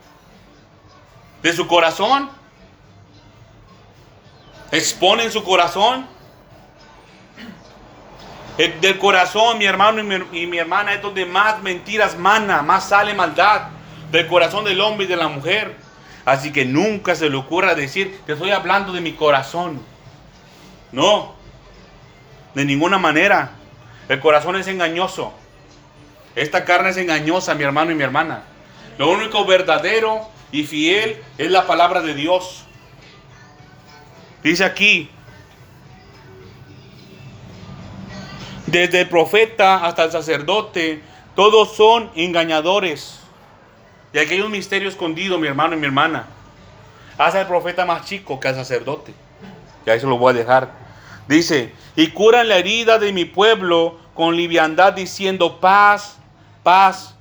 ¿De 1.43 1.53
su 1.53 1.67
corazón? 1.67 2.31
Exponen 4.71 5.31
su 5.31 5.43
corazón. 5.45 6.07
Del 8.81 8.99
corazón, 8.99 9.57
mi 9.59 9.67
hermano 9.67 10.01
y 10.33 10.47
mi, 10.47 10.59
hermana, 10.59 10.93
es 10.93 11.01
donde 11.01 11.25
más 11.25 11.63
mentiras 11.63 12.19
mana, 12.19 12.61
más 12.63 12.89
sale 12.89 13.15
maldad. 13.15 13.69
Del 14.11 14.27
corazón 14.27 14.65
del 14.65 14.81
hombre 14.81 15.05
y 15.05 15.09
de 15.09 15.17
la 15.17 15.29
mujer. 15.29 15.77
Así 16.25 16.53
que 16.53 16.65
nunca 16.65 17.15
se 17.15 17.31
le 17.31 17.37
ocurra 17.37 17.75
decir, 17.75 18.21
te 18.27 18.33
estoy 18.33 18.51
hablando 18.51 18.93
de 18.93 19.01
mi 19.01 19.13
corazón. 19.13 19.81
No, 20.93 21.35
de 22.55 22.65
ninguna 22.65 22.99
manera. 22.99 23.53
El 24.09 24.21
corazón 24.21 24.57
es 24.57 24.67
engañoso. 24.67 25.33
Esta 26.35 26.65
carne 26.65 26.91
es 26.91 26.97
engañosa, 26.97 27.55
mi 27.55 27.65
hermano 27.65 27.93
y 27.93 27.95
mi 27.95 28.03
hermana. 28.03 28.43
Lo 28.97 29.11
único 29.11 29.45
verdadero 29.45 30.29
y 30.51 30.65
fiel 30.65 31.23
es 31.37 31.51
la 31.51 31.67
palabra 31.67 32.01
de 32.01 32.15
Dios. 32.15 32.65
Dice 34.43 34.65
aquí, 34.65 35.11
desde 38.67 39.03
el 39.03 39.09
profeta 39.09 39.85
hasta 39.85 40.05
el 40.05 40.13
sacerdote, 40.13 41.03
todos 41.35 41.77
son 41.77 42.11
engañadores. 42.15 43.21
Y 44.13 44.19
aquí 44.19 44.35
hay 44.35 44.41
un 44.41 44.53
misterio 44.53 44.89
escondido, 44.89 45.39
mi 45.39 45.49
hermano 45.49 45.75
y 45.75 45.79
mi 45.79 45.87
hermana. 45.87 46.27
Hace 47.17 47.41
el 47.41 47.47
profeta 47.47 47.85
más 47.85 48.05
chico 48.05 48.39
que 48.39 48.49
al 48.49 48.55
sacerdote. 48.55 49.13
Y 49.87 49.91
ahí 49.91 50.01
se 50.01 50.07
lo 50.07 50.19
voy 50.19 50.33
a 50.35 50.37
dejar. 50.37 50.71
Dice, 51.27 51.73
y 51.97 52.09
curan 52.09 52.49
la 52.49 52.57
herida 52.57 52.99
de 52.99 53.13
mi 53.13 53.25
pueblo 53.25 53.99
con 54.15 54.37
liviandad 54.37 54.93
diciendo 54.93 55.61
paz, 55.61 56.17
paz. 56.63 57.15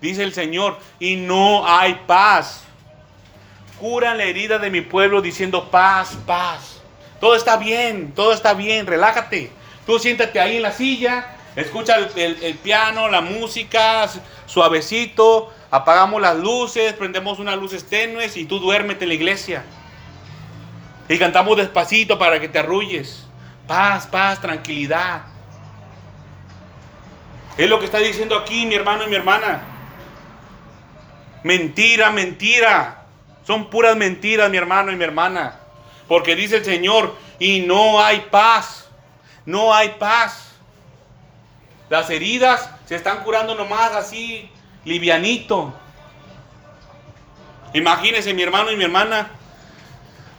Dice 0.00 0.22
el 0.22 0.32
Señor, 0.32 0.78
y 0.98 1.16
no 1.16 1.66
hay 1.66 2.00
paz. 2.06 2.64
Curan 3.80 4.18
la 4.18 4.24
herida 4.24 4.58
de 4.58 4.70
mi 4.70 4.80
pueblo 4.80 5.22
diciendo 5.22 5.70
paz, 5.70 6.16
paz. 6.26 6.80
Todo 7.20 7.34
está 7.34 7.56
bien, 7.56 8.12
todo 8.12 8.32
está 8.32 8.54
bien, 8.54 8.86
relájate. 8.86 9.50
Tú 9.86 9.98
siéntate 9.98 10.40
ahí 10.40 10.56
en 10.56 10.62
la 10.62 10.72
silla, 10.72 11.26
escucha 11.56 11.96
el, 11.96 12.54
piano, 12.62 13.08
la 13.08 13.20
música, 13.20 14.08
suavecito, 14.46 15.52
apagamos 15.70 16.20
las 16.20 16.36
luces, 16.36 16.92
prendemos 16.92 17.38
unas 17.38 17.56
luces 17.56 17.86
tenues 17.86 18.36
y 18.36 18.44
tú 18.44 18.58
duérmete 18.58 19.04
en 19.04 19.08
la 19.08 19.14
iglesia. 19.14 19.64
Y 21.08 21.18
cantamos 21.18 21.56
despacito 21.56 22.18
para 22.18 22.38
que 22.38 22.48
te 22.48 22.58
arrulles. 22.58 23.26
Paz, 23.66 24.06
paz, 24.06 24.40
tranquilidad. 24.40 25.22
Es 27.56 27.68
lo 27.68 27.78
que 27.78 27.86
está 27.86 27.98
diciendo 27.98 28.36
aquí 28.36 28.66
mi 28.66 28.74
hermano 28.74 29.04
y 29.04 29.08
mi 29.08 29.16
hermana. 29.16 29.62
Mentira, 31.42 32.10
mentira. 32.10 32.97
Son 33.48 33.70
puras 33.70 33.96
mentiras, 33.96 34.50
mi 34.50 34.58
hermano 34.58 34.92
y 34.92 34.96
mi 34.96 35.04
hermana. 35.04 35.58
Porque 36.06 36.36
dice 36.36 36.58
el 36.58 36.66
Señor, 36.66 37.14
y 37.38 37.60
no 37.60 37.98
hay 37.98 38.26
paz. 38.30 38.90
No 39.46 39.72
hay 39.72 39.94
paz. 39.98 40.50
Las 41.88 42.10
heridas 42.10 42.68
se 42.84 42.94
están 42.94 43.24
curando 43.24 43.54
nomás 43.54 43.92
así, 43.92 44.50
livianito. 44.84 45.72
Imagínese, 47.72 48.34
mi 48.34 48.42
hermano 48.42 48.70
y 48.70 48.76
mi 48.76 48.84
hermana, 48.84 49.30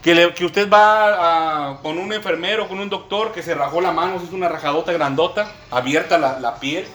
que, 0.03 0.31
que 0.35 0.45
usted 0.45 0.69
va 0.69 1.79
con 1.81 1.97
un 1.97 2.13
enfermero, 2.13 2.67
con 2.67 2.79
un 2.79 2.91
doctor 2.91 3.31
que 3.31 3.41
se 3.41 3.55
rajó 3.55 3.81
la 3.81 3.91
mano, 3.91 4.17
es 4.17 4.31
una 4.31 4.49
rajadota 4.49 4.91
grandota, 4.91 5.51
abierta 5.71 6.19
la, 6.19 6.59
piel. 6.59 6.85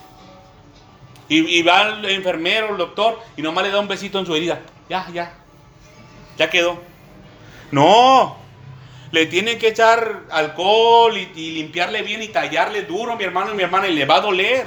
Y, 1.29 1.59
y, 1.59 1.62
va 1.65 1.89
el 1.89 2.05
enfermero, 2.05 2.69
el 2.69 2.77
doctor, 2.77 3.21
y 3.37 3.43
nomás 3.43 3.65
le 3.65 3.73
da 3.73 3.81
un 3.81 3.89
besito 3.89 4.21
en 4.21 4.27
su 4.27 4.37
herida. 4.37 4.61
Ya, 4.89 5.09
ya, 5.12 5.43
ya 6.37 6.51
quedó. 6.51 6.80
No, 7.70 8.37
le 9.14 9.26
tienen 9.26 9.59
que 9.59 9.68
echar 9.68 10.22
alcohol 10.30 11.16
y, 11.16 11.53
limpiarle 11.53 12.03
bien 12.03 12.22
y 12.22 12.28
tallarle 12.28 12.82
duro, 12.82 13.16
mi 13.16 13.24
hermano 13.24 13.53
y 13.53 13.55
mi 13.55 13.62
hermana, 13.62 13.87
y 13.87 13.95
le 13.95 14.05
va 14.07 14.16
a 14.16 14.20
doler. 14.20 14.66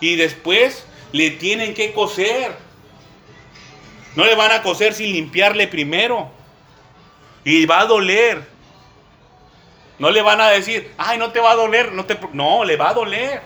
Y 0.00 0.16
después 0.16 0.86
le 1.12 1.30
tienen 1.30 1.74
que 1.74 1.92
coser. 1.92 2.52
No 4.14 4.24
le 4.24 4.34
van 4.36 4.52
a 4.52 4.62
coser 4.62 4.94
sin 4.94 5.12
limpiarle 5.12 5.66
primero. 5.66 6.30
Y 7.44 7.66
va 7.66 7.80
a 7.80 7.86
doler. 7.86 8.46
No 9.98 10.10
le 10.10 10.22
van 10.22 10.40
a 10.40 10.50
decir, 10.50 10.92
ay, 10.96 11.18
no 11.18 11.32
te 11.32 11.40
va 11.40 11.52
a 11.52 11.56
doler. 11.56 11.92
No, 11.92 12.04
te... 12.04 12.18
no 12.32 12.64
le 12.64 12.76
va 12.76 12.90
a 12.90 12.94
doler. 12.94 13.42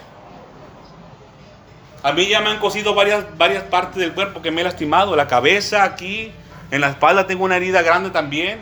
A 2.03 2.13
mí 2.13 2.27
ya 2.27 2.41
me 2.41 2.51
han 2.51 2.59
cosido 2.59 2.95
varias, 2.95 3.37
varias 3.37 3.65
partes 3.65 3.97
del 3.97 4.13
cuerpo 4.13 4.43
que 4.43 4.51
me 4.51 4.61
he 4.61 4.65
lastimado. 4.65 5.17
La 5.17 5.27
cabeza 5.27 5.83
aquí, 5.83 6.33
en 6.71 6.81
la 6.81 6.91
espalda 6.91 7.27
tengo 7.27 7.45
una 7.45 7.57
herida 7.57 7.83
grande 7.83 8.11
también. 8.11 8.61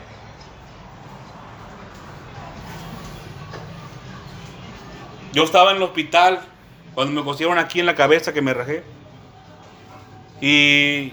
Yo 5.33 5.45
estaba 5.45 5.73
en 5.73 5.79
el 5.79 5.83
hospital 5.83 6.41
cuando 6.95 7.13
me 7.13 7.25
cosieron 7.25 7.59
aquí 7.59 7.81
en 7.81 7.87
la 7.87 7.95
cabeza 7.95 8.33
que 8.33 8.41
me 8.41 8.55
rajé. 8.55 8.83
Y 10.41 11.13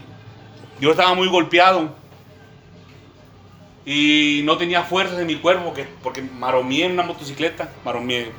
yo 0.79 0.91
estaba 0.91 1.13
muy 1.13 1.27
golpeado. 1.27 1.95
Y 3.85 4.41
no 4.45 4.57
tenía 4.57 4.83
fuerzas 4.83 5.19
en 5.19 5.27
mi 5.27 5.35
cuerpo 5.35 5.65
porque, 5.65 5.85
porque 6.01 6.21
maromié 6.21 6.85
en 6.85 6.93
una 6.93 7.03
motocicleta. 7.03 7.69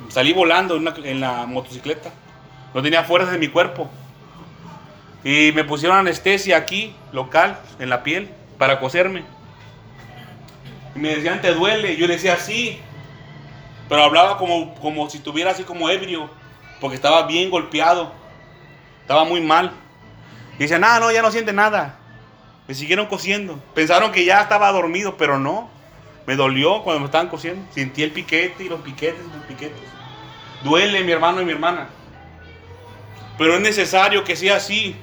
salí 0.09 0.33
volando 0.33 0.75
en, 0.77 0.87
en 1.05 1.19
la 1.19 1.45
motocicleta. 1.45 2.09
No 2.73 2.81
tenía 2.81 3.03
fuerzas 3.03 3.33
en 3.33 3.39
mi 3.39 3.49
cuerpo. 3.49 3.89
Y 5.23 5.51
me 5.53 5.63
pusieron 5.63 5.97
anestesia 5.97 6.57
aquí, 6.57 6.95
local, 7.11 7.59
en 7.79 7.89
la 7.89 8.03
piel, 8.03 8.29
para 8.57 8.79
coserme. 8.79 9.23
Y 10.95 10.99
me 10.99 11.15
decían, 11.15 11.41
¿te 11.41 11.53
duele? 11.53 11.97
Yo 11.97 12.07
le 12.07 12.13
decía, 12.13 12.37
sí. 12.37 12.79
Pero 13.89 14.03
hablaba 14.03 14.37
como, 14.37 14.73
como 14.75 15.09
si 15.09 15.17
estuviera 15.17 15.51
así 15.51 15.63
como 15.63 15.89
ebrio, 15.89 16.29
porque 16.79 16.95
estaba 16.95 17.27
bien 17.27 17.49
golpeado. 17.49 18.11
Estaba 19.01 19.25
muy 19.25 19.41
mal. 19.41 19.71
Y 20.55 20.59
decían, 20.59 20.81
no, 20.81 20.99
no, 20.99 21.11
ya 21.11 21.21
no 21.21 21.31
siente 21.31 21.53
nada. 21.53 21.99
Me 22.67 22.73
siguieron 22.73 23.05
cosiendo. 23.05 23.59
Pensaron 23.75 24.11
que 24.11 24.25
ya 24.25 24.41
estaba 24.41 24.71
dormido, 24.71 25.17
pero 25.17 25.37
no. 25.37 25.69
Me 26.25 26.35
dolió 26.35 26.81
cuando 26.81 27.01
me 27.01 27.05
estaban 27.05 27.27
cosiendo. 27.27 27.63
Sentí 27.71 28.01
el 28.01 28.11
piquete 28.11 28.63
y 28.63 28.69
los 28.69 28.81
piquetes 28.81 29.21
y 29.21 29.37
los 29.37 29.45
piquetes. 29.45 29.77
Duele 30.63 31.03
mi 31.03 31.11
hermano 31.11 31.41
y 31.41 31.45
mi 31.45 31.51
hermana. 31.51 31.89
Pero 33.37 33.55
es 33.55 33.61
necesario 33.61 34.23
que 34.23 34.35
sea 34.35 34.55
así 34.55 34.95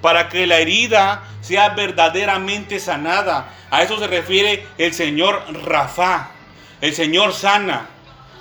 para 0.00 0.28
que 0.28 0.46
la 0.46 0.58
herida 0.58 1.24
sea 1.40 1.70
verdaderamente 1.70 2.78
sanada. 2.80 3.52
A 3.70 3.82
eso 3.82 3.98
se 3.98 4.06
refiere 4.06 4.66
el 4.78 4.92
Señor 4.92 5.42
Rafa. 5.64 6.30
El 6.80 6.94
Señor 6.94 7.32
sana. 7.32 7.88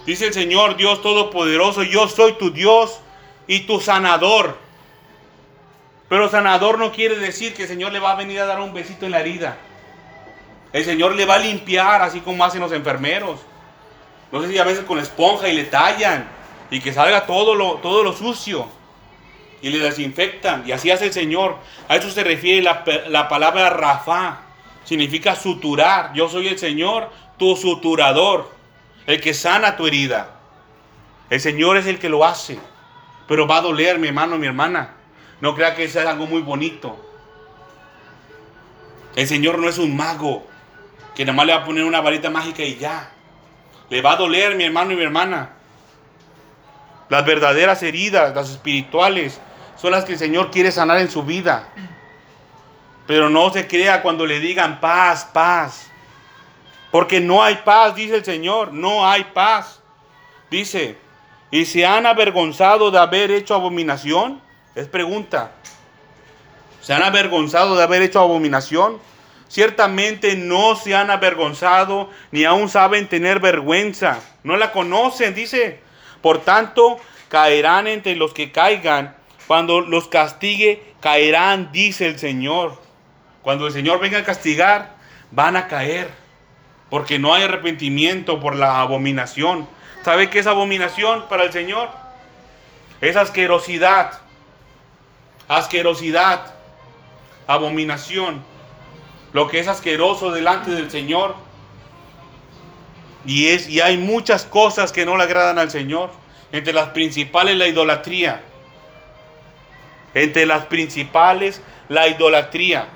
Dice 0.06 0.28
el 0.28 0.34
Señor 0.34 0.76
Dios 0.76 1.02
Todopoderoso, 1.02 1.84
yo 1.84 2.08
soy 2.08 2.34
tu 2.34 2.52
Dios 2.52 3.00
y 3.48 3.62
tu 3.62 3.80
sanador. 3.80 4.58
Pero 6.10 6.30
sanador 6.30 6.78
no 6.78 6.92
quiere 6.92 7.18
decir 7.18 7.56
que 7.56 7.64
el 7.64 7.68
Señor 7.68 7.92
le 7.92 8.00
va 8.00 8.12
a 8.12 8.16
venir 8.16 8.40
a 8.40 8.46
dar 8.46 8.60
un 8.60 8.74
besito 8.74 9.06
en 9.06 9.12
la 9.12 9.22
herida. 9.22 9.58
El 10.74 10.84
Señor 10.84 11.16
le 11.16 11.26
va 11.26 11.36
a 11.36 11.40
limpiar 11.40 12.02
así 12.02 12.20
como 12.20 12.44
hacen 12.44 12.62
los 12.62 12.72
enfermeros. 12.72 13.40
No 14.32 14.42
sé 14.42 14.50
si 14.50 14.58
a 14.60 14.64
veces 14.64 14.84
con 14.84 15.00
esponja 15.00 15.48
y 15.48 15.56
le 15.56 15.64
tallan 15.64 16.28
y 16.70 16.82
que 16.82 16.94
salga 16.94 17.26
todo 17.26 17.56
lo, 17.56 17.76
todo 17.76 18.04
lo 18.04 18.14
sucio 18.14 18.68
y 19.62 19.70
le 19.70 19.80
desinfectan. 19.80 20.64
Y 20.68 20.72
así 20.72 20.92
hace 20.92 21.06
el 21.06 21.14
Señor. 21.14 21.58
A 21.88 21.96
eso 21.96 22.10
se 22.10 22.24
refiere 22.24 22.62
la, 22.62 22.84
la 23.08 23.28
palabra 23.28 23.70
Rafa. 23.70 24.40
Significa 24.84 25.36
suturar. 25.36 26.14
Yo 26.14 26.30
soy 26.30 26.48
el 26.48 26.60
Señor, 26.60 27.10
tu 27.38 27.56
suturador 27.56 28.56
el 29.08 29.22
que 29.22 29.34
sana 29.34 29.78
tu 29.78 29.86
herida. 29.88 30.32
El 31.30 31.40
Señor 31.40 31.78
es 31.78 31.86
el 31.86 32.00
que 32.00 32.10
lo 32.10 32.26
hace. 32.26 32.58
Pero 33.28 33.48
va 33.48 33.58
a 33.58 33.62
doler, 33.62 34.00
mi 34.00 34.08
hermano, 34.08 34.38
mi 34.38 34.48
hermana. 34.48 34.96
No 35.42 35.56
crea 35.56 35.76
que 35.76 35.88
sea 35.88 36.10
algo 36.10 36.28
muy 36.28 36.42
bonito. 36.42 36.98
El 39.16 39.28
Señor 39.28 39.60
no 39.60 39.70
es 39.70 39.78
un 39.78 39.96
mago 39.96 40.46
que 41.16 41.24
nada 41.24 41.36
más 41.36 41.46
le 41.46 41.54
va 41.54 41.62
a 41.62 41.66
poner 41.66 41.84
una 41.84 42.02
varita 42.02 42.30
mágica 42.30 42.64
y 42.64 42.76
ya. 42.76 43.12
Le 43.90 44.02
va 44.02 44.14
a 44.14 44.18
doler, 44.18 44.56
mi 44.56 44.66
hermano 44.66 44.92
y 44.92 44.96
mi 44.96 45.04
hermana. 45.04 45.52
Las 47.10 47.26
verdaderas 47.26 47.82
heridas, 47.84 48.36
las 48.36 48.50
espirituales, 48.50 49.40
son 49.86 49.92
las 49.92 50.04
que 50.04 50.14
el 50.14 50.18
Señor 50.18 50.50
quiere 50.50 50.72
sanar 50.72 50.98
en 50.98 51.12
su 51.12 51.22
vida. 51.22 51.68
Pero 53.06 53.30
no 53.30 53.54
se 53.54 53.68
crea 53.68 54.02
cuando 54.02 54.26
le 54.26 54.40
digan 54.40 54.80
paz, 54.80 55.30
paz. 55.32 55.92
Porque 56.90 57.20
no 57.20 57.44
hay 57.44 57.58
paz, 57.58 57.94
dice 57.94 58.16
el 58.16 58.26
Señor, 58.26 58.74
no 58.74 59.08
hay 59.08 59.26
paz. 59.26 59.80
Dice, 60.50 60.98
¿y 61.52 61.66
se 61.66 61.86
han 61.86 62.08
avergonzado 62.08 62.90
de 62.90 62.98
haber 62.98 63.30
hecho 63.30 63.54
abominación? 63.54 64.42
Es 64.74 64.88
pregunta. 64.88 65.52
¿Se 66.82 66.92
han 66.92 67.04
avergonzado 67.04 67.76
de 67.76 67.84
haber 67.84 68.02
hecho 68.02 68.20
abominación? 68.20 68.98
Ciertamente 69.50 70.36
no 70.36 70.76
se 70.76 70.96
han 70.96 71.12
avergonzado 71.12 72.10
ni 72.32 72.44
aún 72.44 72.70
saben 72.70 73.08
tener 73.08 73.40
vergüenza. 73.40 74.20
No 74.42 74.58
la 74.58 74.72
conocen, 74.72 75.36
dice. 75.36 75.80
Por 76.24 76.40
tanto, 76.40 76.98
caerán 77.30 77.86
entre 77.86 78.16
los 78.16 78.34
que 78.34 78.52
caigan. 78.52 79.16
Cuando 79.48 79.82
los 79.82 80.08
castigue, 80.08 80.94
caerán, 81.02 81.72
dice 81.72 82.08
el 82.08 82.18
Señor. 82.20 82.80
Cuando 83.42 83.68
el 83.68 83.74
Señor 83.74 84.00
venga 84.00 84.20
a 84.20 84.24
castigar, 84.24 84.96
van 85.32 85.56
a 85.56 85.68
caer 85.68 86.10
porque 86.90 87.20
no 87.20 87.34
hay 87.34 87.44
arrepentimiento 87.44 88.40
por 88.40 88.56
la 88.56 88.82
abominación. 88.82 89.68
¿Sabe 90.04 90.30
qué 90.30 90.40
es 90.40 90.48
abominación 90.48 91.26
para 91.28 91.44
el 91.44 91.52
Señor? 91.52 91.90
Es 93.02 93.16
asquerosidad, 93.16 94.22
asquerosidad, 95.48 96.54
abominación, 97.48 98.44
lo 99.34 99.48
que 99.48 99.60
es 99.60 99.68
asqueroso 99.68 100.32
delante 100.32 100.72
del 100.72 100.90
Señor. 100.90 101.36
Y, 103.26 103.48
es, 103.48 103.68
y 103.68 103.82
hay 103.82 103.98
muchas 103.98 104.46
cosas 104.46 104.92
que 104.92 105.06
no 105.06 105.18
le 105.18 105.24
agradan 105.24 105.58
al 105.58 105.72
Señor. 105.72 106.12
Entre 106.52 106.72
las 106.72 106.90
principales 106.90 107.58
la 107.58 107.68
idolatría. 107.68 108.44
Entre 110.16 110.48
las 110.48 110.66
principales 110.66 111.62
la 111.88 112.08
idolatría. 112.08 112.88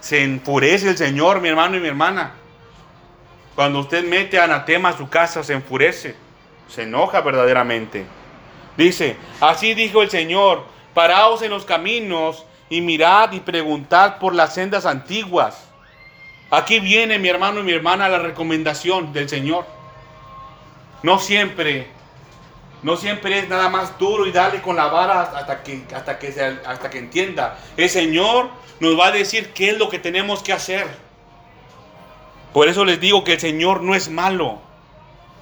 Se 0.00 0.22
enfurece 0.22 0.90
el 0.90 0.96
Señor, 0.96 1.42
mi 1.42 1.48
hermano 1.48 1.76
y 1.76 1.80
mi 1.80 1.88
hermana. 1.88 2.32
Cuando 3.54 3.80
usted 3.80 4.04
mete 4.04 4.38
anatema 4.38 4.90
a 4.90 4.96
su 4.96 5.08
casa, 5.08 5.42
se 5.42 5.54
enfurece, 5.54 6.14
se 6.68 6.84
enoja 6.84 7.20
verdaderamente. 7.20 8.06
Dice, 8.76 9.16
así 9.40 9.74
dijo 9.74 10.02
el 10.02 10.10
Señor, 10.10 10.64
paraos 10.94 11.42
en 11.42 11.50
los 11.50 11.64
caminos 11.64 12.44
y 12.68 12.80
mirad 12.80 13.32
y 13.32 13.40
preguntad 13.40 14.18
por 14.18 14.34
las 14.34 14.54
sendas 14.54 14.86
antiguas. 14.86 15.68
Aquí 16.50 16.78
viene 16.78 17.18
mi 17.18 17.28
hermano 17.28 17.60
y 17.60 17.64
mi 17.64 17.72
hermana 17.72 18.08
la 18.08 18.18
recomendación 18.18 19.12
del 19.12 19.28
Señor. 19.28 19.66
No 21.02 21.18
siempre, 21.18 21.88
no 22.86 22.96
siempre 22.96 23.40
es 23.40 23.48
nada 23.48 23.68
más 23.68 23.98
duro 23.98 24.26
y 24.26 24.30
darle 24.30 24.62
con 24.62 24.76
la 24.76 24.86
vara 24.86 25.22
hasta 25.22 25.64
que, 25.64 25.82
hasta 25.92 26.20
que, 26.20 26.28
hasta 26.64 26.88
que 26.88 26.98
entienda. 26.98 27.58
El 27.76 27.90
Señor 27.90 28.48
nos 28.78 28.96
va 28.96 29.08
a 29.08 29.10
decir 29.10 29.52
qué 29.52 29.70
es 29.70 29.76
lo 29.76 29.88
que 29.88 29.98
tenemos 29.98 30.40
que 30.40 30.52
hacer. 30.52 30.86
Por 32.52 32.68
eso 32.68 32.84
les 32.84 33.00
digo 33.00 33.24
que 33.24 33.32
el 33.32 33.40
Señor 33.40 33.82
no 33.82 33.96
es 33.96 34.08
malo. 34.08 34.60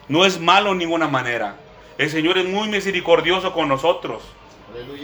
No 0.09 0.25
es 0.25 0.41
malo 0.41 0.73
en 0.73 0.79
ninguna 0.79 1.07
manera. 1.07 1.57
El 1.99 2.09
Señor 2.09 2.39
es 2.39 2.47
muy 2.47 2.67
misericordioso 2.69 3.53
con 3.53 3.69
nosotros. 3.69 4.23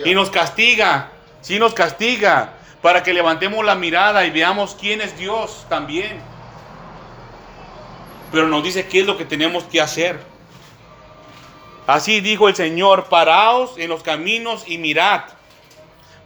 Y 0.06 0.14
nos 0.14 0.30
castiga. 0.30 1.10
Sí 1.42 1.58
nos 1.58 1.74
castiga. 1.74 2.54
Para 2.80 3.02
que 3.02 3.12
levantemos 3.12 3.62
la 3.66 3.74
mirada 3.74 4.24
y 4.24 4.30
veamos 4.30 4.78
quién 4.80 5.02
es 5.02 5.14
Dios 5.18 5.66
también. 5.68 6.18
Pero 8.32 8.48
nos 8.48 8.64
dice 8.64 8.86
qué 8.86 9.00
es 9.00 9.06
lo 9.06 9.18
que 9.18 9.26
tenemos 9.26 9.64
que 9.64 9.82
hacer. 9.82 10.29
Así 11.90 12.20
dijo 12.20 12.48
el 12.48 12.54
Señor, 12.54 13.06
paraos 13.08 13.76
en 13.76 13.88
los 13.90 14.04
caminos 14.04 14.62
y 14.68 14.78
mirad. 14.78 15.22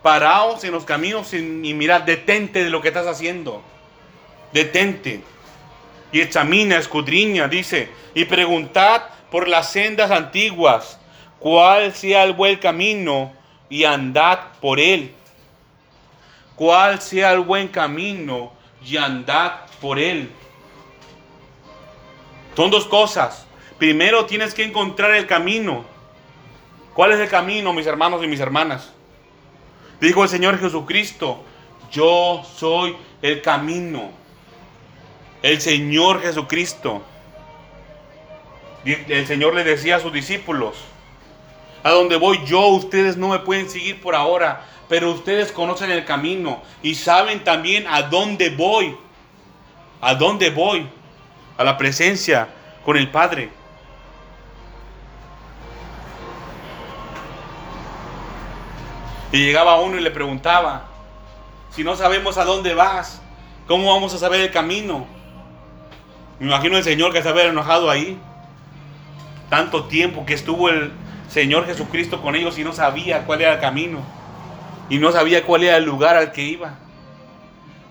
Paraos 0.02 0.62
en 0.62 0.72
los 0.72 0.84
caminos 0.84 1.32
y 1.32 1.40
mirad. 1.40 2.02
Detente 2.02 2.62
de 2.62 2.68
lo 2.68 2.82
que 2.82 2.88
estás 2.88 3.06
haciendo. 3.06 3.62
Detente 4.52 5.22
y 6.12 6.20
examina, 6.20 6.76
escudriña, 6.76 7.48
dice, 7.48 7.88
y 8.12 8.26
preguntad 8.26 9.04
por 9.30 9.48
las 9.48 9.72
sendas 9.72 10.10
antiguas, 10.10 11.00
cuál 11.38 11.94
sea 11.94 12.24
el 12.24 12.34
buen 12.34 12.58
camino, 12.58 13.32
y 13.70 13.84
andad 13.84 14.38
por 14.60 14.78
él. 14.78 15.14
Cuál 16.56 17.00
sea 17.00 17.32
el 17.32 17.40
buen 17.40 17.68
camino, 17.68 18.52
y 18.84 18.98
andad 18.98 19.52
por 19.80 19.98
él. 19.98 20.30
Son 22.54 22.70
dos 22.70 22.84
cosas. 22.84 23.46
Primero 23.84 24.24
tienes 24.24 24.54
que 24.54 24.64
encontrar 24.64 25.10
el 25.14 25.26
camino. 25.26 25.84
¿Cuál 26.94 27.12
es 27.12 27.20
el 27.20 27.28
camino, 27.28 27.74
mis 27.74 27.86
hermanos 27.86 28.24
y 28.24 28.26
mis 28.26 28.40
hermanas? 28.40 28.94
Dijo 30.00 30.22
el 30.22 30.30
Señor 30.30 30.58
Jesucristo, 30.58 31.44
yo 31.92 32.42
soy 32.56 32.96
el 33.20 33.42
camino 33.42 34.10
el 35.44 35.60
Señor 35.60 36.22
Jesucristo. 36.22 37.02
El 38.86 39.26
Señor 39.26 39.54
le 39.54 39.62
decía 39.62 39.96
a 39.96 40.00
sus 40.00 40.10
discípulos, 40.10 40.76
a 41.82 41.90
donde 41.90 42.16
voy 42.16 42.40
yo, 42.46 42.68
ustedes 42.68 43.18
no 43.18 43.28
me 43.28 43.40
pueden 43.40 43.68
seguir 43.68 44.00
por 44.00 44.14
ahora, 44.14 44.64
pero 44.88 45.12
ustedes 45.12 45.52
conocen 45.52 45.90
el 45.90 46.06
camino 46.06 46.62
y 46.82 46.94
saben 46.94 47.44
también 47.44 47.84
a 47.86 48.00
dónde 48.00 48.48
voy. 48.48 48.96
¿A 50.00 50.14
dónde 50.14 50.48
voy? 50.48 50.88
A 51.58 51.64
la 51.64 51.76
presencia 51.76 52.48
con 52.82 52.96
el 52.96 53.10
Padre. 53.10 53.50
Y 59.34 59.38
llegaba 59.38 59.80
uno 59.80 59.98
y 59.98 60.00
le 60.00 60.12
preguntaba, 60.12 60.84
si 61.70 61.82
no 61.82 61.96
sabemos 61.96 62.38
a 62.38 62.44
dónde 62.44 62.72
vas, 62.72 63.20
¿cómo 63.66 63.92
vamos 63.92 64.14
a 64.14 64.18
saber 64.18 64.40
el 64.40 64.52
camino? 64.52 65.08
Me 66.38 66.46
imagino 66.46 66.76
el 66.76 66.84
Señor 66.84 67.12
que 67.12 67.20
se 67.20 67.30
había 67.30 67.46
enojado 67.46 67.90
ahí. 67.90 68.16
Tanto 69.50 69.86
tiempo 69.86 70.24
que 70.24 70.34
estuvo 70.34 70.68
el 70.68 70.92
Señor 71.28 71.66
Jesucristo 71.66 72.22
con 72.22 72.36
ellos 72.36 72.56
y 72.60 72.62
no 72.62 72.72
sabía 72.72 73.26
cuál 73.26 73.40
era 73.40 73.54
el 73.54 73.60
camino. 73.60 73.98
Y 74.88 74.98
no 74.98 75.10
sabía 75.10 75.42
cuál 75.42 75.64
era 75.64 75.78
el 75.78 75.84
lugar 75.84 76.16
al 76.16 76.30
que 76.30 76.42
iba. 76.42 76.74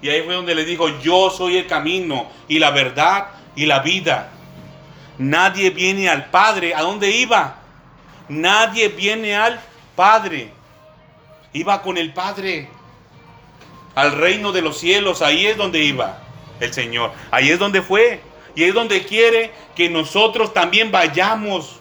Y 0.02 0.08
ahí 0.08 0.22
fue 0.22 0.36
donde 0.36 0.56
le 0.56 0.64
dijo, 0.64 0.98
yo 1.02 1.30
soy 1.30 1.58
el 1.58 1.68
camino 1.68 2.26
y 2.48 2.60
la 2.60 2.72
verdad 2.72 3.28
y 3.54 3.66
la 3.66 3.80
vida. 3.80 4.30
Nadie 5.18 5.72
viene 5.72 6.08
al 6.08 6.28
Padre. 6.28 6.74
¿A 6.74 6.80
dónde 6.84 7.12
iba? 7.12 7.56
Nadie 8.30 8.88
viene 8.88 9.36
al 9.36 9.60
Padre. 9.94 10.63
Iba 11.54 11.82
con 11.82 11.98
el 11.98 12.14
Padre. 12.14 12.70
Al 13.96 14.12
reino 14.18 14.52
de 14.52 14.62
los 14.62 14.78
cielos. 14.80 15.22
Ahí 15.22 15.46
es 15.46 15.56
donde 15.56 15.80
iba 15.80 16.20
el 16.60 16.74
Señor. 16.74 17.12
Ahí 17.32 17.50
es 17.50 17.60
donde 17.60 17.82
fue. 17.82 18.22
Y 18.56 18.64
es 18.64 18.74
donde 18.74 19.04
quiere 19.06 19.52
que 19.76 19.90
nosotros 19.90 20.54
también 20.54 20.92
vayamos. 20.92 21.80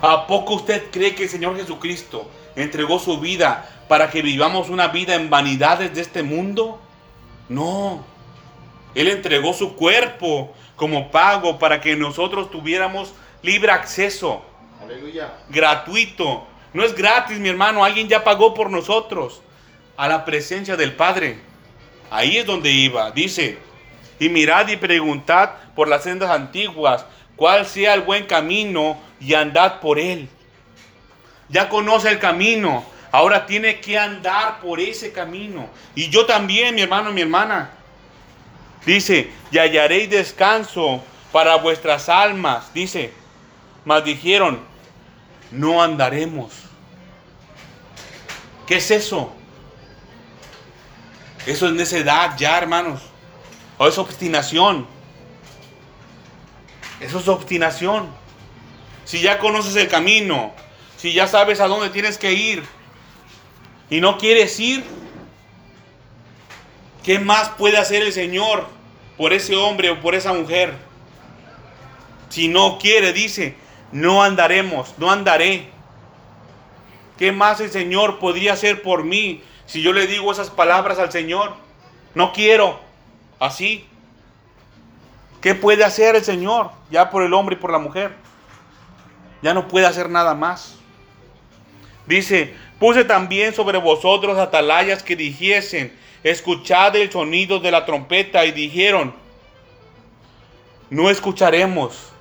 ¿A 0.00 0.26
poco 0.26 0.54
usted 0.54 0.90
cree 0.90 1.14
que 1.14 1.24
el 1.24 1.28
Señor 1.28 1.56
Jesucristo 1.56 2.28
entregó 2.56 2.98
su 2.98 3.20
vida 3.20 3.68
para 3.88 4.10
que 4.10 4.20
vivamos 4.20 4.68
una 4.68 4.88
vida 4.88 5.14
en 5.14 5.30
vanidades 5.30 5.94
de 5.94 6.00
este 6.00 6.24
mundo? 6.24 6.80
No. 7.48 8.04
Él 8.94 9.08
entregó 9.08 9.52
su 9.52 9.74
cuerpo 9.74 10.52
como 10.76 11.10
pago 11.10 11.58
para 11.58 11.80
que 11.80 11.94
nosotros 11.94 12.50
tuviéramos 12.50 13.14
libre 13.42 13.70
acceso. 13.70 14.42
Aleluya. 14.84 15.32
Gratuito. 15.48 16.46
No 16.72 16.84
es 16.84 16.94
gratis, 16.94 17.38
mi 17.38 17.48
hermano. 17.48 17.84
Alguien 17.84 18.08
ya 18.08 18.24
pagó 18.24 18.54
por 18.54 18.70
nosotros. 18.70 19.42
A 19.96 20.08
la 20.08 20.24
presencia 20.24 20.76
del 20.76 20.94
Padre. 20.94 21.38
Ahí 22.10 22.38
es 22.38 22.46
donde 22.46 22.70
iba. 22.70 23.10
Dice, 23.10 23.58
y 24.18 24.28
mirad 24.28 24.68
y 24.68 24.76
preguntad 24.76 25.50
por 25.74 25.88
las 25.88 26.04
sendas 26.04 26.30
antiguas 26.30 27.04
cuál 27.36 27.66
sea 27.66 27.94
el 27.94 28.02
buen 28.02 28.26
camino 28.26 28.98
y 29.20 29.34
andad 29.34 29.80
por 29.80 29.98
él. 29.98 30.28
Ya 31.48 31.68
conoce 31.68 32.08
el 32.08 32.18
camino. 32.18 32.84
Ahora 33.10 33.46
tiene 33.46 33.80
que 33.80 33.98
andar 33.98 34.60
por 34.60 34.80
ese 34.80 35.12
camino. 35.12 35.68
Y 35.94 36.08
yo 36.08 36.24
también, 36.24 36.74
mi 36.74 36.82
hermano, 36.82 37.12
mi 37.12 37.20
hermana. 37.20 37.70
Dice, 38.86 39.30
y 39.50 39.58
hallaréis 39.58 40.08
descanso 40.08 41.02
para 41.30 41.56
vuestras 41.56 42.08
almas. 42.08 42.72
Dice, 42.72 43.12
mas 43.84 44.04
dijeron, 44.04 44.60
no 45.52 45.82
andaremos. 45.82 46.52
¿Qué 48.66 48.76
es 48.76 48.90
eso? 48.90 49.32
Eso 51.46 51.66
es 51.66 51.72
necedad 51.72 52.36
ya, 52.36 52.58
hermanos. 52.58 53.00
O 53.78 53.86
es 53.86 53.98
obstinación. 53.98 54.86
Eso 57.00 57.18
es 57.18 57.28
obstinación. 57.28 58.08
Si 59.04 59.20
ya 59.20 59.38
conoces 59.38 59.74
el 59.76 59.88
camino, 59.88 60.52
si 60.96 61.12
ya 61.12 61.26
sabes 61.26 61.60
a 61.60 61.66
dónde 61.66 61.90
tienes 61.90 62.16
que 62.16 62.32
ir 62.32 62.64
y 63.90 64.00
no 64.00 64.18
quieres 64.18 64.58
ir, 64.60 64.84
¿qué 67.02 67.18
más 67.18 67.50
puede 67.50 67.78
hacer 67.78 68.02
el 68.02 68.12
Señor 68.12 68.68
por 69.16 69.32
ese 69.32 69.56
hombre 69.56 69.90
o 69.90 70.00
por 70.00 70.14
esa 70.14 70.32
mujer? 70.32 70.74
Si 72.28 72.46
no 72.46 72.78
quiere, 72.78 73.12
dice, 73.12 73.56
no 73.92 74.22
andaremos, 74.22 74.94
no 74.98 75.10
andaré. 75.10 75.68
¿Qué 77.18 77.30
más 77.30 77.60
el 77.60 77.70
Señor 77.70 78.18
podría 78.18 78.54
hacer 78.54 78.82
por 78.82 79.04
mí 79.04 79.42
si 79.66 79.82
yo 79.82 79.92
le 79.92 80.06
digo 80.06 80.32
esas 80.32 80.50
palabras 80.50 80.98
al 80.98 81.12
Señor? 81.12 81.54
No 82.14 82.32
quiero, 82.32 82.80
así. 83.38 83.86
¿Qué 85.40 85.54
puede 85.54 85.84
hacer 85.84 86.16
el 86.16 86.24
Señor 86.24 86.70
ya 86.90 87.10
por 87.10 87.22
el 87.22 87.34
hombre 87.34 87.56
y 87.56 87.58
por 87.58 87.70
la 87.70 87.78
mujer? 87.78 88.14
Ya 89.42 89.54
no 89.54 89.68
puede 89.68 89.86
hacer 89.86 90.08
nada 90.08 90.34
más. 90.34 90.76
Dice, 92.06 92.54
puse 92.78 93.04
también 93.04 93.54
sobre 93.54 93.78
vosotros 93.78 94.38
atalayas 94.38 95.02
que 95.02 95.16
dijesen, 95.16 95.92
escuchad 96.22 96.96
el 96.96 97.10
sonido 97.10 97.60
de 97.60 97.70
la 97.70 97.84
trompeta 97.84 98.44
y 98.44 98.52
dijeron, 98.52 99.14
no 100.90 101.10
escucharemos, 101.10 102.11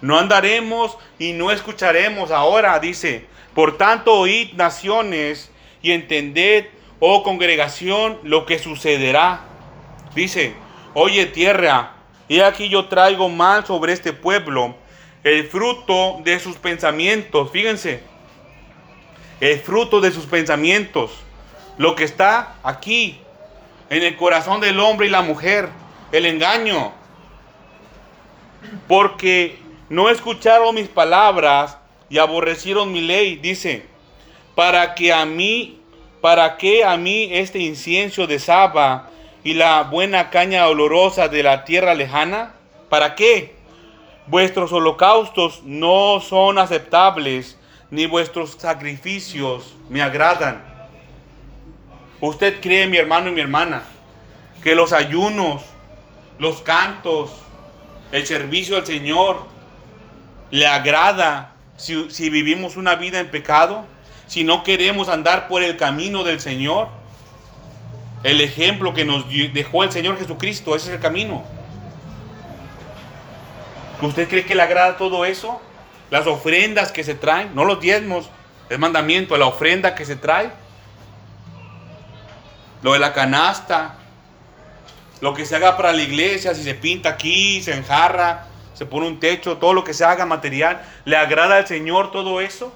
no 0.00 0.18
andaremos 0.18 0.96
y 1.18 1.32
no 1.32 1.50
escucharemos. 1.50 2.30
Ahora 2.30 2.78
dice, 2.78 3.26
por 3.54 3.76
tanto 3.76 4.14
oíd 4.14 4.52
naciones 4.54 5.50
y 5.82 5.92
entended, 5.92 6.66
oh 6.98 7.22
congregación, 7.22 8.18
lo 8.22 8.46
que 8.46 8.58
sucederá. 8.58 9.40
Dice, 10.14 10.54
oye 10.94 11.26
tierra, 11.26 11.94
y 12.28 12.40
aquí 12.40 12.68
yo 12.68 12.86
traigo 12.86 13.28
mal 13.28 13.66
sobre 13.66 13.92
este 13.92 14.12
pueblo 14.12 14.74
el 15.24 15.44
fruto 15.48 16.20
de 16.24 16.38
sus 16.38 16.56
pensamientos. 16.56 17.50
Fíjense, 17.50 18.00
el 19.40 19.58
fruto 19.58 20.00
de 20.00 20.12
sus 20.12 20.26
pensamientos. 20.26 21.12
Lo 21.76 21.94
que 21.94 22.04
está 22.04 22.56
aquí, 22.62 23.20
en 23.88 24.02
el 24.02 24.16
corazón 24.16 24.60
del 24.60 24.80
hombre 24.80 25.06
y 25.06 25.10
la 25.10 25.22
mujer, 25.22 25.68
el 26.12 26.26
engaño. 26.26 26.92
Porque 28.86 29.58
no 29.90 30.08
escucharon 30.08 30.76
mis 30.76 30.88
palabras 30.88 31.76
y 32.08 32.18
aborrecieron 32.18 32.92
mi 32.92 33.00
ley, 33.00 33.36
dice, 33.36 33.84
para 34.54 34.94
que 34.94 35.12
a 35.12 35.26
mí, 35.26 35.80
para 36.20 36.56
que 36.56 36.84
a 36.84 36.96
mí 36.96 37.28
este 37.32 37.58
incienso 37.58 38.26
de 38.26 38.38
Saba 38.38 39.10
y 39.42 39.54
la 39.54 39.82
buena 39.82 40.30
caña 40.30 40.68
olorosa 40.68 41.28
de 41.28 41.42
la 41.42 41.64
tierra 41.64 41.94
lejana? 41.94 42.54
¿Para 42.88 43.16
qué? 43.16 43.56
Vuestros 44.26 44.72
holocaustos 44.72 45.62
no 45.64 46.20
son 46.20 46.58
aceptables, 46.58 47.58
ni 47.90 48.06
vuestros 48.06 48.52
sacrificios 48.58 49.74
me 49.88 50.02
agradan. 50.02 50.62
¿Usted 52.20 52.60
cree, 52.60 52.86
mi 52.86 52.96
hermano 52.96 53.30
y 53.30 53.32
mi 53.32 53.40
hermana, 53.40 53.82
que 54.62 54.76
los 54.76 54.92
ayunos, 54.92 55.62
los 56.38 56.60
cantos, 56.60 57.32
el 58.12 58.24
servicio 58.24 58.76
al 58.76 58.86
Señor 58.86 59.59
le 60.50 60.66
agrada 60.66 61.52
si, 61.76 62.10
si 62.10 62.30
vivimos 62.30 62.76
una 62.76 62.96
vida 62.96 63.20
en 63.20 63.30
pecado? 63.30 63.84
Si 64.26 64.44
no 64.44 64.62
queremos 64.62 65.08
andar 65.08 65.48
por 65.48 65.62
el 65.62 65.76
camino 65.76 66.24
del 66.24 66.40
Señor. 66.40 66.88
El 68.22 68.40
ejemplo 68.40 68.92
que 68.92 69.04
nos 69.04 69.26
dejó 69.28 69.82
el 69.82 69.92
Señor 69.92 70.18
Jesucristo, 70.18 70.76
ese 70.76 70.88
es 70.88 70.94
el 70.94 71.00
camino. 71.00 71.42
¿Usted 74.02 74.28
cree 74.28 74.44
que 74.44 74.54
le 74.54 74.62
agrada 74.62 74.96
todo 74.96 75.24
eso? 75.24 75.60
Las 76.10 76.26
ofrendas 76.26 76.92
que 76.92 77.04
se 77.04 77.14
traen, 77.14 77.54
no 77.54 77.64
los 77.64 77.80
diezmos, 77.80 78.28
es 78.68 78.78
mandamiento, 78.78 79.36
la 79.36 79.46
ofrenda 79.46 79.94
que 79.94 80.04
se 80.04 80.16
trae. 80.16 80.50
Lo 82.82 82.94
de 82.94 82.98
la 82.98 83.12
canasta, 83.12 83.96
lo 85.20 85.34
que 85.34 85.44
se 85.44 85.56
haga 85.56 85.76
para 85.76 85.92
la 85.92 86.02
iglesia, 86.02 86.54
si 86.54 86.62
se 86.62 86.74
pinta 86.74 87.10
aquí, 87.10 87.62
se 87.62 87.74
enjarra, 87.74 88.46
se 88.80 88.86
pone 88.86 89.06
un 89.06 89.20
techo, 89.20 89.58
todo 89.58 89.74
lo 89.74 89.84
que 89.84 89.92
se 89.92 90.06
haga 90.06 90.24
material, 90.24 90.80
¿le 91.04 91.14
agrada 91.14 91.56
al 91.56 91.66
Señor 91.66 92.12
todo 92.12 92.40
eso? 92.40 92.72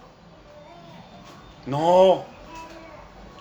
No, 1.64 2.26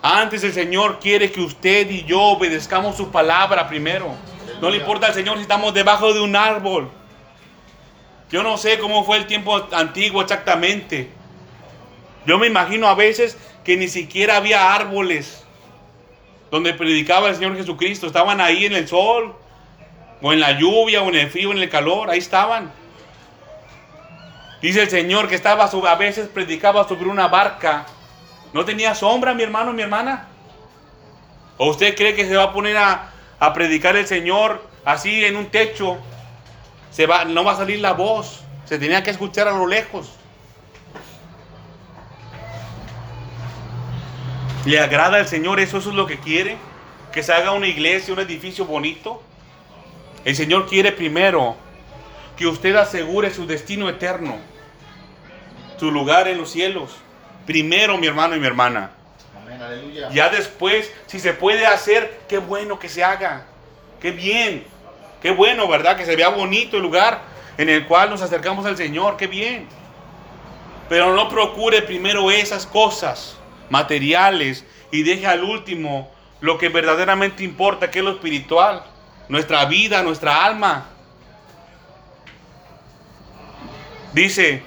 antes 0.01 0.45
el 0.45 0.53
Señor 0.53 1.01
quiere 1.01 1.29
que 1.29 1.41
usted 1.41 1.91
y 1.91 2.05
yo 2.05 2.21
obedezcamos 2.21 2.95
su 2.95 3.11
palabra 3.11 3.67
primero. 3.67 4.15
No 4.61 4.69
le 4.69 4.77
importa 4.77 5.07
al 5.07 5.13
Señor 5.13 5.35
si 5.35 5.41
estamos 5.41 5.73
debajo 5.73 6.13
de 6.13 6.21
un 6.21 6.37
árbol. 6.37 6.89
Yo 8.31 8.43
no 8.43 8.57
sé 8.57 8.79
cómo 8.79 9.03
fue 9.03 9.17
el 9.17 9.27
tiempo 9.27 9.67
antiguo 9.73 10.21
exactamente. 10.21 11.09
Yo 12.25 12.39
me 12.39 12.47
imagino 12.47 12.87
a 12.87 12.95
veces 12.95 13.37
que 13.65 13.75
ni 13.75 13.89
siquiera 13.89 14.37
había 14.37 14.73
árboles 14.73 15.43
donde 16.49 16.73
predicaba 16.73 17.27
el 17.27 17.35
Señor 17.35 17.57
Jesucristo. 17.57 18.07
Estaban 18.07 18.39
ahí 18.39 18.63
en 18.63 18.73
el 18.73 18.87
sol, 18.87 19.35
o 20.23 20.31
en 20.31 20.39
la 20.39 20.53
lluvia, 20.53 21.03
o 21.03 21.09
en 21.09 21.15
el 21.15 21.29
frío, 21.29 21.49
o 21.49 21.51
en 21.51 21.59
el 21.59 21.69
calor, 21.69 22.09
ahí 22.09 22.17
estaban. 22.17 22.71
Dice 24.61 24.81
el 24.81 24.89
Señor 24.89 25.27
que 25.27 25.35
estaba 25.35 25.67
sobre, 25.67 25.89
a 25.89 25.95
veces 25.95 26.29
predicaba 26.29 26.87
sobre 26.87 27.09
una 27.09 27.27
barca. 27.27 27.85
No 28.53 28.63
tenía 28.63 28.95
sombra, 28.95 29.33
mi 29.33 29.43
hermano, 29.43 29.73
mi 29.73 29.81
hermana. 29.81 30.29
¿O 31.57 31.69
usted 31.69 31.93
cree 31.95 32.15
que 32.15 32.25
se 32.25 32.37
va 32.37 32.43
a 32.43 32.53
poner 32.53 32.77
a, 32.77 33.11
a 33.37 33.53
predicar 33.53 33.97
el 33.97 34.07
Señor 34.07 34.65
así 34.85 35.25
en 35.25 35.35
un 35.35 35.47
techo? 35.47 35.97
Se 36.89 37.05
va, 37.05 37.25
no 37.25 37.43
va 37.43 37.51
a 37.51 37.57
salir 37.57 37.79
la 37.79 37.91
voz. 37.91 38.45
Se 38.63 38.79
tenía 38.79 39.03
que 39.03 39.11
escuchar 39.11 39.49
a 39.49 39.51
lo 39.51 39.67
lejos. 39.67 40.13
¿Le 44.63 44.79
agrada 44.79 45.17
al 45.17 45.27
Señor 45.27 45.59
eso? 45.59 45.79
¿Eso 45.79 45.89
es 45.89 45.95
lo 45.97 46.07
que 46.07 46.17
quiere? 46.17 46.55
¿Que 47.11 47.23
se 47.23 47.33
haga 47.33 47.51
una 47.51 47.67
iglesia, 47.67 48.13
un 48.13 48.21
edificio 48.21 48.63
bonito? 48.63 49.21
El 50.25 50.35
Señor 50.35 50.67
quiere 50.67 50.91
primero 50.91 51.55
que 52.37 52.47
usted 52.47 52.75
asegure 52.75 53.31
su 53.31 53.45
destino 53.45 53.89
eterno, 53.89 54.37
su 55.77 55.91
lugar 55.91 56.27
en 56.27 56.37
los 56.37 56.51
cielos. 56.51 56.91
Primero, 57.45 57.97
mi 57.97 58.07
hermano 58.07 58.35
y 58.35 58.39
mi 58.39 58.47
hermana. 58.47 58.91
Amén, 59.41 59.61
aleluya. 59.61 60.09
Ya 60.11 60.29
después, 60.29 60.91
si 61.07 61.19
se 61.19 61.33
puede 61.33 61.65
hacer, 61.65 62.21
qué 62.29 62.37
bueno 62.37 62.79
que 62.79 62.87
se 62.87 63.03
haga. 63.03 63.45
Qué 63.99 64.11
bien. 64.11 64.65
Qué 65.21 65.31
bueno, 65.31 65.67
¿verdad? 65.67 65.97
Que 65.97 66.05
se 66.05 66.15
vea 66.15 66.29
bonito 66.29 66.77
el 66.77 66.83
lugar 66.83 67.21
en 67.57 67.69
el 67.69 67.85
cual 67.85 68.09
nos 68.09 68.21
acercamos 68.21 68.65
al 68.65 68.77
Señor. 68.77 69.17
Qué 69.17 69.27
bien. 69.27 69.67
Pero 70.87 71.15
no 71.15 71.29
procure 71.29 71.81
primero 71.81 72.31
esas 72.31 72.65
cosas 72.65 73.37
materiales 73.69 74.65
y 74.91 75.03
deje 75.03 75.27
al 75.27 75.43
último 75.43 76.11
lo 76.39 76.57
que 76.57 76.69
verdaderamente 76.69 77.43
importa, 77.43 77.89
que 77.89 77.99
es 77.99 78.05
lo 78.05 78.11
espiritual, 78.11 78.83
nuestra 79.27 79.65
vida, 79.65 80.03
nuestra 80.03 80.45
alma. 80.45 80.85
Dice, 84.13 84.61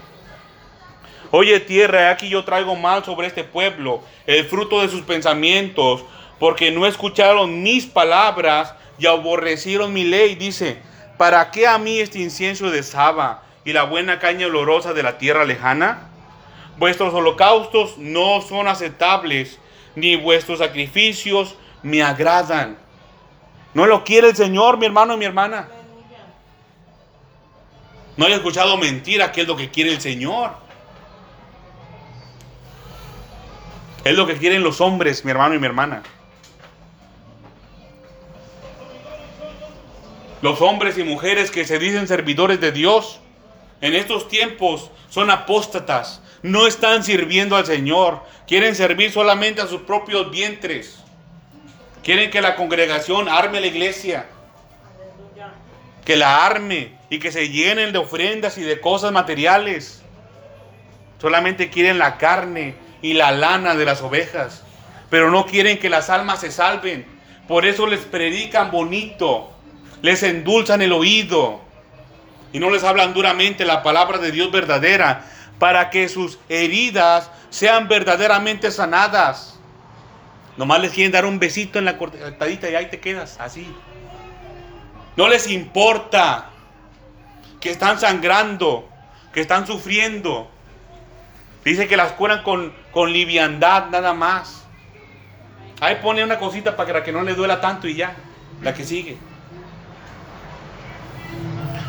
oye 1.31 1.61
tierra, 1.61 2.11
aquí 2.11 2.29
yo 2.29 2.45
traigo 2.45 2.75
mal 2.75 3.05
sobre 3.05 3.29
este 3.29 3.45
pueblo, 3.45 4.03
el 4.27 4.45
fruto 4.45 4.83
de 4.83 4.89
sus 4.89 5.03
pensamientos, 5.03 6.05
porque 6.39 6.71
no 6.71 6.87
escucharon 6.87 7.63
mis 7.63 7.87
palabras 7.87 8.75
y 8.99 9.07
aborrecieron 9.07 9.93
mi 9.93 10.05
ley. 10.05 10.35
Dice, 10.35 10.79
¿para 11.17 11.51
qué 11.51 11.67
a 11.67 11.79
mí 11.79 12.01
este 12.01 12.19
incienso 12.19 12.71
de 12.71 12.83
Saba 12.83 13.45
y 13.65 13.73
la 13.73 13.85
buena 13.85 14.19
caña 14.19 14.47
olorosa 14.47 14.93
de 14.93 15.03
la 15.03 15.19
tierra 15.19 15.45
lejana? 15.45 16.09
Vuestros 16.79 17.15
holocaustos 17.15 17.97
no 17.99 18.43
son 18.43 18.69
aceptables, 18.69 19.59
ni 19.95 20.17
vuestros 20.17 20.59
sacrificios 20.59 21.57
me 21.83 22.03
agradan. 22.03 22.77
No 23.77 23.85
lo 23.85 24.05
quiere 24.05 24.29
el 24.31 24.35
Señor, 24.35 24.79
mi 24.79 24.87
hermano 24.87 25.13
y 25.13 25.17
mi 25.19 25.27
hermana. 25.27 25.69
No 28.17 28.25
haya 28.25 28.37
escuchado 28.37 28.79
mentira, 28.79 29.33
que 29.33 29.43
es 29.43 29.47
lo 29.47 29.55
que 29.55 29.71
quiere 29.71 29.93
el 29.93 30.01
Señor. 30.01 30.53
Es 34.03 34.17
lo 34.17 34.27
que 34.27 34.39
quieren 34.39 34.63
los 34.63 34.81
hombres, 34.81 35.27
mi 35.27 35.31
hermano 35.31 35.57
y 35.57 35.59
mi 35.59 35.67
hermana. 35.67 36.03
Los 40.41 40.63
hombres 40.63 40.97
y 40.97 41.05
mujeres 41.05 41.51
que 41.51 41.67
se 41.67 41.79
dicen 41.79 42.09
servidores 42.09 42.59
de 42.63 42.73
Dios 42.73 43.21
en 43.83 43.95
estos 43.95 44.29
tiempos 44.29 44.91
son 45.11 45.29
apóstatas, 45.29 46.23
no 46.41 46.67
están 46.67 47.05
sirviendo 47.05 47.57
al 47.57 47.67
Señor, 47.67 48.23
quieren 48.47 48.75
servir 48.75 49.13
solamente 49.13 49.61
a 49.61 49.67
sus 49.67 49.83
propios 49.83 50.31
vientres. 50.31 51.03
Quieren 52.07 52.31
que 52.31 52.41
la 52.41 52.55
congregación 52.55 53.29
arme 53.29 53.61
la 53.61 53.67
iglesia, 53.67 54.27
que 56.05 56.15
la 56.15 56.47
arme 56.47 56.93
y 57.11 57.19
que 57.19 57.33
se 57.33 57.49
llenen 57.49 57.93
de 57.93 57.99
ofrendas 57.99 58.59
y 58.59 58.63
de 58.63 58.81
cosas 58.81 59.11
materiales. 59.11 60.03
Solamente 61.21 61.69
quieren 61.69 61.99
la 61.99 62.17
carne 62.17 62.77
y 63.03 63.15
la 63.15 63.33
lana 63.33 63.75
de 63.75 63.85
las 63.85 64.03
ovejas, 64.03 64.63
pero 65.11 65.33
no 65.33 65.47
quieren 65.47 65.81
que 65.81 65.91
las 65.91 66.09
almas 66.09 66.43
se 66.43 66.53
salven. 66.53 67.05
Por 67.49 67.67
eso 67.67 67.89
les 67.89 68.03
predican 68.03 68.71
bonito, 68.71 69.51
les 70.01 70.23
endulzan 70.23 70.83
el 70.83 70.93
oído 70.93 71.61
y 72.53 72.61
no 72.61 72.71
les 72.71 72.85
hablan 72.85 73.15
duramente 73.15 73.65
la 73.65 73.83
palabra 73.83 74.19
de 74.19 74.31
Dios 74.31 74.53
verdadera 74.53 75.27
para 75.59 75.91
que 75.91 76.09
sus 76.09 76.39
heridas 76.49 77.33
sean 77.51 77.89
verdaderamente 77.89 78.71
sanadas. 78.71 79.56
Nomás 80.57 80.81
les 80.81 80.93
quieren 80.93 81.13
dar 81.13 81.27
un 81.27 81.39
besito 81.39 81.79
en 81.79 81.85
la 81.85 81.99
cortadita 81.99 82.71
y 82.71 82.75
ahí 82.75 82.89
te 82.89 82.99
quedas, 82.99 83.39
así. 83.41 83.67
No 85.17 85.29
les 85.29 85.49
importa 85.51 86.51
que 87.61 87.71
están 87.71 87.99
sangrando, 87.99 88.89
que 89.33 89.41
están 89.41 89.67
sufriendo. 89.67 90.51
Dice 91.65 91.89
que 91.89 91.97
las 91.97 92.13
curan 92.13 92.43
con, 92.43 92.73
con 92.93 93.13
liviandad 93.13 93.91
nada 93.91 94.15
más. 94.15 94.65
Ahí 95.81 95.97
pone 96.03 96.25
una 96.25 96.39
cosita 96.39 96.77
para 96.77 97.03
que 97.03 97.13
no 97.13 97.23
le 97.23 97.35
duela 97.35 97.61
tanto 97.61 97.87
y 97.87 97.95
ya, 97.95 98.17
la 98.63 98.73
que 98.73 98.85
sigue. 98.85 99.19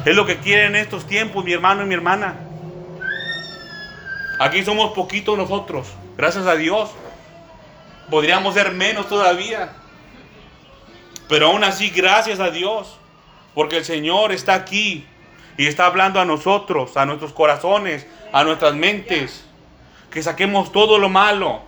Es 0.04 0.16
lo 0.16 0.26
que 0.26 0.38
quieren 0.38 0.76
en 0.76 0.82
estos 0.82 1.06
tiempos, 1.06 1.44
mi 1.44 1.54
hermano 1.54 1.84
y 1.84 1.86
mi 1.86 1.94
hermana. 1.94 2.36
Aquí 4.40 4.64
somos 4.64 4.94
poquitos 4.94 5.38
nosotros, 5.38 5.88
gracias 6.18 6.46
a 6.48 6.56
Dios. 6.56 6.92
Podríamos 8.10 8.54
ser 8.54 8.72
menos 8.72 9.08
todavía. 9.08 9.74
Pero 11.28 11.48
aún 11.48 11.64
así, 11.64 11.90
gracias 11.90 12.40
a 12.40 12.52
Dios, 12.52 12.98
porque 13.54 13.78
el 13.78 13.86
Señor 13.86 14.32
está 14.32 14.54
aquí 14.54 15.06
y 15.58 15.66
está 15.66 15.86
hablando 15.86 16.22
a 16.22 16.26
nosotros, 16.26 16.96
a 16.96 17.06
nuestros 17.06 17.34
corazones, 17.34 18.08
a 18.32 18.44
nuestras 18.44 18.76
mentes. 18.76 19.44
Que 20.10 20.24
saquemos 20.24 20.72
todo 20.72 21.00
lo 21.00 21.10
malo, 21.10 21.62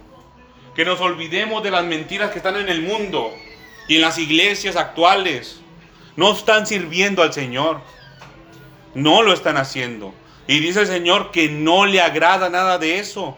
que 0.76 0.86
nos 0.86 1.02
olvidemos 1.02 1.62
de 1.62 1.72
las 1.72 1.84
mentiras 1.84 2.32
que 2.32 2.38
están 2.38 2.56
en 2.56 2.70
el 2.70 2.82
mundo 2.82 3.34
y 3.88 3.96
en 3.96 4.02
las 4.02 4.18
iglesias 4.18 4.78
actuales. 4.78 5.60
No 6.16 6.32
están 6.32 6.66
sirviendo 6.66 7.22
al 7.22 7.34
Señor. 7.34 7.82
No 8.94 9.22
lo 9.22 9.34
están 9.34 9.58
haciendo. 9.58 10.14
Y 10.48 10.60
dice 10.60 10.82
el 10.82 10.88
Señor 10.88 11.32
que 11.32 11.50
no 11.50 11.86
le 11.86 12.02
agrada 12.02 12.50
nada 12.50 12.78
de 12.78 13.00
eso. 13.00 13.38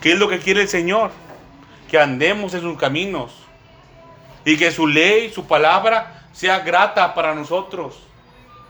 ¿Qué 0.00 0.12
es 0.12 0.18
lo 0.18 0.28
que 0.28 0.38
quiere 0.38 0.62
el 0.62 0.68
Señor? 0.68 1.10
Que 1.90 1.98
andemos 1.98 2.54
en 2.54 2.60
sus 2.60 2.78
caminos. 2.78 3.32
Y 4.44 4.56
que 4.56 4.70
su 4.70 4.86
ley, 4.86 5.32
su 5.32 5.46
palabra, 5.46 6.28
sea 6.32 6.60
grata 6.60 7.14
para 7.14 7.34
nosotros. 7.34 7.98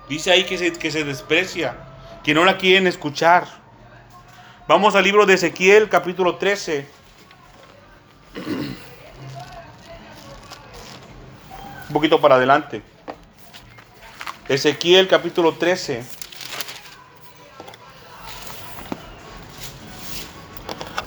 Dice 0.08 0.30
ahí 0.30 0.44
que 0.44 0.56
se, 0.56 0.72
que 0.72 0.90
se 0.90 1.04
desprecia, 1.04 1.76
que 2.24 2.32
no 2.32 2.44
la 2.44 2.56
quieren 2.56 2.86
escuchar. 2.86 3.46
Vamos 4.66 4.94
al 4.94 5.04
libro 5.04 5.26
de 5.26 5.34
Ezequiel, 5.34 5.88
capítulo 5.88 6.36
13. 6.36 6.86
Un 11.88 11.92
poquito 11.92 12.20
para 12.20 12.36
adelante. 12.36 12.82
Ezequiel 14.48 15.08
capítulo 15.08 15.54
13. 15.54 16.17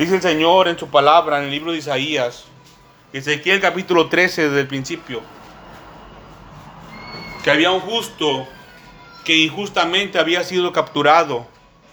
Dice 0.02 0.16
el 0.16 0.22
Señor 0.24 0.68
en 0.68 0.80
su 0.80 0.88
palabra 0.88 1.38
en 1.38 1.44
el 1.44 1.52
libro 1.52 1.74
de 1.74 1.78
Isaías, 1.78 2.46
Ezequiel 3.14 3.62
capítulo 3.62 4.10
13 4.10 4.46
desde 4.46 4.62
el 4.62 4.68
principio, 4.68 5.22
que 7.44 7.52
había 7.52 7.70
un 7.70 7.82
justo 7.82 8.48
que 9.24 9.38
injustamente 9.38 10.18
había 10.18 10.44
sido 10.44 10.74
capturado 10.74 11.46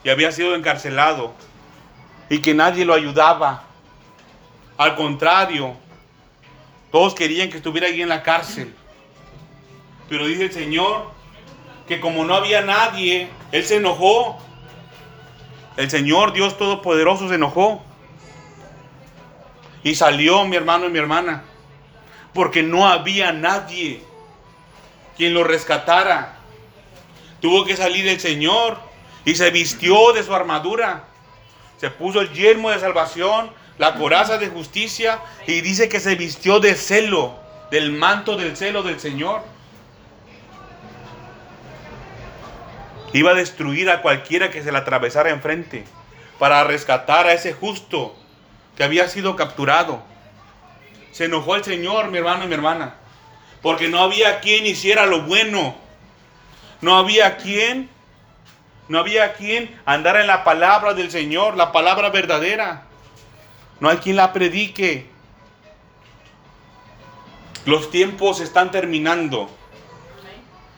y 0.04 0.09
había 0.09 0.32
sido 0.32 0.54
encarcelado 0.54 1.34
y 2.30 2.38
que 2.38 2.54
nadie 2.54 2.86
lo 2.86 2.94
ayudaba. 2.94 3.64
Al 4.78 4.96
contrario, 4.96 5.76
todos 6.90 7.14
querían 7.14 7.50
que 7.50 7.59
estuviera 7.59 7.88
ahí 7.88 8.00
en 8.00 8.09
la 8.09 8.22
cárcel. 8.22 8.74
Pero 10.09 10.26
dice 10.26 10.44
el 10.44 10.52
Señor 10.52 11.11
que 11.86 12.00
como 12.00 12.24
no 12.24 12.36
había 12.36 12.62
nadie, 12.62 13.28
él 13.52 13.64
se 13.66 13.76
enojó. 13.76 14.38
El 15.76 15.90
Señor 15.90 16.32
Dios 16.32 16.56
Todopoderoso 16.56 17.28
se 17.28 17.34
enojó. 17.34 17.84
Y 19.82 19.94
salió 19.94 20.44
mi 20.44 20.56
hermano 20.56 20.86
y 20.86 20.90
mi 20.90 20.98
hermana. 20.98 21.44
Porque 22.34 22.62
no 22.62 22.86
había 22.86 23.32
nadie 23.32 24.02
quien 25.16 25.34
lo 25.34 25.44
rescatara. 25.44 26.36
Tuvo 27.40 27.64
que 27.64 27.76
salir 27.76 28.06
el 28.08 28.20
Señor 28.20 28.78
y 29.24 29.34
se 29.34 29.50
vistió 29.50 30.12
de 30.12 30.22
su 30.22 30.34
armadura. 30.34 31.04
Se 31.78 31.90
puso 31.90 32.20
el 32.20 32.32
yelmo 32.32 32.70
de 32.70 32.80
salvación, 32.80 33.50
la 33.78 33.94
coraza 33.94 34.38
de 34.38 34.48
justicia 34.48 35.20
y 35.46 35.60
dice 35.60 35.88
que 35.88 36.00
se 36.00 36.16
vistió 36.16 36.60
de 36.60 36.74
celo, 36.74 37.38
del 37.70 37.92
manto 37.92 38.36
del 38.36 38.56
celo 38.56 38.82
del 38.82 38.98
Señor. 38.98 39.42
Iba 43.12 43.30
a 43.30 43.34
destruir 43.34 43.90
a 43.90 44.02
cualquiera 44.02 44.50
que 44.50 44.62
se 44.62 44.72
le 44.72 44.78
atravesara 44.78 45.30
enfrente 45.30 45.84
para 46.38 46.64
rescatar 46.64 47.26
a 47.26 47.32
ese 47.32 47.52
justo 47.52 48.16
que 48.78 48.84
había 48.84 49.08
sido 49.08 49.34
capturado. 49.34 50.04
Se 51.10 51.24
enojó 51.24 51.56
el 51.56 51.64
Señor, 51.64 52.12
mi 52.12 52.18
hermano 52.18 52.44
y 52.44 52.46
mi 52.46 52.54
hermana, 52.54 52.94
porque 53.60 53.88
no 53.88 53.98
había 53.98 54.38
quien 54.38 54.66
hiciera 54.66 55.04
lo 55.04 55.22
bueno. 55.22 55.74
No 56.80 56.96
había 56.96 57.38
quien, 57.38 57.90
no 58.86 59.00
había 59.00 59.32
quien 59.32 59.76
andara 59.84 60.20
en 60.20 60.28
la 60.28 60.44
palabra 60.44 60.94
del 60.94 61.10
Señor, 61.10 61.56
la 61.56 61.72
palabra 61.72 62.10
verdadera. 62.10 62.84
No 63.80 63.88
hay 63.88 63.96
quien 63.96 64.14
la 64.14 64.32
predique. 64.32 65.10
Los 67.66 67.90
tiempos 67.90 68.38
están 68.38 68.70
terminando. 68.70 69.50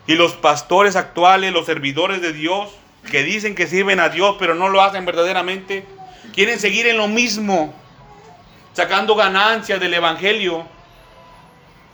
Y 0.07 0.15
los 0.15 0.33
pastores 0.33 0.95
actuales, 0.95 1.53
los 1.53 1.67
servidores 1.67 2.19
de 2.19 2.33
Dios, 2.33 2.71
que 3.11 3.21
dicen 3.21 3.53
que 3.53 3.67
sirven 3.67 3.99
a 3.99 4.09
Dios, 4.09 4.37
pero 4.39 4.55
no 4.55 4.69
lo 4.69 4.81
hacen 4.81 5.05
verdaderamente, 5.05 5.85
quieren 6.33 6.59
seguir 6.59 6.87
en 6.87 6.97
lo 6.97 7.07
mismo, 7.07 7.75
sacando 8.73 9.15
ganancias 9.15 9.79
del 9.79 9.93
Evangelio. 9.93 10.65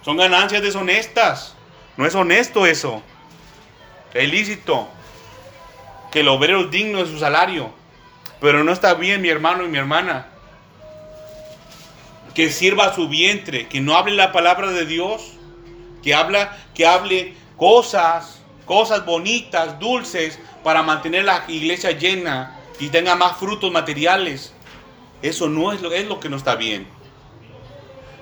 Son 0.04 0.18
ganancias 0.18 0.62
deshonestas. 0.62 1.56
No 1.98 2.06
es 2.06 2.16
honesto 2.16 2.66
eso. 2.66 3.02
Es 4.14 4.24
ilícito. 4.24 4.88
Que 6.12 6.22
el 6.22 6.28
obrero 6.28 6.62
es 6.62 6.72
digno 6.72 7.00
de 7.00 7.12
su 7.12 7.20
salario. 7.20 7.72
Pero 8.40 8.64
no 8.64 8.72
está 8.72 8.94
bien, 8.94 9.22
mi 9.22 9.30
hermano 9.30 9.64
y 9.66 9.68
mi 9.68 9.78
hermana. 9.78 10.28
Que 12.34 12.52
sirva 12.52 12.94
su 12.94 13.10
vientre, 13.10 13.68
que 13.68 13.82
no 13.82 13.98
hable 13.98 14.14
la 14.14 14.32
palabra 14.32 14.70
de 14.72 14.86
Dios, 14.86 15.34
que 16.04 16.14
habla, 16.14 16.56
que 16.76 16.86
hable 16.86 17.34
cosas, 17.58 18.42
cosas 18.66 19.06
bonitas, 19.06 19.80
dulces, 19.80 20.40
para 20.64 20.84
mantener 20.84 21.26
la 21.26 21.46
iglesia 21.48 21.92
llena 21.92 22.56
y 22.80 22.90
tenga 22.90 23.16
más 23.16 23.38
frutos 23.38 23.72
materiales. 23.72 24.54
Eso 25.22 25.50
no 25.50 25.72
es 25.72 25.82
lo, 25.82 25.92
es 25.92 26.08
lo 26.08 26.20
que 26.20 26.30
no 26.30 26.38
está 26.38 26.56
bien. 26.56 26.88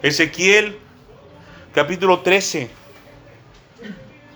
Ezequiel 0.02 0.80
capítulo 1.74 2.20
13. 2.20 2.70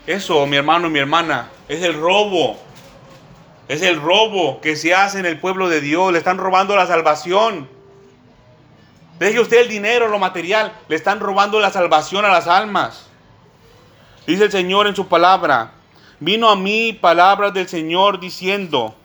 Eso, 0.08 0.46
mi 0.48 0.58
hermano 0.58 0.88
y 0.88 0.90
mi 0.90 1.00
hermana, 1.00 1.50
es 1.68 1.84
el 1.84 1.94
robo. 1.94 2.60
Es 3.68 3.84
el 3.84 4.02
robo 4.02 4.60
que 4.62 4.76
se 4.76 4.96
hace 4.96 5.20
en 5.20 5.26
el 5.26 5.40
pueblo 5.40 5.70
de 5.70 5.80
Dios. 5.80 6.12
Le 6.12 6.18
están 6.18 6.38
robando 6.38 6.76
la 6.76 6.88
salvación. 6.88 7.70
Deje 9.20 9.40
usted 9.40 9.62
el 9.62 9.68
dinero, 9.68 10.08
lo 10.08 10.18
material. 10.18 10.74
Le 10.88 10.96
están 10.96 11.20
robando 11.20 11.60
la 11.60 11.70
salvación 11.70 12.26
a 12.26 12.30
las 12.30 12.48
almas. 12.48 13.08
Dice 14.26 14.46
el 14.46 14.52
Señor 14.52 14.88
en 14.88 14.96
su 14.96 15.08
palabra. 15.08 15.74
Vino 16.20 16.50
a 16.50 16.56
mí 16.56 16.94
palabras 16.94 17.54
del 17.54 17.70
Señor 17.70 18.20
diciendo, 18.20 18.96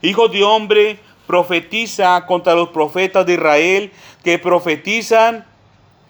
Hijo 0.00 0.28
de 0.28 0.42
hombre, 0.42 1.00
profetiza 1.26 2.24
contra 2.26 2.54
los 2.54 2.70
profetas 2.70 3.24
de 3.26 3.34
Israel 3.34 3.92
que 4.22 4.38
profetizan 4.38 5.44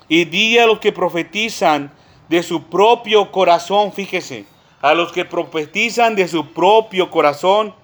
y 0.09 0.25
di 0.25 0.59
a 0.59 0.67
los 0.67 0.79
que 0.79 0.93
profetizan 0.93 1.93
de 2.29 2.43
su 2.43 2.65
propio 2.65 3.31
corazón, 3.31 3.93
fíjese, 3.93 4.47
a 4.81 4.95
los 4.95 5.13
que 5.13 5.25
profetizan 5.25 6.17
de 6.17 6.29
su 6.29 6.53
propio 6.53 7.11
corazón, 7.11 7.75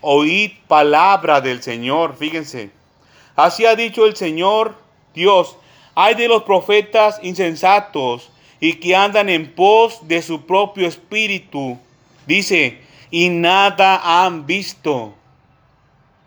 oíd 0.00 0.52
palabra 0.66 1.40
del 1.40 1.62
Señor, 1.62 2.16
fíjense. 2.16 2.70
Así 3.36 3.66
ha 3.66 3.76
dicho 3.76 4.06
el 4.06 4.16
Señor 4.16 4.74
Dios, 5.14 5.56
hay 5.94 6.14
de 6.14 6.28
los 6.28 6.44
profetas 6.44 7.18
insensatos 7.22 8.30
y 8.60 8.74
que 8.74 8.94
andan 8.94 9.28
en 9.28 9.52
pos 9.52 10.06
de 10.06 10.22
su 10.22 10.46
propio 10.46 10.86
espíritu. 10.86 11.78
Dice, 12.26 12.80
y 13.10 13.28
nada 13.28 14.24
han 14.24 14.46
visto 14.46 15.14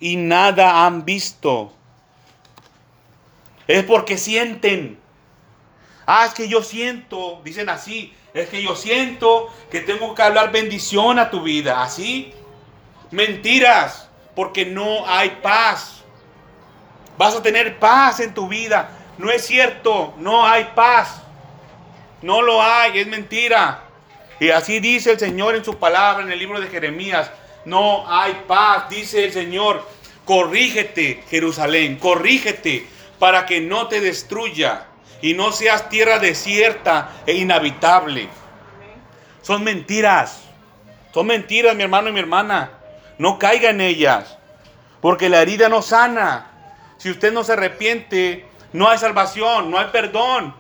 y 0.02 0.18
nada 0.18 0.86
han 0.86 1.06
visto. 1.06 1.72
Es 3.68 3.86
porque 3.86 4.18
sienten. 4.18 5.00
Ah, 6.06 6.26
es 6.26 6.34
que 6.34 6.50
yo 6.50 6.62
siento, 6.64 7.40
dicen 7.46 7.70
así, 7.70 8.14
es 8.34 8.50
que 8.50 8.62
yo 8.62 8.76
siento 8.76 9.48
que 9.70 9.80
tengo 9.80 10.14
que 10.14 10.24
hablar 10.24 10.52
bendición 10.52 11.20
a 11.20 11.30
tu 11.30 11.44
vida. 11.44 11.84
Así, 11.84 12.34
mentiras, 13.12 14.10
porque 14.36 14.66
no 14.66 15.08
hay 15.08 15.38
paz. 15.42 16.02
Vas 17.18 17.36
a 17.36 17.44
tener 17.44 17.78
paz 17.78 18.20
en 18.20 18.34
tu 18.34 18.48
vida. 18.48 18.90
No 19.20 19.30
es 19.30 19.46
cierto, 19.46 20.16
no 20.18 20.46
hay 20.46 20.72
paz. 20.76 21.22
No 22.24 22.42
lo 22.42 22.62
hay, 22.62 23.00
es 23.00 23.08
mentira. 23.08 23.84
Y 24.40 24.50
así 24.50 24.80
dice 24.80 25.12
el 25.12 25.20
Señor 25.20 25.56
en 25.56 25.64
su 25.64 25.78
palabra 25.78 26.24
en 26.24 26.32
el 26.32 26.40
libro 26.40 26.60
de 26.60 26.68
Jeremías 26.68 27.30
no 27.66 28.12
hay 28.12 28.44
paz, 28.48 28.90
dice 28.90 29.26
el 29.26 29.34
Señor. 29.34 29.86
Corrígete, 30.26 31.24
Jerusalén, 31.30 31.98
corrígete 31.98 32.88
para 33.20 33.46
que 33.46 33.60
no 33.60 33.88
te 33.88 34.00
destruya 34.00 34.88
y 35.22 35.34
no 35.34 35.52
seas 35.52 35.90
tierra 35.90 36.20
desierta 36.20 37.12
e 37.26 37.34
inhabitable. 37.34 38.30
Son 39.42 39.64
mentiras, 39.64 40.44
son 41.14 41.28
mentiras, 41.28 41.76
mi 41.76 41.84
hermano 41.84 42.10
y 42.10 42.14
mi 42.14 42.20
hermana. 42.20 42.72
No 43.18 43.38
caiga 43.38 43.70
en 43.70 43.82
ellas, 43.82 44.38
porque 45.02 45.30
la 45.30 45.42
herida 45.42 45.70
no 45.70 45.82
sana. 45.82 46.48
Si 46.98 47.10
usted 47.10 47.34
no 47.34 47.44
se 47.44 47.54
arrepiente, 47.54 48.46
no 48.74 48.88
hay 48.88 48.98
salvación, 48.98 49.70
no 49.70 49.80
hay 49.80 49.88
perdón. 49.92 50.56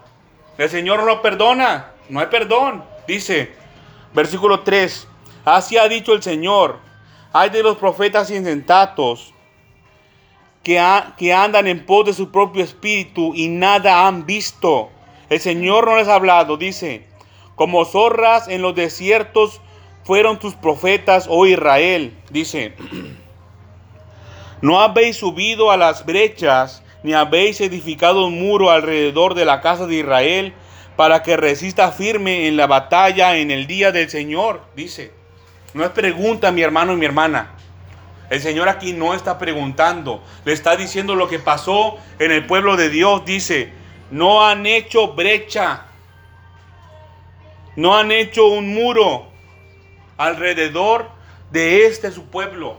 El 0.57 0.69
Señor 0.69 1.03
no 1.03 1.21
perdona, 1.21 1.91
no 2.09 2.19
hay 2.19 2.27
perdón. 2.27 2.83
Dice, 3.07 3.53
versículo 4.13 4.61
3, 4.61 5.07
así 5.45 5.77
ha 5.77 5.87
dicho 5.87 6.13
el 6.13 6.21
Señor 6.21 6.90
hay 7.33 7.49
de 7.49 7.63
los 7.63 7.77
profetas 7.77 8.29
insensatos 8.29 9.33
que, 10.63 10.81
que 11.17 11.33
andan 11.33 11.67
en 11.67 11.85
pos 11.85 12.05
de 12.05 12.13
su 12.13 12.31
propio 12.31 12.63
espíritu 12.63 13.33
y 13.35 13.47
nada 13.47 14.07
han 14.07 14.25
visto. 14.25 14.89
El 15.29 15.39
Señor 15.39 15.85
no 15.85 15.95
les 15.95 16.07
ha 16.07 16.15
hablado, 16.15 16.57
dice, 16.57 17.07
como 17.55 17.85
zorras 17.85 18.47
en 18.47 18.61
los 18.61 18.75
desiertos 18.75 19.61
fueron 20.03 20.39
tus 20.39 20.55
profetas, 20.55 21.27
oh 21.29 21.45
Israel, 21.45 22.17
dice, 22.31 22.73
no 24.61 24.81
habéis 24.81 25.17
subido 25.17 25.71
a 25.71 25.77
las 25.77 26.05
brechas, 26.05 26.83
ni 27.03 27.13
habéis 27.13 27.61
edificado 27.61 28.25
un 28.27 28.39
muro 28.39 28.69
alrededor 28.69 29.35
de 29.35 29.45
la 29.45 29.61
casa 29.61 29.87
de 29.87 29.95
Israel, 29.95 30.53
para 30.95 31.23
que 31.23 31.37
resista 31.37 31.91
firme 31.91 32.47
en 32.47 32.57
la 32.57 32.67
batalla 32.67 33.37
en 33.37 33.49
el 33.49 33.65
día 33.65 33.91
del 33.91 34.09
Señor, 34.09 34.61
dice. 34.75 35.20
No 35.73 35.83
es 35.83 35.91
pregunta, 35.91 36.51
mi 36.51 36.61
hermano 36.61 36.93
y 36.93 36.97
mi 36.97 37.05
hermana. 37.05 37.51
El 38.29 38.41
Señor 38.41 38.69
aquí 38.69 38.93
no 38.93 39.13
está 39.13 39.37
preguntando, 39.37 40.23
le 40.45 40.53
está 40.53 40.77
diciendo 40.77 41.15
lo 41.15 41.27
que 41.27 41.39
pasó 41.39 41.97
en 42.17 42.31
el 42.31 42.45
pueblo 42.45 42.77
de 42.77 42.89
Dios. 42.89 43.25
Dice, 43.25 43.73
no 44.09 44.45
han 44.45 44.65
hecho 44.65 45.13
brecha, 45.13 45.85
no 47.75 47.97
han 47.97 48.11
hecho 48.11 48.47
un 48.47 48.73
muro 48.73 49.27
alrededor 50.17 51.09
de 51.51 51.85
este 51.87 52.11
su 52.11 52.25
pueblo. 52.25 52.77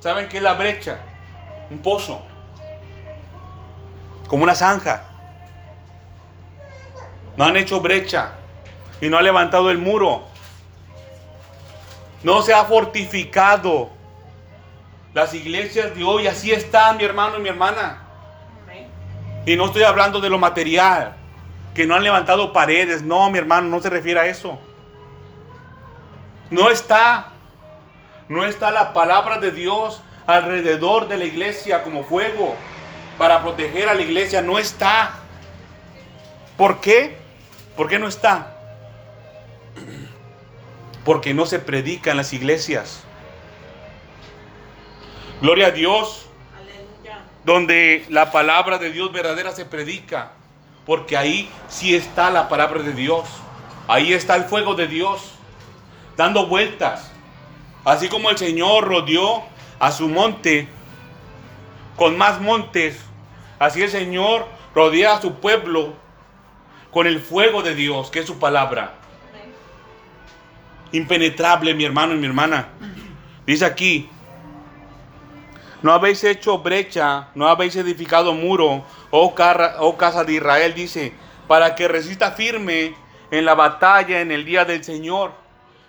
¿Saben 0.00 0.28
qué 0.28 0.38
es 0.38 0.42
la 0.42 0.54
brecha? 0.54 1.00
Un 1.70 1.78
pozo, 1.78 2.22
como 4.26 4.44
una 4.44 4.54
zanja. 4.54 5.04
No 7.36 7.44
han 7.44 7.56
hecho 7.56 7.80
brecha 7.80 8.32
y 9.00 9.08
no 9.08 9.18
han 9.18 9.24
levantado 9.24 9.70
el 9.70 9.78
muro 9.78 10.27
no 12.22 12.42
se 12.42 12.52
ha 12.52 12.64
fortificado. 12.64 13.90
Las 15.14 15.34
iglesias 15.34 15.94
de 15.94 16.04
hoy 16.04 16.26
así 16.26 16.52
están, 16.52 16.96
mi 16.96 17.04
hermano 17.04 17.38
y 17.38 17.42
mi 17.42 17.48
hermana. 17.48 18.02
Y 19.46 19.56
no 19.56 19.66
estoy 19.66 19.82
hablando 19.82 20.20
de 20.20 20.28
lo 20.28 20.38
material, 20.38 21.16
que 21.74 21.86
no 21.86 21.94
han 21.94 22.02
levantado 22.02 22.52
paredes. 22.52 23.02
No, 23.02 23.30
mi 23.30 23.38
hermano, 23.38 23.68
no 23.68 23.80
se 23.80 23.88
refiere 23.88 24.20
a 24.20 24.26
eso. 24.26 24.58
No 26.50 26.70
está, 26.70 27.28
no 28.28 28.44
está 28.44 28.70
la 28.70 28.92
palabra 28.92 29.38
de 29.38 29.50
Dios 29.50 30.02
alrededor 30.26 31.08
de 31.08 31.16
la 31.16 31.24
iglesia 31.24 31.82
como 31.82 32.04
fuego 32.04 32.54
para 33.16 33.42
proteger 33.42 33.88
a 33.88 33.94
la 33.94 34.02
iglesia. 34.02 34.42
No 34.42 34.58
está. 34.58 35.14
¿Por 36.56 36.80
qué? 36.80 37.16
¿Por 37.76 37.88
qué 37.88 37.98
no 37.98 38.08
está? 38.08 38.57
Porque 41.08 41.32
no 41.32 41.46
se 41.46 41.58
predica 41.58 42.10
en 42.10 42.18
las 42.18 42.34
iglesias. 42.34 43.00
Gloria 45.40 45.68
a 45.68 45.70
Dios, 45.70 46.26
donde 47.46 48.04
la 48.10 48.30
palabra 48.30 48.76
de 48.76 48.92
Dios 48.92 49.10
verdadera 49.10 49.52
se 49.52 49.64
predica, 49.64 50.32
porque 50.84 51.16
ahí 51.16 51.48
sí 51.66 51.94
está 51.94 52.28
la 52.28 52.50
palabra 52.50 52.82
de 52.82 52.92
Dios, 52.92 53.26
ahí 53.86 54.12
está 54.12 54.36
el 54.36 54.44
fuego 54.44 54.74
de 54.74 54.86
Dios, 54.86 55.30
dando 56.18 56.46
vueltas, 56.46 57.10
así 57.86 58.10
como 58.10 58.28
el 58.28 58.36
Señor 58.36 58.86
rodeó 58.86 59.44
a 59.78 59.92
su 59.92 60.10
monte 60.10 60.68
con 61.96 62.18
más 62.18 62.38
montes, 62.38 63.00
así 63.58 63.80
el 63.80 63.90
Señor 63.90 64.46
rodea 64.74 65.14
a 65.14 65.22
su 65.22 65.36
pueblo 65.36 65.94
con 66.90 67.06
el 67.06 67.18
fuego 67.18 67.62
de 67.62 67.74
Dios, 67.74 68.10
que 68.10 68.18
es 68.18 68.26
su 68.26 68.38
palabra 68.38 68.98
impenetrable, 70.92 71.74
mi 71.74 71.84
hermano 71.84 72.14
y 72.14 72.18
mi 72.18 72.26
hermana. 72.26 72.68
Dice 73.46 73.64
aquí, 73.64 74.08
no 75.82 75.92
habéis 75.92 76.24
hecho 76.24 76.58
brecha, 76.58 77.28
no 77.34 77.48
habéis 77.48 77.76
edificado 77.76 78.34
muro, 78.34 78.84
oh, 79.10 79.34
oh 79.78 79.96
casa 79.96 80.24
de 80.24 80.34
Israel, 80.34 80.74
dice, 80.74 81.12
para 81.46 81.74
que 81.74 81.88
resista 81.88 82.32
firme 82.32 82.94
en 83.30 83.44
la 83.44 83.54
batalla 83.54 84.20
en 84.20 84.32
el 84.32 84.44
día 84.44 84.64
del 84.64 84.82
Señor. 84.82 85.32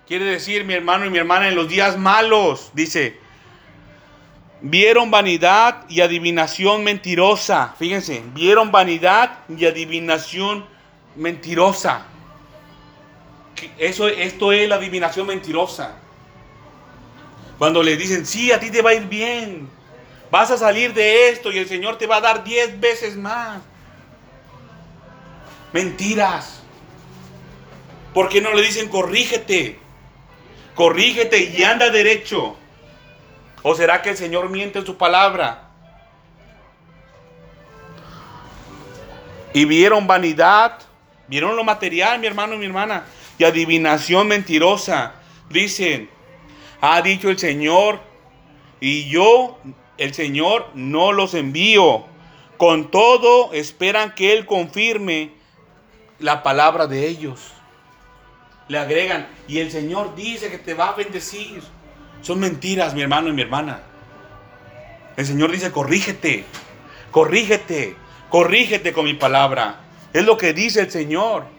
Quiere 0.07 0.25
decir, 0.25 0.63
mi 0.63 0.73
hermano 0.73 1.05
y 1.05 1.09
mi 1.09 1.17
hermana, 1.17 1.47
en 1.47 1.55
los 1.55 1.67
días 1.67 1.97
malos, 1.97 2.71
dice, 2.73 3.19
vieron 4.61 5.11
vanidad 5.11 5.85
y 5.89 6.01
adivinación 6.01 6.83
mentirosa. 6.83 7.75
Fíjense, 7.77 8.23
vieron 8.33 8.71
vanidad 8.71 9.39
y 9.49 9.65
adivinación 9.65 10.65
mentirosa. 11.15 12.05
Eso, 13.77 14.07
esto 14.07 14.51
es 14.51 14.67
la 14.67 14.75
adivinación 14.75 15.27
mentirosa. 15.27 15.95
Cuando 17.57 17.83
le 17.83 17.97
dicen, 17.97 18.25
sí, 18.25 18.51
a 18.51 18.59
ti 18.59 18.71
te 18.71 18.81
va 18.81 18.91
a 18.91 18.93
ir 18.93 19.07
bien. 19.07 19.69
Vas 20.31 20.51
a 20.51 20.57
salir 20.57 20.93
de 20.93 21.29
esto 21.29 21.51
y 21.51 21.57
el 21.57 21.67
Señor 21.67 21.97
te 21.97 22.07
va 22.07 22.17
a 22.17 22.21
dar 22.21 22.43
diez 22.43 22.79
veces 22.79 23.15
más. 23.17 23.61
Mentiras. 25.73 26.61
¿Por 28.13 28.29
qué 28.29 28.41
no 28.41 28.53
le 28.53 28.61
dicen 28.61 28.89
corrígete? 28.89 29.77
Corrígete 30.75 31.43
y 31.43 31.63
anda 31.63 31.89
derecho. 31.89 32.55
¿O 33.61 33.75
será 33.75 34.01
que 34.01 34.11
el 34.11 34.17
Señor 34.17 34.49
miente 34.49 34.79
en 34.79 34.85
su 34.85 34.97
palabra? 34.97 35.69
Y 39.53 39.65
vieron 39.65 40.07
vanidad, 40.07 40.79
vieron 41.27 41.55
lo 41.55 41.63
material, 41.63 42.19
mi 42.19 42.27
hermano 42.27 42.53
y 42.53 42.59
mi 42.59 42.65
hermana, 42.67 43.03
y 43.39 43.45
adivinación 43.45 44.27
mentirosa. 44.27 45.15
Dicen, 45.49 46.09
ha 46.81 47.01
dicho 47.01 47.31
el 47.31 47.39
Señor, 47.39 47.99
y 48.79 49.09
yo, 49.09 49.57
el 49.97 50.13
Señor, 50.13 50.67
no 50.75 51.11
los 51.11 51.33
envío. 51.33 52.05
Con 52.57 52.91
todo, 52.91 53.51
esperan 53.53 54.13
que 54.13 54.33
Él 54.33 54.45
confirme 54.45 55.31
la 56.19 56.43
palabra 56.43 56.85
de 56.85 57.07
ellos. 57.07 57.53
Le 58.67 58.77
agregan, 58.77 59.27
y 59.47 59.59
el 59.59 59.71
Señor 59.71 60.15
dice 60.15 60.51
que 60.51 60.59
te 60.59 60.73
va 60.73 60.89
a 60.89 60.95
bendecir. 60.95 61.63
Son 62.21 62.39
mentiras, 62.39 62.93
mi 62.93 63.01
hermano 63.01 63.29
y 63.29 63.33
mi 63.33 63.41
hermana. 63.41 63.81
El 65.15 65.25
Señor 65.25 65.51
dice, 65.51 65.71
corrígete, 65.71 66.43
corrígete, 67.11 67.95
corrígete 68.29 68.91
con 68.91 69.05
mi 69.05 69.13
palabra. 69.13 69.79
Es 70.11 70.25
lo 70.25 70.37
que 70.37 70.53
dice 70.53 70.81
el 70.81 70.91
Señor. 70.91 71.58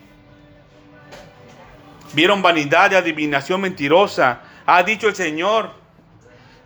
Vieron 2.12 2.42
vanidad 2.42 2.90
y 2.90 2.96
adivinación 2.96 3.60
mentirosa. 3.60 4.40
Ha 4.66 4.82
dicho 4.82 5.08
el 5.08 5.14
Señor. 5.14 5.70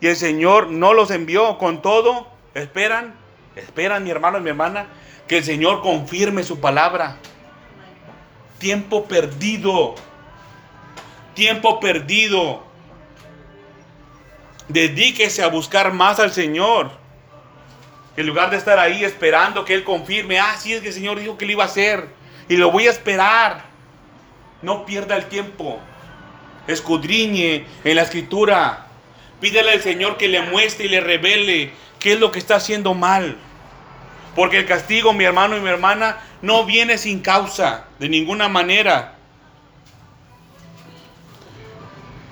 Y 0.00 0.06
el 0.06 0.16
Señor 0.16 0.68
no 0.68 0.94
los 0.94 1.10
envió. 1.10 1.58
Con 1.58 1.82
todo, 1.82 2.28
esperan, 2.54 3.14
esperan 3.56 4.04
mi 4.04 4.10
hermano 4.10 4.38
y 4.38 4.42
mi 4.42 4.50
hermana, 4.50 4.86
que 5.28 5.38
el 5.38 5.44
Señor 5.44 5.82
confirme 5.82 6.42
su 6.42 6.60
palabra. 6.60 7.16
Tiempo 8.58 9.04
perdido. 9.04 9.94
Tiempo 11.34 11.80
perdido. 11.80 12.62
Dedíquese 14.68 15.42
a 15.42 15.48
buscar 15.48 15.92
más 15.92 16.20
al 16.20 16.32
Señor. 16.32 16.90
En 18.16 18.26
lugar 18.26 18.50
de 18.50 18.56
estar 18.56 18.78
ahí 18.78 19.04
esperando 19.04 19.64
que 19.64 19.74
Él 19.74 19.84
confirme, 19.84 20.38
ah, 20.38 20.54
sí 20.58 20.72
es 20.72 20.80
que 20.80 20.88
el 20.88 20.94
Señor 20.94 21.18
dijo 21.18 21.36
que 21.36 21.44
lo 21.44 21.52
iba 21.52 21.64
a 21.64 21.66
hacer. 21.66 22.08
Y 22.48 22.56
lo 22.56 22.70
voy 22.70 22.86
a 22.86 22.90
esperar. 22.90 23.73
No 24.64 24.86
pierda 24.86 25.16
el 25.16 25.26
tiempo. 25.26 25.78
Escudriñe 26.66 27.66
en 27.84 27.96
la 27.96 28.02
escritura. 28.02 28.86
Pídele 29.40 29.72
al 29.72 29.82
Señor 29.82 30.16
que 30.16 30.26
le 30.26 30.40
muestre 30.40 30.86
y 30.86 30.88
le 30.88 31.00
revele 31.00 31.70
qué 32.00 32.14
es 32.14 32.20
lo 32.20 32.32
que 32.32 32.38
está 32.38 32.56
haciendo 32.56 32.94
mal. 32.94 33.36
Porque 34.34 34.56
el 34.56 34.66
castigo, 34.66 35.12
mi 35.12 35.24
hermano 35.24 35.56
y 35.56 35.60
mi 35.60 35.68
hermana, 35.68 36.18
no 36.40 36.64
viene 36.64 36.96
sin 36.96 37.20
causa, 37.20 37.84
de 37.98 38.08
ninguna 38.08 38.48
manera. 38.48 39.16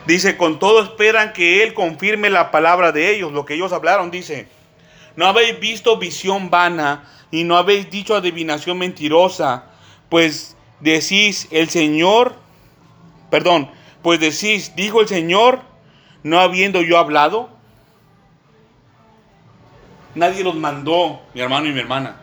Dice, 0.07 0.39
con 0.39 0.59
todo 0.59 0.83
esperan 0.83 1.35
que 1.35 1.63
Él 1.63 1.75
confirme 1.75 2.31
la 2.31 2.51
palabra 2.51 2.93
de 2.93 3.15
ellos, 3.15 3.31
lo 3.31 3.45
que 3.45 3.55
ellos 3.55 3.73
hablaron, 3.73 4.11
dice, 4.11 4.49
no 5.17 5.27
habéis 5.27 5.61
visto 5.61 5.99
visión 5.99 6.49
vana 6.49 7.05
y 7.31 7.45
no 7.45 7.57
habéis 7.57 7.91
dicho 7.91 8.17
adivinación 8.17 8.79
mentirosa, 8.79 9.67
pues 10.09 10.57
decís, 10.83 11.49
el 11.51 11.71
Señor, 11.71 12.37
perdón, 13.31 13.71
pues 14.03 14.21
decís, 14.21 14.75
dijo 14.77 15.01
el 15.01 15.09
Señor, 15.09 15.61
no 16.23 16.41
habiendo 16.41 16.83
yo 16.83 16.99
hablado. 16.99 17.51
Nadie 20.15 20.45
los 20.45 20.55
mandó, 20.55 21.23
mi 21.35 21.41
hermano 21.41 21.67
y 21.67 21.73
mi 21.73 21.81
hermana. 21.81 22.17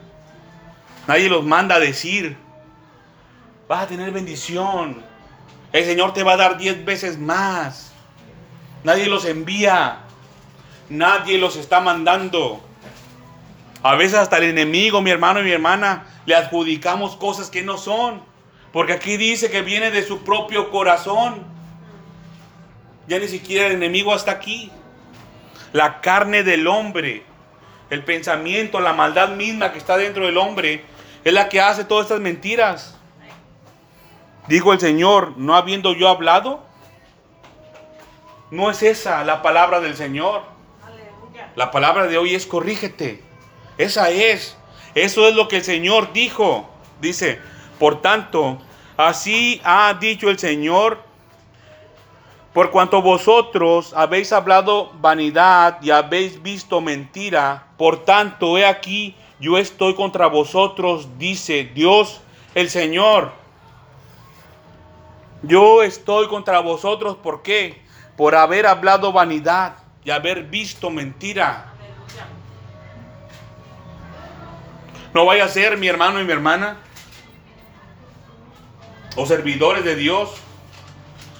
Nadie 1.07 1.29
los 1.29 1.43
manda 1.43 1.75
a 1.75 1.79
decir, 1.79 2.37
vas 3.67 3.83
a 3.83 3.87
tener 3.87 4.11
bendición, 4.11 5.01
el 5.71 5.85
Señor 5.85 6.13
te 6.13 6.23
va 6.23 6.33
a 6.33 6.37
dar 6.37 6.57
diez 6.57 6.83
veces 6.83 7.17
más. 7.19 7.91
Nadie 8.83 9.07
los 9.07 9.25
envía. 9.25 9.99
Nadie 10.89 11.37
los 11.37 11.55
está 11.55 11.79
mandando. 11.79 12.61
A 13.83 13.95
veces 13.95 14.15
hasta 14.15 14.37
el 14.37 14.45
enemigo, 14.45 15.01
mi 15.01 15.11
hermano 15.11 15.41
y 15.41 15.43
mi 15.43 15.51
hermana, 15.51 16.05
le 16.25 16.35
adjudicamos 16.35 17.15
cosas 17.17 17.49
que 17.49 17.61
no 17.61 17.77
son. 17.77 18.21
Porque 18.71 18.93
aquí 18.93 19.17
dice 19.17 19.49
que 19.49 19.61
viene 19.61 19.91
de 19.91 20.03
su 20.03 20.23
propio 20.23 20.69
corazón. 20.69 21.43
Ya 23.07 23.17
ni 23.19 23.27
siquiera 23.27 23.67
el 23.67 23.73
enemigo 23.73 24.15
está 24.15 24.31
aquí. 24.31 24.71
La 25.73 26.01
carne 26.01 26.43
del 26.43 26.67
hombre, 26.67 27.23
el 27.89 28.03
pensamiento, 28.03 28.79
la 28.79 28.93
maldad 28.93 29.29
misma 29.29 29.71
que 29.71 29.79
está 29.79 29.97
dentro 29.97 30.25
del 30.25 30.37
hombre, 30.37 30.83
es 31.23 31.33
la 31.33 31.49
que 31.49 31.61
hace 31.61 31.83
todas 31.83 32.05
estas 32.05 32.19
mentiras. 32.19 32.97
Dijo 34.47 34.73
el 34.73 34.79
Señor, 34.79 35.33
no 35.37 35.55
habiendo 35.55 35.93
yo 35.93 36.07
hablado. 36.07 36.63
No 38.51 38.71
es 38.71 38.81
esa 38.81 39.23
la 39.23 39.41
palabra 39.41 39.79
del 39.79 39.95
Señor. 39.95 40.41
La 41.55 41.71
palabra 41.71 42.07
de 42.07 42.17
hoy 42.17 42.35
es 42.35 42.45
corrígete. 42.45 43.21
Esa 43.77 44.09
es. 44.09 44.57
Eso 44.95 45.27
es 45.27 45.35
lo 45.35 45.47
que 45.47 45.57
el 45.57 45.63
Señor 45.63 46.13
dijo. 46.13 46.69
Dice, 46.99 47.39
por 47.79 48.01
tanto, 48.01 48.59
así 48.97 49.61
ha 49.63 49.93
dicho 49.99 50.29
el 50.29 50.37
Señor, 50.37 50.99
por 52.53 52.71
cuanto 52.71 53.01
vosotros 53.01 53.93
habéis 53.95 54.33
hablado 54.33 54.91
vanidad 54.99 55.81
y 55.81 55.91
habéis 55.91 56.41
visto 56.43 56.81
mentira, 56.81 57.67
por 57.77 58.03
tanto, 58.03 58.57
he 58.57 58.65
aquí, 58.65 59.15
yo 59.39 59.57
estoy 59.57 59.95
contra 59.95 60.27
vosotros, 60.27 61.17
dice 61.17 61.71
Dios 61.73 62.21
el 62.55 62.69
Señor 62.69 63.39
yo 65.41 65.83
estoy 65.83 66.27
contra 66.27 66.59
vosotros, 66.59 67.15
¿por 67.15 67.41
qué? 67.41 67.81
Por 68.17 68.35
haber 68.35 68.67
hablado 68.67 69.13
vanidad 69.13 69.75
y 70.03 70.11
haber 70.11 70.43
visto 70.43 70.89
mentira. 70.89 71.73
No 75.13 75.25
vaya 75.25 75.45
a 75.45 75.47
ser 75.47 75.77
mi 75.77 75.87
hermano 75.87 76.19
y 76.19 76.25
mi 76.25 76.31
hermana, 76.31 76.77
o 79.15 79.25
servidores 79.25 79.83
de 79.83 79.95
Dios, 79.95 80.31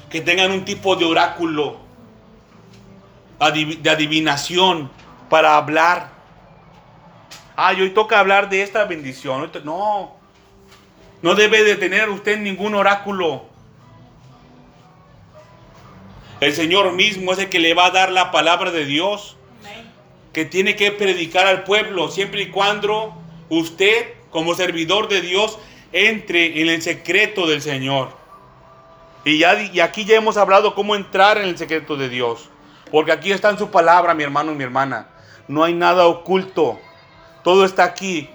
que 0.10 0.22
tengan 0.22 0.52
un 0.52 0.66
tipo 0.66 0.96
de 0.96 1.06
oráculo, 1.06 1.78
de 3.40 3.90
adivinación 3.90 4.92
para 5.30 5.56
hablar. 5.56 6.12
Ah, 7.56 7.74
hoy 7.78 7.92
toca 7.92 8.20
hablar 8.20 8.50
de 8.50 8.64
esta 8.64 8.86
bendición. 8.86 9.52
No, 9.64 10.16
no 11.22 11.36
debe 11.36 11.64
de 11.64 11.76
tener 11.76 12.10
usted 12.10 12.40
ningún 12.40 12.76
oráculo. 12.76 13.46
El 16.40 16.54
Señor 16.54 16.94
mismo 16.94 17.34
es 17.34 17.40
el 17.40 17.50
que 17.50 17.60
le 17.60 17.74
va 17.74 17.88
a 17.88 17.92
dar 17.92 18.12
la 18.12 18.32
palabra 18.32 18.72
de 18.72 18.86
Dios. 18.86 19.36
Que 20.34 20.46
tiene 20.46 20.76
que 20.76 20.92
predicar 20.92 21.48
al 21.48 21.64
pueblo 21.64 22.10
siempre 22.10 22.44
y 22.44 22.50
cuando 22.50 23.14
usted, 23.50 24.14
como 24.30 24.54
servidor 24.54 25.10
de 25.10 25.22
Dios, 25.22 25.58
entre 25.92 26.62
en 26.62 26.70
el 26.70 26.82
secreto 26.82 27.48
del 27.48 27.62
Señor. 27.62 28.10
Y, 29.26 29.40
ya, 29.40 29.62
y 29.62 29.80
aquí 29.80 30.06
ya 30.06 30.16
hemos 30.16 30.38
hablado 30.38 30.76
cómo 30.76 30.96
entrar 30.96 31.38
en 31.38 31.50
el 31.50 31.58
secreto 31.58 31.98
de 31.98 32.10
Dios. 32.10 32.50
Porque 32.92 33.12
aquí 33.12 33.32
está 33.32 33.50
en 33.50 33.58
su 33.58 33.70
palabra, 33.70 34.14
mi 34.14 34.24
hermano 34.24 34.52
y 34.52 34.56
mi 34.56 34.64
hermana. 34.64 35.08
No 35.48 35.64
hay 35.64 35.74
nada 35.74 36.08
oculto. 36.08 36.80
Todo 37.44 37.66
está 37.66 37.84
aquí. 37.84 38.30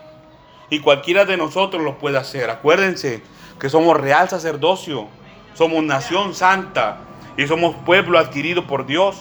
Y 0.71 0.81
cualquiera 0.81 1.25
de 1.25 1.37
nosotros 1.37 1.83
lo 1.83 1.99
puede 1.99 2.19
hacer. 2.19 2.51
Acuérdense 2.51 3.23
que 3.59 3.69
somos 3.69 3.99
real 3.99 4.29
sacerdocio. 4.29 5.09
Somos 5.55 5.83
nación 5.85 6.35
santa 6.35 6.99
y 7.37 7.47
somos 7.47 7.77
pueblo 7.85 8.19
adquirido 8.19 8.67
por 8.67 8.87
Dios. 8.87 9.17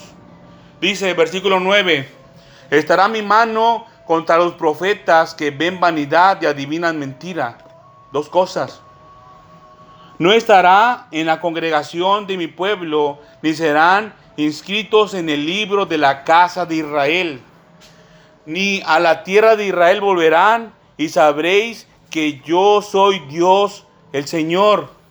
Dice 0.81 1.13
versículo 1.13 1.59
9, 1.59 2.09
estará 2.69 3.07
mi 3.07 3.21
mano 3.21 3.85
contra 4.05 4.37
los 4.37 4.53
profetas 4.53 5.33
que 5.33 5.51
ven 5.51 5.79
vanidad 5.79 6.41
y 6.41 6.45
adivinan 6.45 6.99
mentira. 6.99 7.57
Dos 8.13 8.29
cosas. 8.29 8.81
No 10.19 10.31
estará 10.31 11.07
en 11.11 11.25
la 11.25 11.41
congregación 11.41 12.25
de 12.25 12.37
mi 12.37 12.47
pueblo, 12.47 13.19
ni 13.41 13.53
serán 13.53 14.13
inscritos 14.37 15.13
en 15.13 15.27
el 15.27 15.45
libro 15.45 15.85
de 15.85 15.97
la 15.97 16.23
casa 16.23 16.65
de 16.65 16.75
Israel. 16.75 17.41
Ni 18.45 18.81
a 18.85 19.01
la 19.01 19.23
tierra 19.23 19.57
de 19.57 19.67
Israel 19.67 19.99
volverán 19.99 20.73
y 20.95 21.09
sabréis 21.09 21.87
que 22.09 22.39
yo 22.45 22.81
soy 22.81 23.19
Dios 23.27 23.85
el 24.13 24.25
Señor 24.27 25.03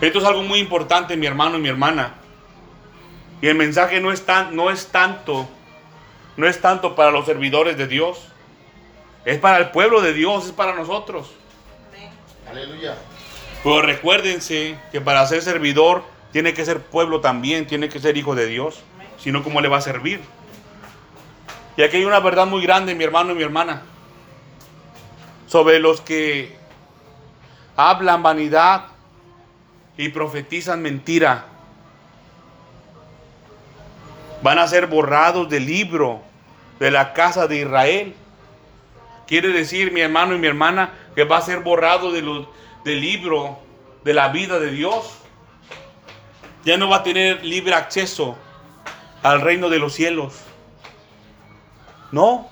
Esto 0.00 0.20
es 0.20 0.24
algo 0.24 0.42
muy 0.42 0.60
importante, 0.60 1.16
mi 1.16 1.26
hermano 1.26 1.58
y 1.58 1.60
mi 1.60 1.68
hermana. 1.68 2.14
Y 3.40 3.48
el 3.48 3.56
mensaje 3.56 4.00
no 4.00 4.12
es, 4.12 4.24
tan, 4.24 4.54
no 4.54 4.70
es 4.70 4.88
tanto, 4.88 5.48
no 6.36 6.46
es 6.46 6.60
tanto 6.60 6.94
para 6.94 7.10
los 7.10 7.26
servidores 7.26 7.76
de 7.76 7.88
Dios. 7.88 8.28
Es 9.28 9.38
para 9.38 9.58
el 9.58 9.70
pueblo 9.72 10.00
de 10.00 10.14
Dios, 10.14 10.46
es 10.46 10.52
para 10.52 10.74
nosotros. 10.74 11.30
Aleluya. 12.50 12.96
Pero 13.62 13.82
recuérdense 13.82 14.78
que 14.90 15.02
para 15.02 15.26
ser 15.26 15.42
servidor 15.42 16.02
tiene 16.32 16.54
que 16.54 16.64
ser 16.64 16.80
pueblo 16.80 17.20
también, 17.20 17.66
tiene 17.66 17.90
que 17.90 18.00
ser 18.00 18.16
hijo 18.16 18.34
de 18.34 18.46
Dios. 18.46 18.80
sino 19.18 19.42
cómo 19.42 19.60
le 19.60 19.68
va 19.68 19.76
a 19.76 19.80
servir. 19.82 20.22
Y 21.76 21.82
aquí 21.82 21.98
hay 21.98 22.06
una 22.06 22.20
verdad 22.20 22.46
muy 22.46 22.62
grande, 22.62 22.94
mi 22.94 23.04
hermano 23.04 23.32
y 23.32 23.34
mi 23.34 23.42
hermana, 23.42 23.82
sobre 25.46 25.78
los 25.78 26.00
que 26.00 26.56
hablan 27.76 28.22
vanidad 28.22 28.86
y 29.98 30.08
profetizan 30.08 30.80
mentira. 30.80 31.44
Van 34.42 34.58
a 34.58 34.66
ser 34.66 34.86
borrados 34.86 35.50
del 35.50 35.66
libro 35.66 36.22
de 36.78 36.90
la 36.90 37.12
casa 37.12 37.46
de 37.46 37.58
Israel. 37.58 38.14
Quiere 39.28 39.48
decir, 39.48 39.92
mi 39.92 40.00
hermano 40.00 40.34
y 40.34 40.38
mi 40.38 40.46
hermana, 40.46 40.94
que 41.14 41.24
va 41.24 41.36
a 41.36 41.42
ser 41.42 41.60
borrado 41.60 42.10
del 42.12 42.46
libro 42.84 43.58
de 44.02 44.14
la 44.14 44.28
vida 44.28 44.58
de 44.58 44.70
Dios. 44.70 45.18
Ya 46.64 46.78
no 46.78 46.88
va 46.88 46.96
a 46.96 47.02
tener 47.02 47.44
libre 47.44 47.74
acceso 47.74 48.38
al 49.22 49.42
reino 49.42 49.68
de 49.68 49.78
los 49.78 49.92
cielos. 49.92 50.40
No. 52.10 52.48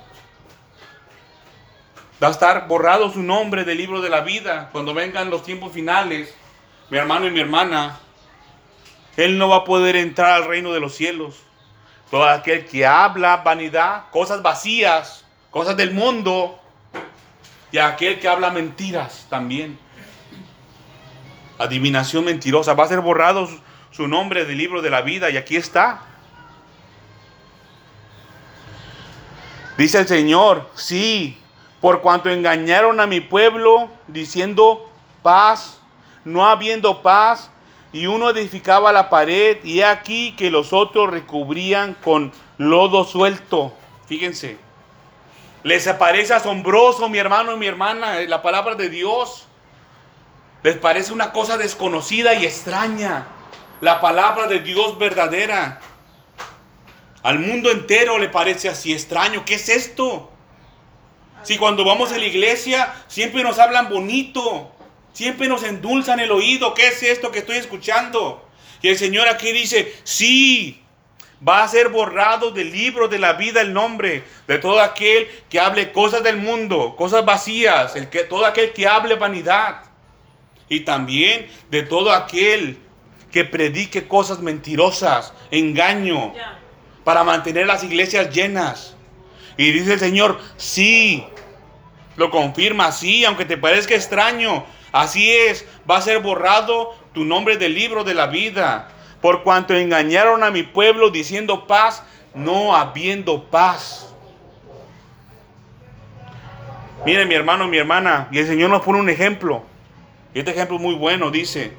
Va 2.22 2.28
a 2.28 2.30
estar 2.30 2.68
borrado 2.68 3.10
su 3.10 3.22
nombre 3.22 3.64
del 3.64 3.78
libro 3.78 4.02
de 4.02 4.10
la 4.10 4.20
vida 4.20 4.68
cuando 4.70 4.92
vengan 4.92 5.30
los 5.30 5.44
tiempos 5.44 5.72
finales. 5.72 6.34
Mi 6.90 6.98
hermano 6.98 7.26
y 7.26 7.30
mi 7.30 7.40
hermana, 7.40 7.98
él 9.16 9.38
no 9.38 9.48
va 9.48 9.56
a 9.56 9.64
poder 9.64 9.96
entrar 9.96 10.32
al 10.32 10.44
reino 10.44 10.74
de 10.74 10.80
los 10.80 10.94
cielos. 10.94 11.36
Todo 12.10 12.28
aquel 12.28 12.66
que 12.66 12.84
habla 12.84 13.38
vanidad, 13.38 14.10
cosas 14.10 14.42
vacías, 14.42 15.24
cosas 15.50 15.74
del 15.78 15.92
mundo, 15.92 16.60
y 17.72 17.78
aquel 17.78 18.20
que 18.20 18.28
habla 18.28 18.50
mentiras 18.50 19.26
también. 19.28 19.78
Adivinación 21.58 22.24
mentirosa. 22.24 22.74
Va 22.74 22.84
a 22.84 22.88
ser 22.88 23.00
borrado 23.00 23.48
su 23.90 24.06
nombre 24.08 24.44
del 24.44 24.58
libro 24.58 24.82
de 24.82 24.90
la 24.90 25.02
vida 25.02 25.30
y 25.30 25.36
aquí 25.36 25.56
está. 25.56 26.02
Dice 29.76 29.98
el 29.98 30.08
Señor, 30.08 30.70
sí, 30.74 31.36
por 31.80 32.00
cuanto 32.00 32.30
engañaron 32.30 32.98
a 33.00 33.06
mi 33.06 33.20
pueblo 33.20 33.90
diciendo 34.06 34.90
paz, 35.22 35.80
no 36.24 36.46
habiendo 36.46 37.02
paz, 37.02 37.50
y 37.92 38.06
uno 38.06 38.30
edificaba 38.30 38.92
la 38.92 39.08
pared, 39.08 39.62
y 39.64 39.82
aquí 39.82 40.32
que 40.32 40.50
los 40.50 40.72
otros 40.72 41.10
recubrían 41.10 41.94
con 41.94 42.32
lodo 42.58 43.04
suelto. 43.04 43.72
Fíjense, 44.06 44.58
les 45.66 45.88
parece 45.94 46.32
asombroso, 46.32 47.08
mi 47.08 47.18
hermano 47.18 47.52
y 47.52 47.56
mi 47.56 47.66
hermana, 47.66 48.20
la 48.20 48.40
palabra 48.40 48.76
de 48.76 48.88
Dios. 48.88 49.48
Les 50.62 50.76
parece 50.76 51.12
una 51.12 51.32
cosa 51.32 51.58
desconocida 51.58 52.34
y 52.34 52.46
extraña. 52.46 53.26
La 53.80 54.00
palabra 54.00 54.46
de 54.46 54.60
Dios 54.60 54.96
verdadera. 54.96 55.80
Al 57.24 57.40
mundo 57.40 57.72
entero 57.72 58.16
le 58.16 58.28
parece 58.28 58.68
así 58.68 58.92
extraño. 58.92 59.44
¿Qué 59.44 59.54
es 59.54 59.68
esto? 59.68 60.30
Si 61.42 61.58
cuando 61.58 61.84
vamos 61.84 62.12
a 62.12 62.18
la 62.18 62.26
iglesia 62.26 62.94
siempre 63.08 63.42
nos 63.42 63.58
hablan 63.58 63.88
bonito, 63.88 64.70
siempre 65.14 65.48
nos 65.48 65.64
endulzan 65.64 66.20
el 66.20 66.30
oído. 66.30 66.74
¿Qué 66.74 66.86
es 66.86 67.02
esto 67.02 67.32
que 67.32 67.40
estoy 67.40 67.56
escuchando? 67.56 68.48
Y 68.82 68.88
el 68.90 68.96
Señor 68.96 69.26
aquí 69.26 69.50
dice, 69.50 69.92
sí, 70.04 70.86
va 71.47 71.62
a 71.62 71.68
ser 71.68 71.89
borrado 71.89 72.51
del 72.51 72.72
libro 72.72 73.09
de 73.09 73.18
la 73.18 73.34
vida 73.34 73.61
el 73.61 73.72
nombre 73.72 74.24
de 74.47 74.59
todo 74.59 74.80
aquel 74.80 75.28
que 75.49 75.61
hable 75.61 75.93
cosas 75.93 76.22
del 76.22 76.37
mundo, 76.37 76.95
cosas 76.97 77.24
vacías, 77.24 77.97
el 77.97 78.09
que, 78.09 78.24
todo 78.24 78.47
aquel 78.47 78.72
que 78.72 78.87
hable 78.87 79.16
vanidad. 79.16 79.82
Y 80.68 80.80
también 80.80 81.49
de 81.70 81.82
todo 81.82 82.12
aquel 82.12 82.78
que 83.30 83.45
predique 83.45 84.09
cosas 84.09 84.41
mentirosas, 84.41 85.32
engaño 85.51 86.32
para 87.05 87.22
mantener 87.22 87.66
las 87.66 87.84
iglesias 87.84 88.30
llenas. 88.34 88.97
Y 89.57 89.70
dice 89.70 89.95
el 89.95 90.01
Señor, 90.01 90.41
sí, 90.57 91.24
lo 92.16 92.30
confirma, 92.30 92.93
sí, 92.93 93.24
aunque 93.24 93.45
te 93.45 93.57
parezca 93.57 93.95
extraño, 93.95 94.64
así 94.91 95.30
es, 95.30 95.66
va 95.89 95.99
a 95.99 96.03
ser 96.03 96.20
borrado 96.20 96.95
tu 97.12 97.24
nombre 97.24 97.57
del 97.57 97.74
libro 97.74 98.05
de 98.05 98.14
la 98.14 98.26
vida, 98.26 98.89
por 99.20 99.42
cuanto 99.42 99.74
engañaron 99.74 100.42
a 100.44 100.50
mi 100.50 100.62
pueblo 100.62 101.10
diciendo 101.10 101.66
paz, 101.66 102.02
no 102.34 102.74
habiendo 102.74 103.44
paz. 103.44 104.14
Mire 107.04 107.24
mi 107.26 107.34
hermano, 107.34 107.68
mi 107.68 107.78
hermana, 107.78 108.28
y 108.30 108.38
el 108.38 108.46
Señor 108.46 108.70
nos 108.70 108.82
pone 108.82 108.98
un 108.98 109.08
ejemplo. 109.08 109.62
Y 110.34 110.40
este 110.40 110.50
ejemplo 110.50 110.76
es 110.76 110.82
muy 110.82 110.94
bueno, 110.94 111.30
dice, 111.30 111.72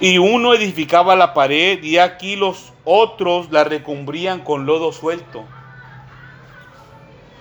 y 0.00 0.18
uno 0.18 0.54
edificaba 0.54 1.16
la 1.16 1.34
pared 1.34 1.82
y 1.82 1.98
aquí 1.98 2.36
los 2.36 2.72
otros 2.84 3.50
la 3.50 3.64
recumbrían 3.64 4.40
con 4.40 4.64
lodo 4.64 4.92
suelto. 4.92 5.44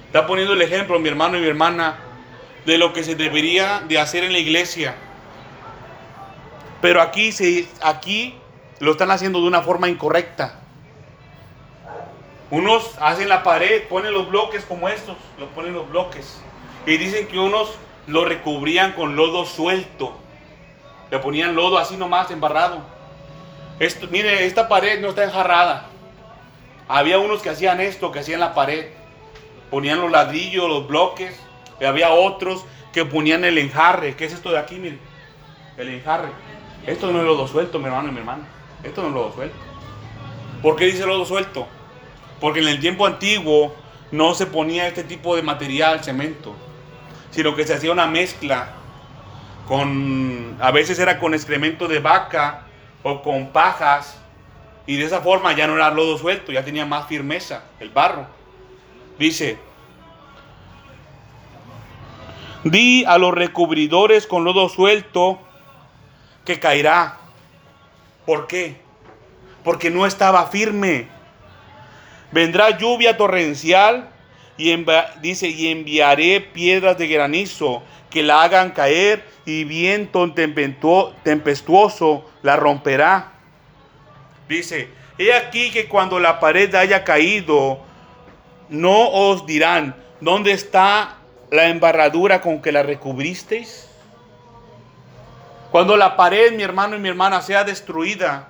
Está 0.07 0.25
poniendo 0.25 0.53
el 0.53 0.61
ejemplo, 0.61 0.99
mi 0.99 1.09
hermano 1.09 1.37
y 1.37 1.41
mi 1.41 1.47
hermana, 1.47 1.97
de 2.65 2.77
lo 2.77 2.93
que 2.93 3.03
se 3.03 3.15
debería 3.15 3.83
de 3.87 3.99
hacer 3.99 4.23
en 4.23 4.33
la 4.33 4.39
iglesia. 4.39 4.95
Pero 6.81 7.01
aquí, 7.01 7.31
se, 7.31 7.67
aquí 7.81 8.37
lo 8.79 8.91
están 8.91 9.11
haciendo 9.11 9.41
de 9.41 9.47
una 9.47 9.61
forma 9.61 9.89
incorrecta. 9.89 10.59
Unos 12.49 12.95
hacen 12.99 13.27
la 13.27 13.43
pared, 13.43 13.83
ponen 13.89 14.13
los 14.13 14.29
bloques 14.29 14.63
como 14.63 14.87
estos, 14.87 15.17
los 15.37 15.49
ponen 15.49 15.73
los 15.73 15.89
bloques. 15.89 16.39
Y 16.85 16.97
dicen 16.97 17.27
que 17.27 17.39
unos 17.39 17.77
lo 18.05 18.23
recubrían 18.23 18.93
con 18.93 19.15
lodo 19.15 19.45
suelto. 19.45 20.17
Le 21.11 21.19
ponían 21.19 21.55
lodo 21.55 21.77
así 21.77 21.97
nomás, 21.97 22.31
embarrado. 22.31 22.81
Mire, 24.09 24.45
esta 24.45 24.69
pared 24.69 25.01
no 25.01 25.09
está 25.09 25.23
enjarrada. 25.23 25.87
Había 26.87 27.19
unos 27.19 27.41
que 27.41 27.49
hacían 27.49 27.81
esto, 27.81 28.11
que 28.11 28.19
hacían 28.19 28.39
la 28.39 28.53
pared. 28.53 28.87
Ponían 29.69 29.99
los 29.99 30.09
ladrillos, 30.09 30.69
los 30.69 30.87
bloques. 30.87 31.37
Y 31.81 31.85
había 31.85 32.11
otros 32.11 32.63
que 32.93 33.03
ponían 33.03 33.43
el 33.43 33.57
enjarre. 33.57 34.15
¿Qué 34.15 34.25
es 34.25 34.33
esto 34.33 34.51
de 34.51 34.57
aquí, 34.57 34.75
mire? 34.75 34.99
El 35.77 35.89
enjarre. 35.89 36.29
Esto 36.87 37.11
no 37.11 37.19
es 37.19 37.25
lodo 37.25 37.47
suelto, 37.47 37.79
mi 37.79 37.85
hermano 37.85 38.07
y 38.07 38.11
mi 38.13 38.19
hermana. 38.19 38.47
Esto 38.81 39.01
no 39.01 39.09
es 39.09 39.13
lodo 39.13 39.33
suelto. 39.33 39.57
¿Por 40.61 40.77
qué 40.77 40.85
dice 40.85 41.05
lodo 41.05 41.25
suelto? 41.25 41.67
Porque 42.39 42.61
en 42.61 42.69
el 42.69 42.79
tiempo 42.79 43.05
antiguo 43.05 43.75
no 44.11 44.33
se 44.33 44.45
ponía 44.45 44.87
este 44.87 45.03
tipo 45.03 45.35
de 45.35 45.41
material, 45.41 46.01
cemento, 46.01 46.55
sino 47.29 47.55
que 47.55 47.67
se 47.67 47.73
hacía 47.73 47.91
una 47.91 48.07
mezcla 48.07 48.69
con, 49.67 50.55
a 50.61 50.71
veces 50.71 50.97
era 50.97 51.19
con 51.19 51.33
excremento 51.33 51.89
de 51.89 51.99
vaca 51.99 52.67
o 53.03 53.21
con 53.21 53.49
pajas, 53.49 54.21
y 54.85 54.95
de 54.95 55.03
esa 55.03 55.19
forma 55.19 55.51
ya 55.53 55.67
no 55.67 55.75
era 55.75 55.91
lodo 55.91 56.17
suelto, 56.17 56.53
ya 56.53 56.63
tenía 56.63 56.85
más 56.85 57.07
firmeza 57.07 57.65
el 57.81 57.89
barro. 57.89 58.27
Dice, 59.19 59.57
di 62.63 63.03
a 63.03 63.17
los 63.17 63.33
recubridores 63.33 64.25
con 64.25 64.45
lodo 64.45 64.69
suelto 64.69 65.39
que 66.47 66.59
caerá. 66.61 67.17
¿Por 68.25 68.47
qué? 68.47 68.77
Porque 69.65 69.89
no 69.89 70.05
estaba 70.05 70.47
firme. 70.47 71.09
Vendrá 72.31 72.77
lluvia 72.77 73.17
torrencial 73.17 74.09
y 74.57 74.73
dice, 75.21 75.49
y 75.49 75.67
enviaré 75.67 76.39
piedras 76.39 76.97
de 76.97 77.09
granizo 77.09 77.83
que 78.09 78.23
la 78.23 78.43
hagan 78.43 78.71
caer 78.71 79.25
y 79.45 79.65
viento 79.65 80.33
tempestuoso 80.33 82.25
la 82.43 82.55
romperá. 82.55 83.33
Dice, 84.47 84.87
he 85.17 85.33
aquí 85.33 85.69
que 85.71 85.89
cuando 85.89 86.17
la 86.17 86.39
pared 86.39 86.73
haya 86.75 87.03
caído, 87.03 87.81
no 88.69 89.09
os 89.09 89.45
dirán, 89.45 89.97
¿dónde 90.21 90.53
está 90.53 91.17
la 91.51 91.67
embarradura 91.67 92.39
con 92.39 92.61
que 92.61 92.71
la 92.71 92.83
recubristeis? 92.83 93.86
Cuando 95.71 95.97
la 95.97 96.15
pared, 96.15 96.53
mi 96.53 96.63
hermano 96.63 96.95
y 96.95 96.99
mi 96.99 97.09
hermana, 97.09 97.41
sea 97.41 97.63
destruida, 97.63 98.49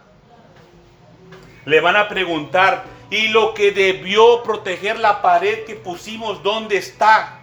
le 1.65 1.81
van 1.81 1.95
a 1.95 2.07
preguntar, 2.07 2.83
¿y 3.09 3.29
lo 3.29 3.53
que 3.53 3.71
debió 3.71 4.43
proteger 4.43 4.99
la 4.99 5.21
pared 5.21 5.65
que 5.65 5.75
pusimos, 5.75 6.43
dónde 6.43 6.77
está? 6.77 7.37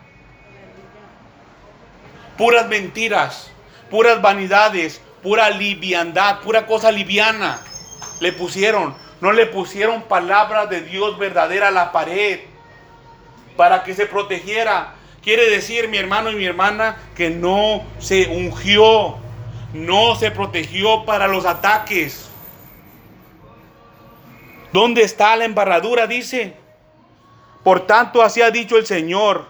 puras 2.37 2.67
mentiras, 2.69 3.51
puras 3.91 4.21
vanidades, 4.21 5.01
pura 5.23 5.51
liviandad, 5.51 6.41
pura 6.41 6.67
cosa 6.67 6.91
liviana 6.91 7.61
le 8.21 8.33
pusieron. 8.33 8.95
No 9.21 9.33
le 9.33 9.47
pusieron 9.47 10.03
palabras 10.03 10.69
de 10.69 10.83
Dios 10.83 11.19
verdadera 11.19 11.69
a 11.69 11.71
la 11.71 11.93
pared 11.93 12.41
para 13.57 13.85
que 13.85 13.95
se 13.95 14.07
protegiera. 14.07 14.95
Quiere 15.23 15.49
decir, 15.49 15.89
mi 15.89 15.97
hermano 15.97 16.31
y 16.31 16.37
mi 16.37 16.45
hermana, 16.45 16.97
que 17.17 17.31
no 17.31 17.83
se 17.99 18.27
ungió, 18.27 19.17
no 19.75 20.15
se 20.15 20.31
protegió 20.31 21.05
para 21.05 21.27
los 21.27 21.45
ataques. 21.45 22.31
¿Dónde 24.73 25.03
está 25.03 25.37
la 25.37 25.45
embarradura? 25.45 26.07
Dice. 26.07 26.55
Por 27.65 27.81
tanto, 27.87 28.23
así 28.23 28.41
ha 28.41 28.51
dicho 28.51 28.79
el 28.79 28.87
Señor. 28.87 29.47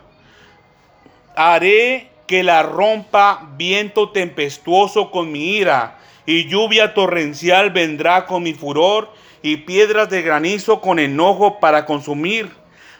Haré 1.36 2.10
que 2.26 2.42
la 2.42 2.62
rompa 2.62 3.50
viento 3.56 4.10
tempestuoso 4.10 5.10
con 5.10 5.30
mi 5.30 5.56
ira, 5.56 5.98
y 6.26 6.46
lluvia 6.46 6.94
torrencial 6.94 7.70
vendrá 7.70 8.24
con 8.24 8.42
mi 8.42 8.54
furor, 8.54 9.12
y 9.42 9.58
piedras 9.58 10.08
de 10.08 10.22
granizo 10.22 10.80
con 10.80 10.98
enojo 10.98 11.60
para 11.60 11.84
consumir. 11.84 12.50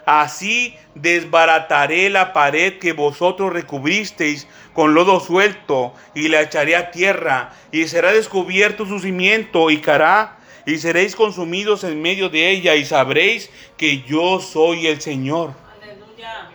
Así 0.04 0.76
desbarataré 0.94 2.10
la 2.10 2.34
pared 2.34 2.78
que 2.78 2.92
vosotros 2.92 3.50
recubristeis 3.50 4.46
con 4.74 4.94
lodo 4.94 5.20
suelto, 5.20 5.94
y 6.14 6.28
la 6.28 6.42
echaré 6.42 6.76
a 6.76 6.90
tierra, 6.90 7.52
y 7.72 7.86
será 7.88 8.12
descubierto 8.12 8.86
su 8.86 8.98
cimiento, 8.98 9.70
y 9.70 9.78
cará, 9.78 10.38
y 10.66 10.78
seréis 10.78 11.14
consumidos 11.14 11.84
en 11.84 12.02
medio 12.02 12.28
de 12.28 12.50
ella, 12.50 12.74
y 12.74 12.84
sabréis 12.84 13.50
que 13.76 14.02
yo 14.02 14.40
soy 14.40 14.88
el 14.88 15.00
Señor. 15.00 15.52
Aleluya. 15.80 16.50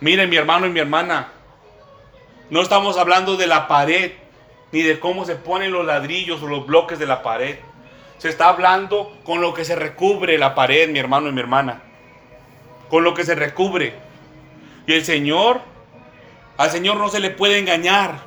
Miren 0.00 0.30
mi 0.30 0.36
hermano 0.36 0.66
y 0.66 0.70
mi 0.70 0.80
hermana, 0.80 1.32
no 2.50 2.60
estamos 2.60 2.96
hablando 2.98 3.36
de 3.36 3.46
la 3.46 3.68
pared, 3.68 4.12
ni 4.72 4.82
de 4.82 4.98
cómo 4.98 5.24
se 5.24 5.36
ponen 5.36 5.72
los 5.72 5.84
ladrillos 5.84 6.42
o 6.42 6.48
los 6.48 6.66
bloques 6.66 6.98
de 6.98 7.06
la 7.06 7.22
pared. 7.22 7.56
Se 8.18 8.28
está 8.28 8.48
hablando 8.48 9.14
con 9.24 9.40
lo 9.40 9.52
que 9.52 9.64
se 9.64 9.74
recubre 9.76 10.38
la 10.38 10.54
pared, 10.54 10.88
mi 10.88 10.98
hermano 10.98 11.28
y 11.28 11.32
mi 11.32 11.40
hermana. 11.40 11.82
Con 12.88 13.04
lo 13.04 13.14
que 13.14 13.24
se 13.24 13.34
recubre. 13.34 13.94
Y 14.86 14.92
el 14.92 15.04
Señor, 15.04 15.60
al 16.62 16.70
Señor 16.70 16.96
no 16.96 17.08
se 17.08 17.18
le 17.18 17.30
puede 17.30 17.58
engañar. 17.58 18.20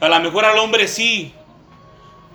A 0.00 0.08
lo 0.08 0.20
mejor 0.20 0.46
al 0.46 0.58
hombre 0.58 0.88
sí. 0.88 1.34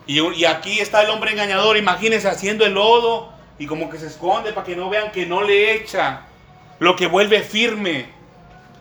Y, 0.05 0.45
aquí 0.45 0.79
está 0.79 1.01
el 1.01 1.09
hombre 1.09 1.31
engañador, 1.31 1.75
imagínense 1.75 2.27
haciendo 2.29 2.63
el 2.63 2.75
lodo 2.75 3.33
y 3.57 3.65
como 3.65 3.89
que 3.89 3.97
se 3.97 4.05
esconde 4.05 4.53
para 4.53 4.63
que 4.63 4.75
no 4.75 4.91
vean 4.91 5.11
que 5.11 5.25
no 5.25 5.41
le 5.41 5.73
echa 5.73 6.27
lo 6.77 6.95
que 6.95 7.07
vuelve 7.07 7.41
firme 7.41 8.05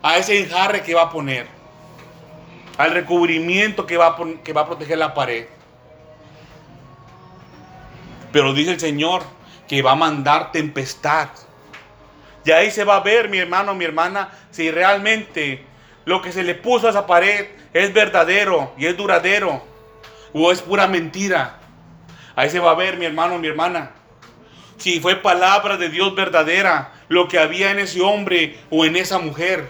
a 0.03 0.19
ese 0.19 0.39
enjarre 0.39 0.83
que 0.83 0.95
va 0.95 1.05
a 1.05 1.11
poner, 1.11 1.47
al 2.77 2.91
recubrimiento 2.93 3.87
que 3.87 3.97
va 3.97 4.09
a 4.09 4.67
proteger 4.67 4.99
la 4.99 5.15
pared. 5.15 5.47
Pero 8.31 8.53
dice 8.53 8.73
el 8.73 8.81
Señor 8.81 9.23
que 9.67 9.81
va 9.81 9.93
a 9.93 9.97
mandar 9.97 10.53
tempestad. 10.53 11.31
Y 12.47 12.53
ahí 12.53 12.71
se 12.71 12.85
va 12.85 12.97
a 12.97 13.01
ver, 13.01 13.29
mi 13.29 13.39
hermano, 13.39 13.75
mi 13.75 13.85
hermana, 13.85 14.31
si 14.53 14.71
realmente 14.71 15.65
lo 16.05 16.23
que 16.23 16.31
se 16.31 16.45
le 16.45 16.55
puso 16.55 16.87
a 16.87 16.91
esa 16.91 17.05
pared 17.05 17.49
es 17.73 17.93
verdadero 17.93 18.73
y 18.79 18.87
es 18.87 18.97
duradero 18.97 19.65
o 20.33 20.53
es 20.53 20.63
pura 20.63 20.87
mentira. 20.87 21.59
Ahí 22.37 22.49
se 22.49 22.61
va 22.61 22.71
a 22.71 22.75
ver, 22.75 22.99
mi 22.99 23.05
hermano, 23.05 23.37
mi 23.39 23.49
hermana, 23.49 23.91
si 24.77 25.01
fue 25.01 25.17
palabra 25.17 25.77
de 25.77 25.89
Dios 25.89 26.15
verdadera 26.15 26.93
lo 27.09 27.27
que 27.27 27.41
había 27.41 27.73
en 27.73 27.81
ese 27.81 28.01
hombre 28.01 28.57
o 28.71 28.85
en 28.85 28.95
esa 28.95 29.19
mujer. 29.19 29.69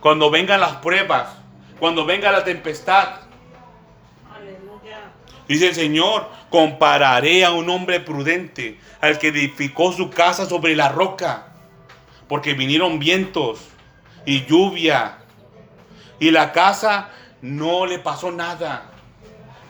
Cuando 0.00 0.30
vengan 0.30 0.58
las 0.58 0.76
pruebas, 0.76 1.36
cuando 1.78 2.06
venga 2.06 2.32
la 2.32 2.44
tempestad. 2.44 3.10
Dice 5.52 5.68
el 5.68 5.74
Señor, 5.74 6.30
compararé 6.48 7.44
a 7.44 7.52
un 7.52 7.68
hombre 7.68 8.00
prudente, 8.00 8.78
al 9.02 9.18
que 9.18 9.28
edificó 9.28 9.92
su 9.92 10.08
casa 10.08 10.46
sobre 10.46 10.74
la 10.74 10.88
roca, 10.88 11.48
porque 12.26 12.54
vinieron 12.54 12.98
vientos 12.98 13.60
y 14.24 14.46
lluvia, 14.46 15.18
y 16.18 16.30
la 16.30 16.52
casa 16.52 17.10
no 17.42 17.84
le 17.84 17.98
pasó 17.98 18.32
nada. 18.32 18.92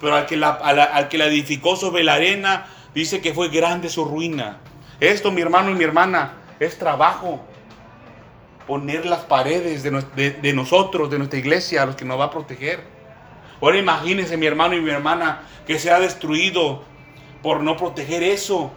Pero 0.00 0.14
al 0.14 0.26
que 0.26 0.36
la, 0.36 0.50
al 0.50 1.08
que 1.08 1.18
la 1.18 1.26
edificó 1.26 1.74
sobre 1.74 2.04
la 2.04 2.14
arena, 2.14 2.66
dice 2.94 3.20
que 3.20 3.34
fue 3.34 3.48
grande 3.48 3.88
su 3.88 4.04
ruina. 4.04 4.58
Esto, 5.00 5.32
mi 5.32 5.40
hermano 5.40 5.72
y 5.72 5.74
mi 5.74 5.82
hermana, 5.82 6.34
es 6.60 6.78
trabajo 6.78 7.44
poner 8.68 9.04
las 9.04 9.22
paredes 9.22 9.82
de, 9.82 10.52
nosotros, 10.52 11.10
de 11.10 11.18
nuestra 11.18 11.40
iglesia, 11.40 11.82
a 11.82 11.86
los 11.86 11.96
que 11.96 12.04
nos 12.04 12.20
va 12.20 12.26
a 12.26 12.30
proteger. 12.30 13.01
Ahora 13.62 13.78
imagínense 13.78 14.36
mi 14.36 14.46
hermano 14.46 14.74
y 14.74 14.80
mi 14.80 14.90
hermana 14.90 15.42
que 15.66 15.78
se 15.78 15.92
ha 15.92 16.00
destruido 16.00 16.82
por 17.42 17.60
no 17.60 17.76
proteger 17.76 18.24
eso. 18.24 18.72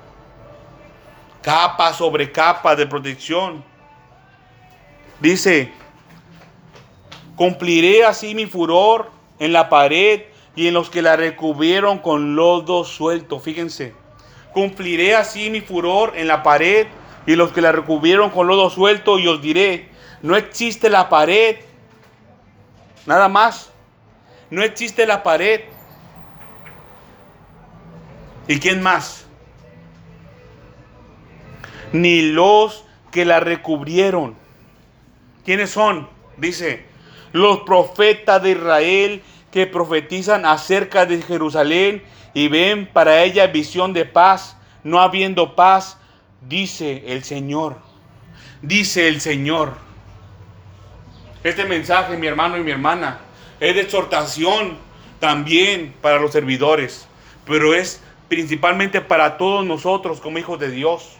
Capa 1.41 1.91
sobre 1.91 2.31
capa 2.31 2.75
de 2.75 2.85
protección. 2.85 3.63
Dice, 5.19 5.71
cumpliré 7.35 8.05
así 8.05 8.35
mi 8.35 8.45
furor 8.45 9.09
en 9.39 9.53
la 9.53 9.69
pared 9.69 10.21
y 10.55 10.67
en 10.67 10.75
los 10.75 10.91
que 10.91 11.01
la 11.01 11.15
recubrieron 11.15 11.97
con 11.97 12.35
lodo 12.35 12.83
suelto. 12.83 13.39
Fíjense, 13.39 13.95
cumpliré 14.53 15.15
así 15.15 15.49
mi 15.49 15.61
furor 15.61 16.13
en 16.15 16.27
la 16.27 16.43
pared 16.43 16.87
y 17.25 17.35
los 17.35 17.51
que 17.51 17.61
la 17.61 17.71
recubrieron 17.71 18.29
con 18.29 18.45
lodo 18.45 18.69
suelto, 18.69 19.17
y 19.17 19.27
os 19.27 19.41
diré, 19.41 19.89
no 20.21 20.35
existe 20.35 20.91
la 20.91 21.09
pared, 21.09 21.57
nada 23.07 23.27
más, 23.27 23.71
no 24.49 24.63
existe 24.63 25.05
la 25.05 25.23
pared. 25.23 25.61
¿Y 28.47 28.59
quién 28.59 28.81
más? 28.81 29.25
Ni 31.93 32.21
los 32.21 32.85
que 33.11 33.25
la 33.25 33.39
recubrieron. 33.39 34.35
¿Quiénes 35.45 35.71
son? 35.71 36.09
Dice, 36.37 36.85
los 37.31 37.61
profetas 37.61 38.41
de 38.43 38.51
Israel 38.51 39.23
que 39.51 39.67
profetizan 39.67 40.45
acerca 40.45 41.05
de 41.05 41.21
Jerusalén 41.21 42.03
y 42.33 42.49
ven 42.49 42.87
para 42.91 43.23
ella 43.23 43.47
visión 43.47 43.93
de 43.93 44.05
paz, 44.05 44.57
no 44.83 44.99
habiendo 44.99 45.55
paz, 45.55 45.97
dice 46.41 47.03
el 47.07 47.23
Señor. 47.23 47.77
Dice 48.61 49.07
el 49.07 49.21
Señor. 49.21 49.77
Este 51.43 51.63
mensaje, 51.63 52.17
mi 52.17 52.27
hermano 52.27 52.57
y 52.57 52.63
mi 52.63 52.71
hermana, 52.71 53.19
es 53.65 53.75
de 53.75 53.81
exhortación 53.81 54.77
también 55.19 55.93
para 56.01 56.19
los 56.19 56.31
servidores, 56.31 57.07
pero 57.45 57.73
es 57.73 58.01
principalmente 58.27 59.01
para 59.01 59.37
todos 59.37 59.65
nosotros 59.65 60.19
como 60.21 60.37
hijos 60.37 60.59
de 60.59 60.69
Dios. 60.69 61.17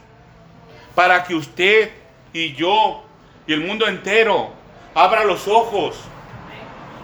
Para 0.94 1.24
que 1.24 1.36
usted 1.36 1.92
y 2.34 2.54
yo 2.54 3.04
y 3.48 3.54
el 3.54 3.62
mundo 3.62 3.88
entero 3.88 4.52
abra 4.94 5.24
los 5.24 5.48
ojos, 5.48 6.00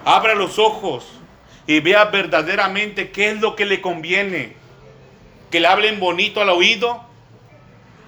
abra 0.05 0.35
los 0.35 0.59
ojos 0.59 1.05
y 1.67 1.79
vea 1.79 2.05
verdaderamente 2.05 3.11
qué 3.11 3.31
es 3.31 3.41
lo 3.41 3.55
que 3.55 3.65
le 3.65 3.81
conviene. 3.81 4.55
Que 5.49 5.59
le 5.59 5.67
hablen 5.67 5.99
bonito 5.99 6.41
al 6.41 6.49
oído 6.49 7.03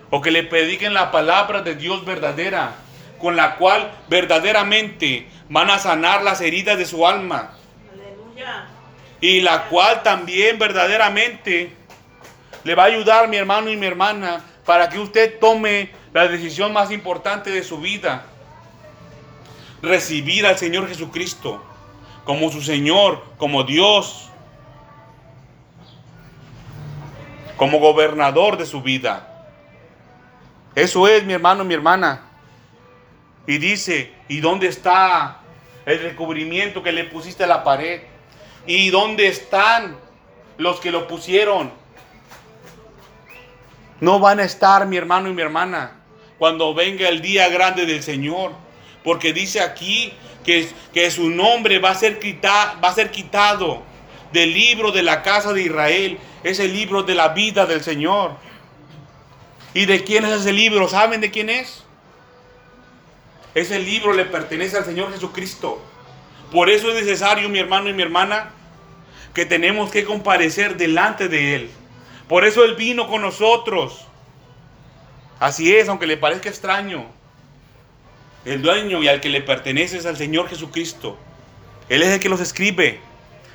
o 0.09 0.21
que 0.21 0.31
le 0.31 0.43
prediquen 0.43 0.93
la 0.93 1.11
palabra 1.11 1.61
de 1.61 1.75
Dios 1.75 2.05
verdadera, 2.05 2.75
con 3.23 3.37
la 3.37 3.55
cual 3.55 3.89
verdaderamente 4.09 5.29
van 5.47 5.69
a 5.69 5.79
sanar 5.79 6.23
las 6.23 6.41
heridas 6.41 6.77
de 6.77 6.85
su 6.85 7.07
alma. 7.07 7.53
Aleluya. 7.93 8.65
Y 9.21 9.39
la 9.39 9.69
cual 9.69 10.03
también 10.03 10.59
verdaderamente 10.59 11.73
le 12.65 12.75
va 12.75 12.83
a 12.83 12.87
ayudar 12.87 13.29
mi 13.29 13.37
hermano 13.37 13.69
y 13.69 13.77
mi 13.77 13.85
hermana 13.85 14.41
para 14.65 14.89
que 14.89 14.99
usted 14.99 15.39
tome 15.39 15.91
la 16.11 16.27
decisión 16.27 16.73
más 16.73 16.91
importante 16.91 17.49
de 17.49 17.63
su 17.63 17.77
vida. 17.77 18.25
Recibir 19.81 20.45
al 20.45 20.57
Señor 20.57 20.89
Jesucristo 20.89 21.63
como 22.25 22.51
su 22.51 22.61
Señor, 22.61 23.23
como 23.37 23.63
Dios, 23.63 24.29
como 27.55 27.79
gobernador 27.79 28.57
de 28.57 28.65
su 28.65 28.81
vida. 28.81 29.47
Eso 30.75 31.07
es, 31.07 31.23
mi 31.23 31.31
hermano, 31.31 31.63
mi 31.63 31.73
hermana. 31.73 32.32
Y 33.45 33.57
dice, 33.57 34.13
¿y 34.27 34.39
dónde 34.39 34.67
está 34.67 35.41
el 35.85 36.01
recubrimiento 36.01 36.81
que 36.81 36.91
le 36.91 37.03
pusiste 37.03 37.43
a 37.43 37.47
la 37.47 37.63
pared? 37.63 38.01
¿Y 38.65 38.89
dónde 38.89 39.27
están 39.27 39.97
los 40.57 40.79
que 40.79 40.91
lo 40.91 41.07
pusieron? 41.07 41.71
No 43.99 44.19
van 44.19 44.39
a 44.39 44.43
estar, 44.43 44.85
mi 44.85 44.97
hermano 44.97 45.29
y 45.29 45.33
mi 45.33 45.41
hermana, 45.41 45.99
cuando 46.37 46.73
venga 46.73 47.09
el 47.09 47.21
día 47.21 47.49
grande 47.49 47.85
del 47.85 48.01
Señor. 48.01 48.51
Porque 49.03 49.33
dice 49.33 49.59
aquí 49.59 50.13
que, 50.45 50.69
que 50.93 51.11
su 51.11 51.29
nombre 51.29 51.79
va 51.79 51.91
a, 51.91 51.95
ser 51.95 52.19
va 52.23 52.89
a 52.89 52.93
ser 52.93 53.11
quitado 53.11 53.83
del 54.31 54.53
libro 54.53 54.91
de 54.91 55.03
la 55.03 55.21
casa 55.21 55.51
de 55.51 55.63
Israel. 55.63 56.17
Es 56.43 56.59
el 56.59 56.73
libro 56.73 57.03
de 57.03 57.15
la 57.15 57.29
vida 57.29 57.65
del 57.65 57.83
Señor. 57.83 58.37
¿Y 59.73 59.85
de 59.85 60.03
quién 60.03 60.23
es 60.23 60.31
ese 60.41 60.53
libro? 60.53 60.87
¿Saben 60.87 61.19
de 61.19 61.31
quién 61.31 61.49
es? 61.49 61.82
Ese 63.55 63.79
libro 63.79 64.13
le 64.13 64.25
pertenece 64.25 64.77
al 64.77 64.85
Señor 64.85 65.11
Jesucristo. 65.13 65.81
Por 66.51 66.69
eso 66.69 66.89
es 66.89 66.95
necesario, 66.95 67.49
mi 67.49 67.59
hermano 67.59 67.89
y 67.89 67.93
mi 67.93 68.01
hermana, 68.01 68.51
que 69.33 69.45
tenemos 69.45 69.91
que 69.91 70.03
comparecer 70.03 70.77
delante 70.77 71.27
de 71.27 71.55
Él. 71.55 71.69
Por 72.27 72.45
eso 72.45 72.63
Él 72.63 72.75
vino 72.75 73.07
con 73.07 73.21
nosotros. 73.21 74.05
Así 75.39 75.75
es, 75.75 75.89
aunque 75.89 76.07
le 76.07 76.17
parezca 76.17 76.49
extraño. 76.49 77.05
El 78.45 78.61
dueño 78.61 79.01
y 79.01 79.07
al 79.07 79.21
que 79.21 79.29
le 79.29 79.41
pertenece 79.41 79.97
es 79.97 80.05
al 80.05 80.17
Señor 80.17 80.49
Jesucristo. 80.49 81.17
Él 81.89 82.01
es 82.01 82.09
el 82.09 82.19
que 82.19 82.29
los 82.29 82.39
escribe. 82.39 82.99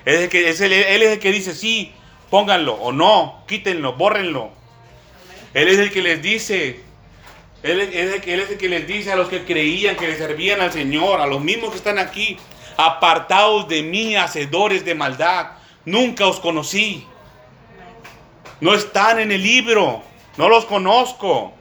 Él 0.05 0.15
es 0.15 0.21
el 0.23 0.29
que, 0.29 0.49
es 0.49 0.61
él 0.61 0.73
es 0.73 1.13
el 1.13 1.19
que 1.19 1.33
dice, 1.33 1.55
sí, 1.55 1.93
pónganlo 2.31 2.75
o 2.75 2.93
no, 2.93 3.43
quítenlo, 3.47 3.95
bórrenlo. 3.95 4.51
Él 5.55 5.69
es 5.69 5.79
el 5.79 5.91
que 5.91 6.03
les 6.03 6.23
dice 6.23 6.81
Él, 7.63 7.81
es 7.81 8.15
el 8.15 8.59
que 8.59 8.69
les 8.69 8.87
dice 8.87 9.13
a 9.13 9.17
los 9.17 9.29
que 9.29 9.45
creían 9.45 9.97
que 9.97 10.07
le 10.07 10.17
servían 10.17 10.61
al 10.61 10.73
Señor, 10.73 11.21
a 11.21 11.27
los 11.27 11.41
mismos 11.41 11.71
que 11.71 11.77
están 11.77 11.99
aquí, 11.99 12.39
apartados 12.77 13.69
de 13.69 13.83
mí, 13.83 14.15
hacedores 14.15 14.85
de 14.85 14.95
maldad, 14.95 15.53
nunca 15.85 16.27
os 16.27 16.39
conocí. 16.39 17.07
No 18.61 18.75
están 18.75 19.19
en 19.19 19.33
el 19.33 19.43
libro, 19.43 20.03
no 20.37 20.49
los 20.49 20.65
conozco. 20.67 21.53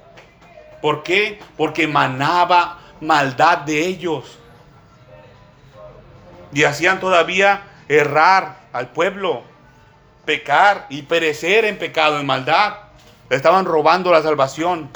¿Por 0.82 1.02
qué? 1.02 1.40
Porque 1.58 1.88
manaba 1.88 2.80
maldad 3.02 3.60
de 3.60 3.86
ellos. 3.86 4.38
Y 6.54 6.64
hacían 6.64 7.00
todavía 7.00 7.64
errar 7.88 8.60
al 8.72 8.90
pueblo, 8.90 9.44
pecar 10.26 10.86
y 10.90 11.02
perecer 11.04 11.66
en 11.66 11.80
pecado, 11.80 12.20
en 12.20 12.26
maldad. 12.28 12.76
Estaban 13.30 13.66
robando 13.66 14.12
la 14.12 14.22
salvación 14.22 14.90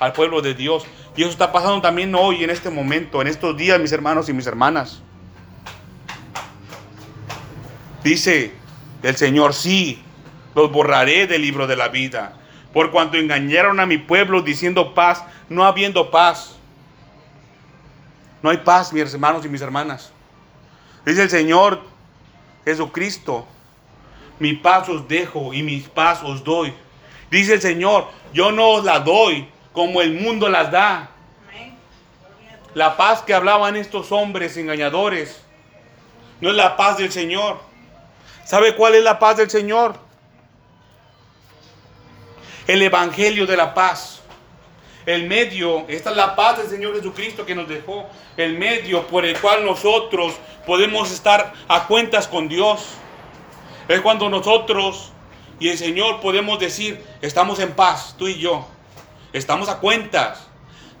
al 0.00 0.12
pueblo 0.12 0.42
de 0.42 0.54
Dios. 0.54 0.84
Y 1.16 1.22
eso 1.22 1.30
está 1.30 1.52
pasando 1.52 1.80
también 1.80 2.14
hoy, 2.14 2.44
en 2.44 2.50
este 2.50 2.70
momento, 2.70 3.20
en 3.22 3.28
estos 3.28 3.56
días, 3.56 3.80
mis 3.80 3.92
hermanos 3.92 4.28
y 4.28 4.32
mis 4.32 4.46
hermanas. 4.46 5.02
Dice 8.02 8.52
el 9.02 9.16
Señor, 9.16 9.54
sí, 9.54 10.02
los 10.54 10.70
borraré 10.70 11.26
del 11.26 11.42
libro 11.42 11.66
de 11.66 11.76
la 11.76 11.88
vida, 11.88 12.34
por 12.72 12.90
cuanto 12.90 13.16
engañaron 13.16 13.80
a 13.80 13.86
mi 13.86 13.98
pueblo 13.98 14.42
diciendo 14.42 14.94
paz, 14.94 15.24
no 15.48 15.64
habiendo 15.64 16.10
paz. 16.10 16.56
No 18.42 18.50
hay 18.50 18.58
paz, 18.58 18.92
mis 18.92 19.12
hermanos 19.12 19.44
y 19.44 19.48
mis 19.48 19.60
hermanas. 19.60 20.12
Dice 21.04 21.22
el 21.22 21.30
Señor 21.30 21.80
Jesucristo, 22.64 23.46
mi 24.38 24.52
paz 24.52 24.88
os 24.88 25.08
dejo 25.08 25.54
y 25.54 25.62
mi 25.62 25.80
paz 25.80 26.20
os 26.22 26.44
doy. 26.44 26.72
Dice 27.30 27.54
el 27.54 27.60
Señor, 27.60 28.08
yo 28.32 28.52
no 28.52 28.68
os 28.70 28.84
la 28.84 29.00
doy 29.00 29.48
como 29.76 30.00
el 30.00 30.14
mundo 30.14 30.48
las 30.48 30.70
da. 30.70 31.10
La 32.72 32.96
paz 32.96 33.20
que 33.20 33.34
hablaban 33.34 33.76
estos 33.76 34.10
hombres 34.10 34.56
engañadores 34.56 35.42
no 36.40 36.48
es 36.48 36.56
la 36.56 36.78
paz 36.78 36.96
del 36.96 37.12
Señor. 37.12 37.60
¿Sabe 38.42 38.74
cuál 38.74 38.94
es 38.94 39.04
la 39.04 39.18
paz 39.18 39.36
del 39.36 39.50
Señor? 39.50 39.96
El 42.66 42.80
Evangelio 42.80 43.46
de 43.46 43.54
la 43.54 43.74
paz. 43.74 44.22
El 45.04 45.28
medio, 45.28 45.84
esta 45.88 46.08
es 46.08 46.16
la 46.16 46.34
paz 46.34 46.56
del 46.56 46.68
Señor 46.68 46.96
Jesucristo 46.96 47.44
que 47.44 47.54
nos 47.54 47.68
dejó. 47.68 48.06
El 48.38 48.56
medio 48.56 49.06
por 49.06 49.26
el 49.26 49.38
cual 49.38 49.62
nosotros 49.62 50.32
podemos 50.64 51.12
estar 51.12 51.52
a 51.68 51.86
cuentas 51.86 52.26
con 52.26 52.48
Dios. 52.48 52.94
Es 53.88 54.00
cuando 54.00 54.30
nosotros 54.30 55.12
y 55.60 55.68
el 55.68 55.76
Señor 55.76 56.22
podemos 56.22 56.58
decir, 56.58 57.04
estamos 57.20 57.58
en 57.58 57.72
paz, 57.72 58.14
tú 58.16 58.26
y 58.26 58.38
yo. 58.38 58.66
Estamos 59.32 59.68
a 59.68 59.78
cuentas. 59.78 60.46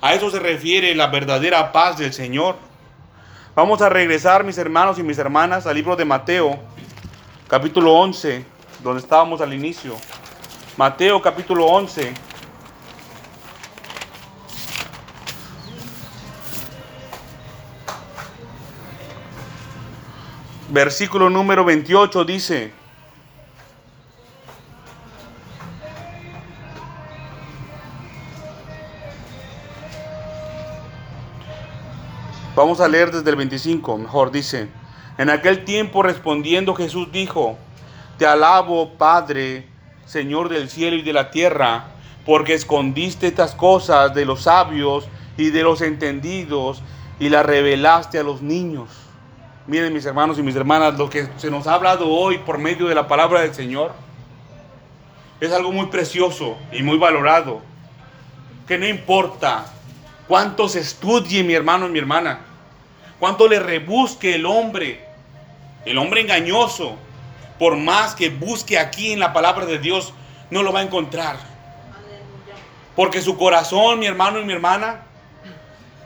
A 0.00 0.14
eso 0.14 0.30
se 0.30 0.38
refiere 0.38 0.94
la 0.94 1.06
verdadera 1.06 1.72
paz 1.72 1.98
del 1.98 2.12
Señor. 2.12 2.56
Vamos 3.54 3.80
a 3.80 3.88
regresar, 3.88 4.44
mis 4.44 4.58
hermanos 4.58 4.98
y 4.98 5.02
mis 5.02 5.18
hermanas, 5.18 5.66
al 5.66 5.74
libro 5.74 5.96
de 5.96 6.04
Mateo, 6.04 6.58
capítulo 7.48 7.94
11, 7.94 8.44
donde 8.82 9.00
estábamos 9.00 9.40
al 9.40 9.54
inicio. 9.54 9.96
Mateo, 10.76 11.22
capítulo 11.22 11.64
11. 11.66 12.12
Versículo 20.68 21.30
número 21.30 21.64
28 21.64 22.24
dice, 22.24 22.72
Vamos 32.56 32.80
a 32.80 32.88
leer 32.88 33.10
desde 33.10 33.28
el 33.28 33.36
25, 33.36 33.98
mejor 33.98 34.30
dice. 34.30 34.68
En 35.18 35.28
aquel 35.28 35.66
tiempo 35.66 36.02
respondiendo 36.02 36.74
Jesús 36.74 37.12
dijo, 37.12 37.58
Te 38.16 38.24
alabo, 38.24 38.94
Padre, 38.94 39.68
Señor 40.06 40.48
del 40.48 40.70
cielo 40.70 40.96
y 40.96 41.02
de 41.02 41.12
la 41.12 41.30
tierra, 41.30 41.88
porque 42.24 42.54
escondiste 42.54 43.26
estas 43.26 43.54
cosas 43.54 44.14
de 44.14 44.24
los 44.24 44.44
sabios 44.44 45.06
y 45.36 45.50
de 45.50 45.62
los 45.62 45.82
entendidos 45.82 46.82
y 47.20 47.28
las 47.28 47.44
revelaste 47.44 48.18
a 48.18 48.22
los 48.22 48.40
niños. 48.40 48.88
Miren 49.66 49.92
mis 49.92 50.06
hermanos 50.06 50.38
y 50.38 50.42
mis 50.42 50.56
hermanas, 50.56 50.96
lo 50.96 51.10
que 51.10 51.28
se 51.36 51.50
nos 51.50 51.66
ha 51.66 51.74
hablado 51.74 52.08
hoy 52.08 52.38
por 52.38 52.56
medio 52.56 52.86
de 52.86 52.94
la 52.94 53.06
palabra 53.06 53.42
del 53.42 53.52
Señor 53.52 53.92
es 55.40 55.52
algo 55.52 55.72
muy 55.72 55.88
precioso 55.88 56.56
y 56.72 56.82
muy 56.82 56.96
valorado, 56.96 57.60
que 58.66 58.78
no 58.78 58.86
importa 58.86 59.66
cuánto 60.26 60.70
se 60.70 60.80
estudie 60.80 61.44
mi 61.44 61.52
hermano 61.52 61.86
y 61.86 61.90
mi 61.90 61.98
hermana, 61.98 62.45
cuánto 63.18 63.48
le 63.48 63.60
rebusque 63.60 64.34
el 64.34 64.46
hombre, 64.46 65.04
el 65.84 65.98
hombre 65.98 66.20
engañoso, 66.20 66.96
por 67.58 67.76
más 67.76 68.14
que 68.14 68.28
busque 68.28 68.78
aquí 68.78 69.12
en 69.12 69.20
la 69.20 69.32
palabra 69.32 69.66
de 69.66 69.78
Dios, 69.78 70.12
no 70.50 70.62
lo 70.62 70.72
va 70.72 70.80
a 70.80 70.84
encontrar. 70.84 71.36
Porque 72.94 73.20
su 73.20 73.36
corazón, 73.36 73.98
mi 73.98 74.06
hermano 74.06 74.40
y 74.40 74.44
mi 74.44 74.52
hermana, 74.52 75.02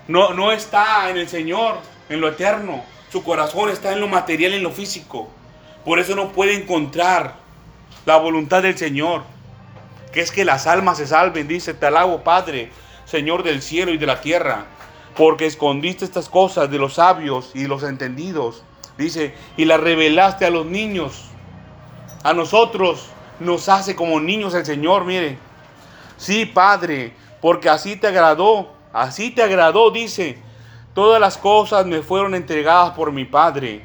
no, 0.09 0.35
no 0.35 0.53
está 0.53 1.09
en 1.11 1.17
el 1.17 1.29
Señor, 1.29 1.79
en 2.09 2.21
lo 2.21 2.29
eterno. 2.29 2.85
Su 3.13 3.23
corazón 3.23 3.71
está 3.71 3.93
en 3.93 4.01
lo 4.01 4.09
material, 4.09 4.55
en 4.55 4.63
lo 4.63 4.71
físico. 4.71 5.29
Por 5.85 5.99
eso 5.99 6.15
no 6.15 6.33
puede 6.33 6.55
encontrar 6.55 7.35
la 8.07 8.17
voluntad 8.17 8.63
del 8.63 8.77
Señor, 8.77 9.23
que 10.13 10.21
es 10.21 10.31
que 10.31 10.45
las 10.45 10.67
almas 10.67 10.99
se 10.99 11.07
salven. 11.07 11.49
Dice, 11.49 11.75
te 11.75 11.87
alabo 11.87 12.23
Padre, 12.23 12.71
Señor 13.05 13.43
del 13.43 13.63
cielo 13.63 13.93
y 13.93 13.99
de 13.99 14.07
la 14.07 14.21
tierra, 14.21 14.67
porque 15.17 15.47
escondiste 15.47 16.05
estas 16.05 16.29
cosas 16.29 16.71
de 16.71 16.79
los 16.79 16.95
sabios 16.95 17.51
y 17.55 17.67
los 17.67 17.83
entendidos. 17.83 18.63
Dice, 18.97 19.35
y 19.57 19.65
las 19.65 19.81
revelaste 19.81 20.47
a 20.47 20.51
los 20.51 20.67
niños. 20.67 21.25
A 22.23 22.33
nosotros 22.33 23.07
nos 23.39 23.69
hace 23.69 23.97
como 23.97 24.21
niños 24.21 24.55
el 24.55 24.67
Señor, 24.67 25.05
mire. 25.05 25.39
Sí, 26.17 26.45
Padre, 26.47 27.15
porque 27.41 27.69
así 27.69 27.97
te 27.97 28.09
agradó, 28.09 28.69
así 28.93 29.31
te 29.31 29.43
agradó, 29.43 29.91
dice. 29.91 30.39
Todas 30.95 31.21
las 31.21 31.39
cosas 31.39 31.87
me 31.87 32.03
fueron 32.03 32.35
entregadas 32.35 32.93
por 32.93 33.13
mi 33.13 33.25
Padre. 33.25 33.85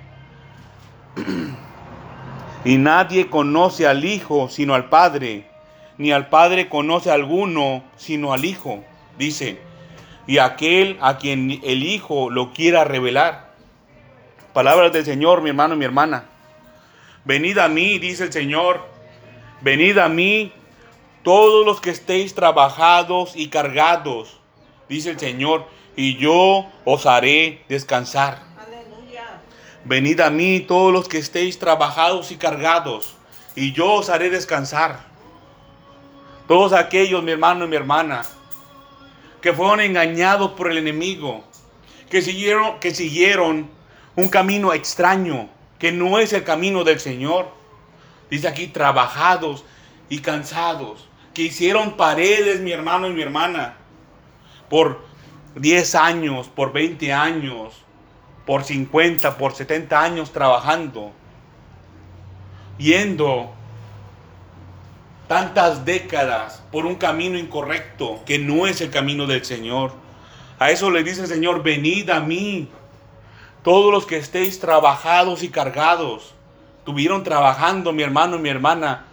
y 2.66 2.78
nadie 2.78 3.30
conoce 3.30 3.88
al 3.88 4.04
Hijo 4.04 4.50
sino 4.50 4.74
al 4.74 4.90
Padre, 4.90 5.48
ni 5.98 6.12
al 6.12 6.28
Padre 6.28 6.68
conoce 6.68 7.12
a 7.12 7.14
alguno 7.14 7.84
sino 7.96 8.34
al 8.34 8.44
Hijo 8.44 8.84
dice, 9.18 9.60
y 10.28 10.40
aquel 10.40 10.98
a 11.02 11.18
quien 11.18 11.60
el 11.64 11.84
Hijo 11.84 12.30
lo 12.30 12.54
quiera 12.54 12.84
revelar. 12.84 13.54
Palabras 14.54 14.94
del 14.94 15.06
Señor, 15.06 15.42
mi 15.42 15.50
hermano 15.50 15.76
y 15.76 15.78
mi 15.78 15.86
hermana. 15.86 16.26
Venid 17.26 17.58
a 17.58 17.68
mí, 17.68 18.00
dice 18.00 18.24
el 18.24 18.34
Señor, 18.34 18.86
venid 19.62 19.98
a 19.98 20.10
mí 20.10 20.54
todos 21.24 21.66
los 21.66 21.82
que 21.82 21.90
estéis 21.90 22.36
trabajados 22.36 23.36
y 23.36 23.50
cargados, 23.50 24.38
dice 24.88 25.10
el 25.10 25.20
Señor, 25.20 25.66
y 25.96 26.18
yo 26.18 26.68
os 26.86 27.06
haré 27.06 27.64
descansar. 27.68 28.44
Aleluya. 28.60 29.42
Venid 29.86 30.20
a 30.20 30.30
mí 30.30 30.60
todos 30.60 30.94
los 30.94 31.10
que 31.10 31.18
estéis 31.18 31.58
trabajados 31.58 32.32
y 32.32 32.38
cargados, 32.38 33.16
y 33.56 33.74
yo 33.74 33.94
os 33.94 34.10
haré 34.10 34.30
descansar. 34.30 35.00
Todos 36.48 36.74
aquellos, 36.74 37.24
mi 37.24 37.32
hermano 37.32 37.66
y 37.66 37.70
mi 37.70 37.76
hermana, 37.76 38.22
que 39.46 39.54
fueron 39.54 39.80
engañados 39.80 40.54
por 40.54 40.72
el 40.72 40.80
enemigo, 40.80 41.44
que 42.10 42.24
siguieron, 42.24 42.80
que 42.80 42.96
siguieron 42.96 43.70
un 44.16 44.28
camino 44.30 44.74
extraño, 44.74 45.50
que 45.78 45.92
no 45.92 46.18
es 46.18 46.34
el 46.34 46.44
camino 46.44 46.84
del 46.84 47.00
Señor. 47.00 47.50
Dice 48.32 48.48
aquí, 48.48 48.66
trabajados 48.66 49.64
y 50.10 50.22
cansados, 50.22 51.08
que 51.36 51.44
hicieron 51.44 51.96
paredes, 51.96 52.62
mi 52.62 52.72
hermano 52.72 53.08
y 53.08 53.14
mi 53.14 53.22
hermana, 53.22 53.76
por 54.68 55.06
10 55.54 55.94
años, 55.94 56.48
por 56.48 56.74
20 56.74 57.14
años, 57.14 57.84
por 58.48 58.64
50, 58.64 59.38
por 59.38 59.54
70 59.54 60.02
años 60.02 60.32
trabajando, 60.32 61.12
yendo 62.80 63.54
tantas 65.28 65.86
décadas 65.86 66.64
por 66.72 66.86
un 66.86 66.96
camino 66.96 67.38
incorrecto 67.38 68.22
que 68.26 68.40
no 68.40 68.68
es 68.68 68.82
el 68.82 68.90
camino 68.90 69.26
del 69.26 69.44
Señor. 69.44 69.94
A 70.60 70.72
eso 70.72 70.92
le 70.92 71.04
dice 71.04 71.22
el 71.22 71.28
Señor, 71.28 71.64
venid 71.64 72.10
a 72.10 72.20
mí, 72.20 72.70
todos 73.64 73.92
los 73.92 74.06
que 74.06 74.18
estéis 74.18 74.60
trabajados 74.60 75.44
y 75.44 75.50
cargados. 75.50 76.34
Tuvieron 76.86 77.24
trabajando, 77.24 77.92
mi 77.92 78.04
hermano 78.04 78.36
y 78.36 78.40
mi 78.40 78.50
hermana, 78.50 79.06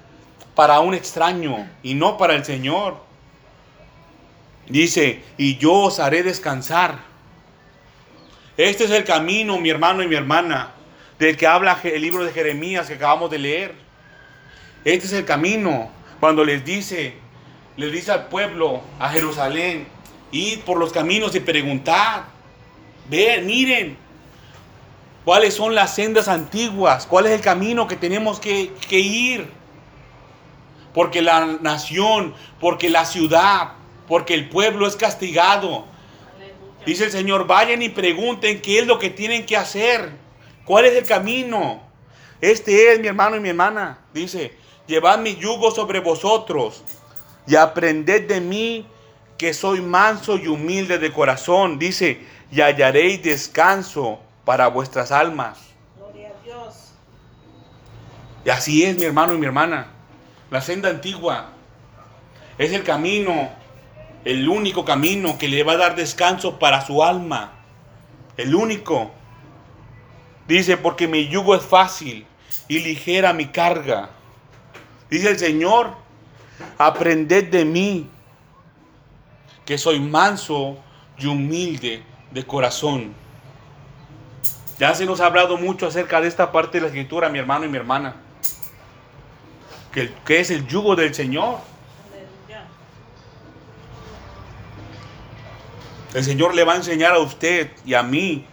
para 0.54 0.80
un 0.80 0.94
extraño 0.94 1.68
y 1.82 1.94
no 1.94 2.18
para 2.18 2.34
el 2.34 2.44
Señor. 2.44 2.96
Dice, 4.68 5.22
y 5.38 5.56
yo 5.56 5.72
os 5.72 5.98
haré 5.98 6.22
descansar. 6.22 6.98
Este 8.56 8.84
es 8.84 8.90
el 8.90 9.04
camino, 9.04 9.58
mi 9.58 9.70
hermano 9.70 10.02
y 10.02 10.08
mi 10.08 10.14
hermana, 10.14 10.72
del 11.18 11.36
que 11.36 11.46
habla 11.46 11.78
el 11.82 12.02
libro 12.02 12.24
de 12.24 12.32
Jeremías 12.32 12.86
que 12.86 12.94
acabamos 12.94 13.30
de 13.30 13.38
leer. 13.38 13.74
Este 14.84 15.06
es 15.06 15.12
el 15.14 15.24
camino 15.24 15.90
cuando 16.22 16.44
les 16.44 16.64
dice, 16.64 17.14
les 17.76 17.90
dice 17.90 18.12
al 18.12 18.28
pueblo, 18.28 18.80
a 19.00 19.08
Jerusalén, 19.08 19.88
ir 20.30 20.60
por 20.60 20.78
los 20.78 20.92
caminos 20.92 21.34
y 21.34 21.40
preguntar. 21.40 22.26
Ver, 23.10 23.42
miren, 23.42 23.96
cuáles 25.24 25.54
son 25.54 25.74
las 25.74 25.96
sendas 25.96 26.28
antiguas, 26.28 27.08
cuál 27.08 27.26
es 27.26 27.32
el 27.32 27.40
camino 27.40 27.88
que 27.88 27.96
tenemos 27.96 28.38
que, 28.38 28.70
que 28.88 29.00
ir. 29.00 29.48
Porque 30.94 31.22
la 31.22 31.44
nación, 31.60 32.34
porque 32.60 32.88
la 32.88 33.04
ciudad, 33.04 33.72
porque 34.06 34.34
el 34.34 34.48
pueblo 34.48 34.86
es 34.86 34.94
castigado. 34.94 35.86
Dice 36.86 37.06
el 37.06 37.10
Señor, 37.10 37.48
vayan 37.48 37.82
y 37.82 37.88
pregunten 37.88 38.62
qué 38.62 38.78
es 38.78 38.86
lo 38.86 39.00
que 39.00 39.10
tienen 39.10 39.44
que 39.44 39.56
hacer, 39.56 40.12
cuál 40.64 40.84
es 40.84 40.94
el 40.94 41.04
camino. 41.04 41.82
Este 42.40 42.92
es 42.92 43.00
mi 43.00 43.08
hermano 43.08 43.34
y 43.34 43.40
mi 43.40 43.48
hermana. 43.48 43.98
Dice, 44.14 44.61
llevad 44.86 45.18
mi 45.18 45.36
yugo 45.36 45.70
sobre 45.70 46.00
vosotros 46.00 46.82
y 47.46 47.56
aprended 47.56 48.28
de 48.28 48.40
mí 48.40 48.86
que 49.38 49.54
soy 49.54 49.80
manso 49.80 50.36
y 50.36 50.46
humilde 50.46 50.98
de 50.98 51.12
corazón. 51.12 51.78
Dice, 51.78 52.20
y 52.50 52.60
hallaréis 52.60 53.22
descanso 53.22 54.20
para 54.44 54.68
vuestras 54.68 55.10
almas. 55.10 55.58
Gloria 55.96 56.28
a 56.28 56.44
Dios. 56.44 56.92
Y 58.44 58.50
así 58.50 58.84
es 58.84 58.98
mi 58.98 59.04
hermano 59.04 59.34
y 59.34 59.38
mi 59.38 59.46
hermana. 59.46 59.88
La 60.50 60.60
senda 60.60 60.90
antigua 60.90 61.48
es 62.58 62.72
el 62.72 62.84
camino, 62.84 63.48
el 64.24 64.48
único 64.48 64.84
camino 64.84 65.38
que 65.38 65.48
le 65.48 65.64
va 65.64 65.72
a 65.72 65.78
dar 65.78 65.96
descanso 65.96 66.58
para 66.58 66.84
su 66.84 67.02
alma. 67.02 67.52
El 68.36 68.54
único. 68.54 69.10
Dice, 70.46 70.76
porque 70.76 71.08
mi 71.08 71.28
yugo 71.28 71.54
es 71.54 71.62
fácil 71.62 72.26
y 72.68 72.80
ligera 72.80 73.32
mi 73.32 73.46
carga. 73.46 74.10
Dice 75.12 75.28
el 75.28 75.38
Señor, 75.38 75.90
aprended 76.78 77.50
de 77.50 77.66
mí, 77.66 78.08
que 79.66 79.76
soy 79.76 80.00
manso 80.00 80.78
y 81.18 81.26
humilde 81.26 82.02
de 82.30 82.46
corazón. 82.46 83.12
Ya 84.78 84.94
se 84.94 85.04
nos 85.04 85.20
ha 85.20 85.26
hablado 85.26 85.58
mucho 85.58 85.86
acerca 85.86 86.18
de 86.22 86.28
esta 86.28 86.50
parte 86.50 86.78
de 86.78 86.80
la 86.80 86.86
escritura, 86.86 87.28
mi 87.28 87.38
hermano 87.38 87.66
y 87.66 87.68
mi 87.68 87.76
hermana. 87.76 88.16
Que, 89.92 90.14
que 90.24 90.40
es 90.40 90.50
el 90.50 90.66
yugo 90.66 90.96
del 90.96 91.14
Señor. 91.14 91.58
El 96.14 96.24
Señor 96.24 96.54
le 96.54 96.64
va 96.64 96.72
a 96.72 96.76
enseñar 96.76 97.12
a 97.12 97.18
usted 97.18 97.70
y 97.84 97.92
a 97.92 98.02
mí 98.02 98.46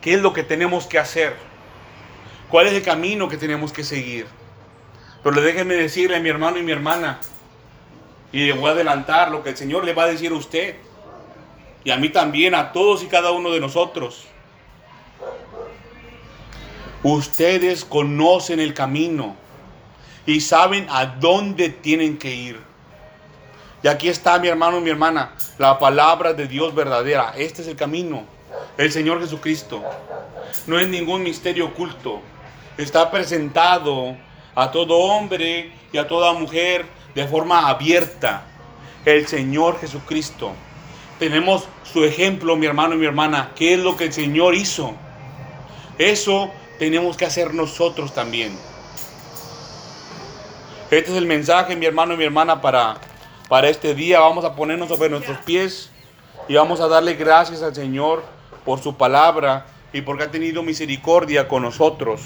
qué 0.00 0.14
es 0.14 0.22
lo 0.22 0.32
que 0.32 0.44
tenemos 0.44 0.86
que 0.86 1.00
hacer. 1.00 1.34
¿Cuál 2.48 2.68
es 2.68 2.74
el 2.74 2.82
camino 2.84 3.28
que 3.28 3.36
tenemos 3.36 3.72
que 3.72 3.82
seguir? 3.82 4.43
Pero 5.24 5.40
déjenme 5.40 5.74
decirle 5.74 6.16
a 6.16 6.20
mi 6.20 6.28
hermano 6.28 6.58
y 6.58 6.62
mi 6.62 6.70
hermana, 6.70 7.18
y 8.30 8.46
le 8.46 8.52
voy 8.52 8.68
a 8.68 8.72
adelantar 8.72 9.30
lo 9.30 9.42
que 9.42 9.50
el 9.50 9.56
Señor 9.56 9.84
le 9.84 9.94
va 9.94 10.04
a 10.04 10.08
decir 10.08 10.30
a 10.30 10.34
usted, 10.34 10.76
y 11.82 11.90
a 11.90 11.96
mí 11.96 12.10
también, 12.10 12.54
a 12.54 12.72
todos 12.72 13.02
y 13.02 13.06
cada 13.06 13.30
uno 13.30 13.50
de 13.50 13.58
nosotros. 13.58 14.26
Ustedes 17.02 17.84
conocen 17.86 18.60
el 18.60 18.74
camino 18.74 19.34
y 20.26 20.40
saben 20.40 20.86
a 20.90 21.06
dónde 21.06 21.70
tienen 21.70 22.18
que 22.18 22.34
ir. 22.34 22.60
Y 23.82 23.88
aquí 23.88 24.08
está 24.08 24.38
mi 24.38 24.48
hermano 24.48 24.78
y 24.78 24.82
mi 24.82 24.90
hermana, 24.90 25.32
la 25.58 25.78
palabra 25.78 26.34
de 26.34 26.46
Dios 26.46 26.74
verdadera. 26.74 27.34
Este 27.36 27.62
es 27.62 27.68
el 27.68 27.76
camino, 27.76 28.24
el 28.76 28.92
Señor 28.92 29.20
Jesucristo. 29.20 29.82
No 30.66 30.78
es 30.78 30.88
ningún 30.88 31.22
misterio 31.22 31.66
oculto. 31.66 32.20
Está 32.76 33.10
presentado 33.10 34.16
a 34.54 34.70
todo 34.70 34.96
hombre 34.98 35.72
y 35.92 35.98
a 35.98 36.06
toda 36.08 36.32
mujer 36.32 36.86
de 37.14 37.26
forma 37.26 37.68
abierta. 37.68 38.46
El 39.04 39.26
Señor 39.26 39.78
Jesucristo. 39.80 40.52
Tenemos 41.18 41.68
su 41.82 42.04
ejemplo, 42.04 42.56
mi 42.56 42.66
hermano 42.66 42.94
y 42.94 42.98
mi 42.98 43.06
hermana. 43.06 43.52
¿Qué 43.54 43.74
es 43.74 43.80
lo 43.80 43.96
que 43.96 44.04
el 44.04 44.12
Señor 44.12 44.54
hizo? 44.54 44.94
Eso 45.98 46.50
tenemos 46.78 47.16
que 47.16 47.24
hacer 47.24 47.54
nosotros 47.54 48.14
también. 48.14 48.56
Este 50.90 51.10
es 51.10 51.16
el 51.16 51.26
mensaje, 51.26 51.76
mi 51.76 51.86
hermano 51.86 52.14
y 52.14 52.16
mi 52.16 52.24
hermana, 52.24 52.60
para, 52.60 52.96
para 53.48 53.68
este 53.68 53.94
día. 53.94 54.20
Vamos 54.20 54.44
a 54.44 54.54
ponernos 54.54 54.88
sobre 54.88 55.08
nuestros 55.08 55.38
pies 55.38 55.90
y 56.48 56.54
vamos 56.54 56.80
a 56.80 56.88
darle 56.88 57.14
gracias 57.14 57.62
al 57.62 57.74
Señor 57.74 58.24
por 58.64 58.82
su 58.82 58.96
palabra 58.96 59.66
y 59.92 60.02
porque 60.02 60.24
ha 60.24 60.30
tenido 60.30 60.62
misericordia 60.62 61.46
con 61.46 61.62
nosotros. 61.62 62.20